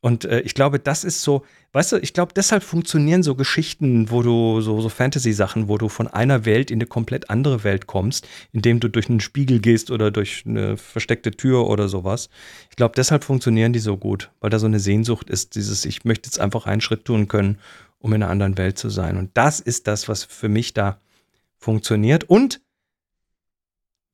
Und 0.00 0.24
äh, 0.24 0.40
ich 0.40 0.54
glaube, 0.54 0.78
das 0.78 1.02
ist 1.02 1.22
so, 1.22 1.44
weißt 1.72 1.92
du, 1.92 1.96
ich 1.96 2.12
glaube, 2.12 2.32
deshalb 2.34 2.62
funktionieren 2.62 3.24
so 3.24 3.34
Geschichten, 3.34 4.10
wo 4.10 4.22
du, 4.22 4.60
so, 4.60 4.80
so 4.80 4.88
Fantasy-Sachen, 4.88 5.68
wo 5.68 5.76
du 5.76 5.88
von 5.88 6.06
einer 6.06 6.44
Welt 6.44 6.70
in 6.70 6.78
eine 6.78 6.86
komplett 6.86 7.30
andere 7.30 7.64
Welt 7.64 7.88
kommst, 7.88 8.28
indem 8.52 8.78
du 8.78 8.88
durch 8.88 9.08
einen 9.08 9.20
Spiegel 9.20 9.58
gehst 9.58 9.90
oder 9.90 10.12
durch 10.12 10.44
eine 10.46 10.76
versteckte 10.76 11.32
Tür 11.32 11.66
oder 11.66 11.88
sowas. 11.88 12.30
Ich 12.70 12.76
glaube, 12.76 12.94
deshalb 12.96 13.24
funktionieren 13.24 13.72
die 13.72 13.80
so 13.80 13.96
gut, 13.96 14.30
weil 14.38 14.50
da 14.50 14.60
so 14.60 14.66
eine 14.66 14.78
Sehnsucht 14.78 15.28
ist, 15.30 15.56
dieses, 15.56 15.84
ich 15.84 16.04
möchte 16.04 16.28
jetzt 16.28 16.38
einfach 16.38 16.66
einen 16.66 16.80
Schritt 16.80 17.04
tun 17.04 17.26
können, 17.26 17.58
um 17.98 18.12
in 18.12 18.22
einer 18.22 18.30
anderen 18.30 18.56
Welt 18.56 18.78
zu 18.78 18.90
sein. 18.90 19.16
Und 19.16 19.30
das 19.34 19.58
ist 19.58 19.88
das, 19.88 20.08
was 20.08 20.22
für 20.22 20.48
mich 20.48 20.74
da 20.74 21.00
funktioniert. 21.56 22.22
Und 22.22 22.60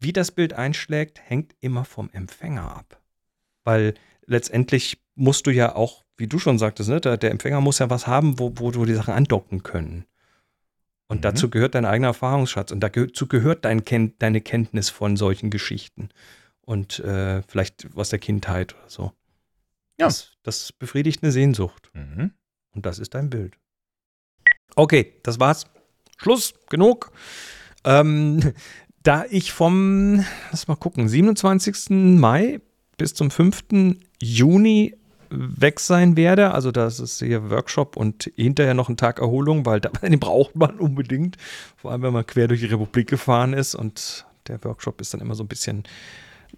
wie 0.00 0.14
das 0.14 0.32
Bild 0.32 0.54
einschlägt, 0.54 1.20
hängt 1.20 1.54
immer 1.60 1.84
vom 1.84 2.08
Empfänger 2.10 2.74
ab. 2.74 3.00
Weil 3.64 3.94
letztendlich 4.26 5.03
musst 5.14 5.46
du 5.46 5.50
ja 5.50 5.74
auch, 5.74 6.04
wie 6.16 6.26
du 6.26 6.38
schon 6.38 6.58
sagtest, 6.58 6.88
ne, 6.88 7.00
der, 7.00 7.16
der 7.16 7.30
Empfänger 7.30 7.60
muss 7.60 7.78
ja 7.78 7.90
was 7.90 8.06
haben, 8.06 8.38
wo, 8.38 8.52
wo 8.56 8.70
du 8.70 8.84
die 8.84 8.94
Sachen 8.94 9.14
andocken 9.14 9.62
können. 9.62 10.04
Und 11.08 11.18
mhm. 11.18 11.22
dazu 11.22 11.50
gehört 11.50 11.74
dein 11.74 11.84
eigener 11.84 12.08
Erfahrungsschatz 12.08 12.70
und 12.72 12.80
dazu 12.80 13.26
gehört 13.26 13.64
dein 13.64 13.84
Ken 13.84 14.14
deine 14.18 14.40
Kenntnis 14.40 14.90
von 14.90 15.16
solchen 15.16 15.50
Geschichten 15.50 16.08
und 16.62 16.98
äh, 17.00 17.42
vielleicht 17.42 17.88
aus 17.94 18.08
der 18.08 18.18
Kindheit 18.18 18.74
oder 18.74 18.88
so. 18.88 19.12
Ja. 19.98 20.06
Das, 20.06 20.32
das 20.42 20.72
befriedigt 20.72 21.22
eine 21.22 21.32
Sehnsucht. 21.32 21.90
Mhm. 21.92 22.32
Und 22.74 22.86
das 22.86 22.98
ist 22.98 23.14
dein 23.14 23.30
Bild. 23.30 23.56
Okay, 24.74 25.14
das 25.22 25.38
war's. 25.38 25.66
Schluss, 26.16 26.54
genug. 26.68 27.12
Ähm, 27.84 28.54
da 29.02 29.24
ich 29.30 29.52
vom, 29.52 30.24
lass 30.50 30.66
mal 30.66 30.76
gucken, 30.76 31.08
27. 31.08 31.90
Mai 31.90 32.60
bis 32.96 33.14
zum 33.14 33.30
5. 33.30 33.96
Juni 34.20 34.96
weg 35.36 35.80
sein 35.80 36.16
werde. 36.16 36.52
Also 36.52 36.70
das 36.70 37.00
ist 37.00 37.18
hier 37.18 37.50
Workshop 37.50 37.96
und 37.96 38.30
hinterher 38.36 38.74
noch 38.74 38.88
ein 38.88 38.96
Tag 38.96 39.20
Erholung, 39.20 39.66
weil 39.66 39.80
den 40.02 40.20
braucht 40.20 40.56
man 40.56 40.78
unbedingt. 40.78 41.36
Vor 41.76 41.92
allem, 41.92 42.02
wenn 42.02 42.12
man 42.12 42.26
quer 42.26 42.48
durch 42.48 42.60
die 42.60 42.66
Republik 42.66 43.08
gefahren 43.08 43.52
ist 43.52 43.74
und 43.74 44.26
der 44.48 44.62
Workshop 44.64 45.00
ist 45.00 45.14
dann 45.14 45.20
immer 45.20 45.34
so 45.34 45.44
ein 45.44 45.48
bisschen, 45.48 45.84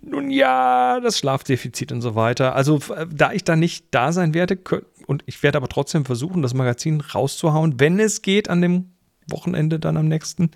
nun 0.02 0.30
ja, 0.30 1.00
das 1.00 1.18
Schlafdefizit 1.18 1.92
und 1.92 2.02
so 2.02 2.14
weiter. 2.14 2.54
Also 2.54 2.80
da 3.10 3.32
ich 3.32 3.44
da 3.44 3.56
nicht 3.56 3.86
da 3.92 4.12
sein 4.12 4.34
werde 4.34 4.58
und 5.06 5.22
ich 5.26 5.42
werde 5.42 5.58
aber 5.58 5.68
trotzdem 5.68 6.04
versuchen, 6.04 6.42
das 6.42 6.54
Magazin 6.54 7.00
rauszuhauen, 7.00 7.80
wenn 7.80 7.98
es 8.00 8.22
geht 8.22 8.50
an 8.50 8.60
dem 8.60 8.90
Wochenende 9.28 9.78
dann 9.78 9.96
am 9.96 10.08
nächsten. 10.08 10.50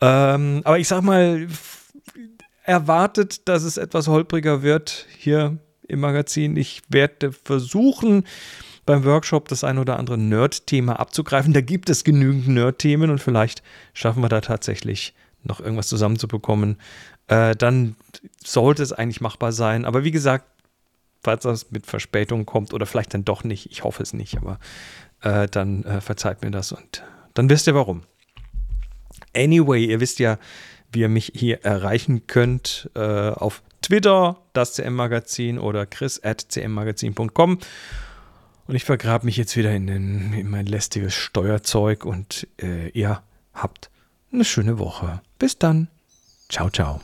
Ähm, 0.00 0.62
aber 0.64 0.78
ich 0.78 0.88
sag 0.88 1.02
mal, 1.02 1.46
erwartet, 2.64 3.46
dass 3.48 3.62
es 3.62 3.76
etwas 3.76 4.08
holpriger 4.08 4.62
wird 4.62 5.06
hier 5.18 5.58
im 5.88 6.00
Magazin. 6.00 6.56
Ich 6.56 6.82
werde 6.88 7.32
versuchen, 7.32 8.24
beim 8.86 9.04
Workshop 9.04 9.48
das 9.48 9.64
ein 9.64 9.78
oder 9.78 9.98
andere 9.98 10.18
Nerd-Thema 10.18 10.98
abzugreifen. 10.98 11.52
Da 11.52 11.60
gibt 11.60 11.88
es 11.90 12.04
genügend 12.04 12.48
Nerd-Themen 12.48 13.10
und 13.10 13.18
vielleicht 13.18 13.62
schaffen 13.92 14.22
wir 14.22 14.28
da 14.28 14.40
tatsächlich 14.40 15.14
noch 15.42 15.60
irgendwas 15.60 15.88
zusammenzubekommen. 15.88 16.78
Äh, 17.28 17.54
dann 17.56 17.96
sollte 18.44 18.82
es 18.82 18.92
eigentlich 18.92 19.20
machbar 19.20 19.52
sein. 19.52 19.84
Aber 19.84 20.04
wie 20.04 20.10
gesagt, 20.10 20.46
falls 21.22 21.42
das 21.44 21.70
mit 21.70 21.86
Verspätung 21.86 22.46
kommt 22.46 22.72
oder 22.74 22.86
vielleicht 22.86 23.14
dann 23.14 23.24
doch 23.24 23.44
nicht, 23.44 23.70
ich 23.70 23.84
hoffe 23.84 24.02
es 24.02 24.12
nicht, 24.12 24.36
aber 24.36 24.58
äh, 25.22 25.48
dann 25.48 25.84
äh, 25.84 26.00
verzeiht 26.00 26.42
mir 26.42 26.50
das 26.50 26.72
und 26.72 27.02
dann 27.32 27.48
wisst 27.48 27.66
ihr 27.66 27.74
warum. 27.74 28.02
Anyway, 29.34 29.84
ihr 29.84 30.00
wisst 30.00 30.18
ja, 30.18 30.38
wie 30.92 31.00
ihr 31.00 31.08
mich 31.08 31.32
hier 31.34 31.64
erreichen 31.64 32.26
könnt 32.26 32.90
äh, 32.94 33.30
auf 33.30 33.62
Twitter, 33.84 34.38
das 34.54 34.74
CM-Magazin 34.74 35.58
oder 35.58 35.84
chris 35.84 36.18
at 36.22 36.48
cmmagazin.com. 36.48 37.58
Und 38.66 38.74
ich 38.74 38.84
vergrabe 38.84 39.26
mich 39.26 39.36
jetzt 39.36 39.56
wieder 39.56 39.72
in, 39.72 39.86
den, 39.86 40.32
in 40.32 40.50
mein 40.50 40.64
lästiges 40.64 41.14
Steuerzeug 41.14 42.06
und 42.06 42.48
äh, 42.62 42.88
ihr 42.88 43.22
habt 43.52 43.90
eine 44.32 44.44
schöne 44.44 44.78
Woche. 44.78 45.20
Bis 45.38 45.58
dann. 45.58 45.88
Ciao, 46.48 46.70
ciao. 46.70 47.00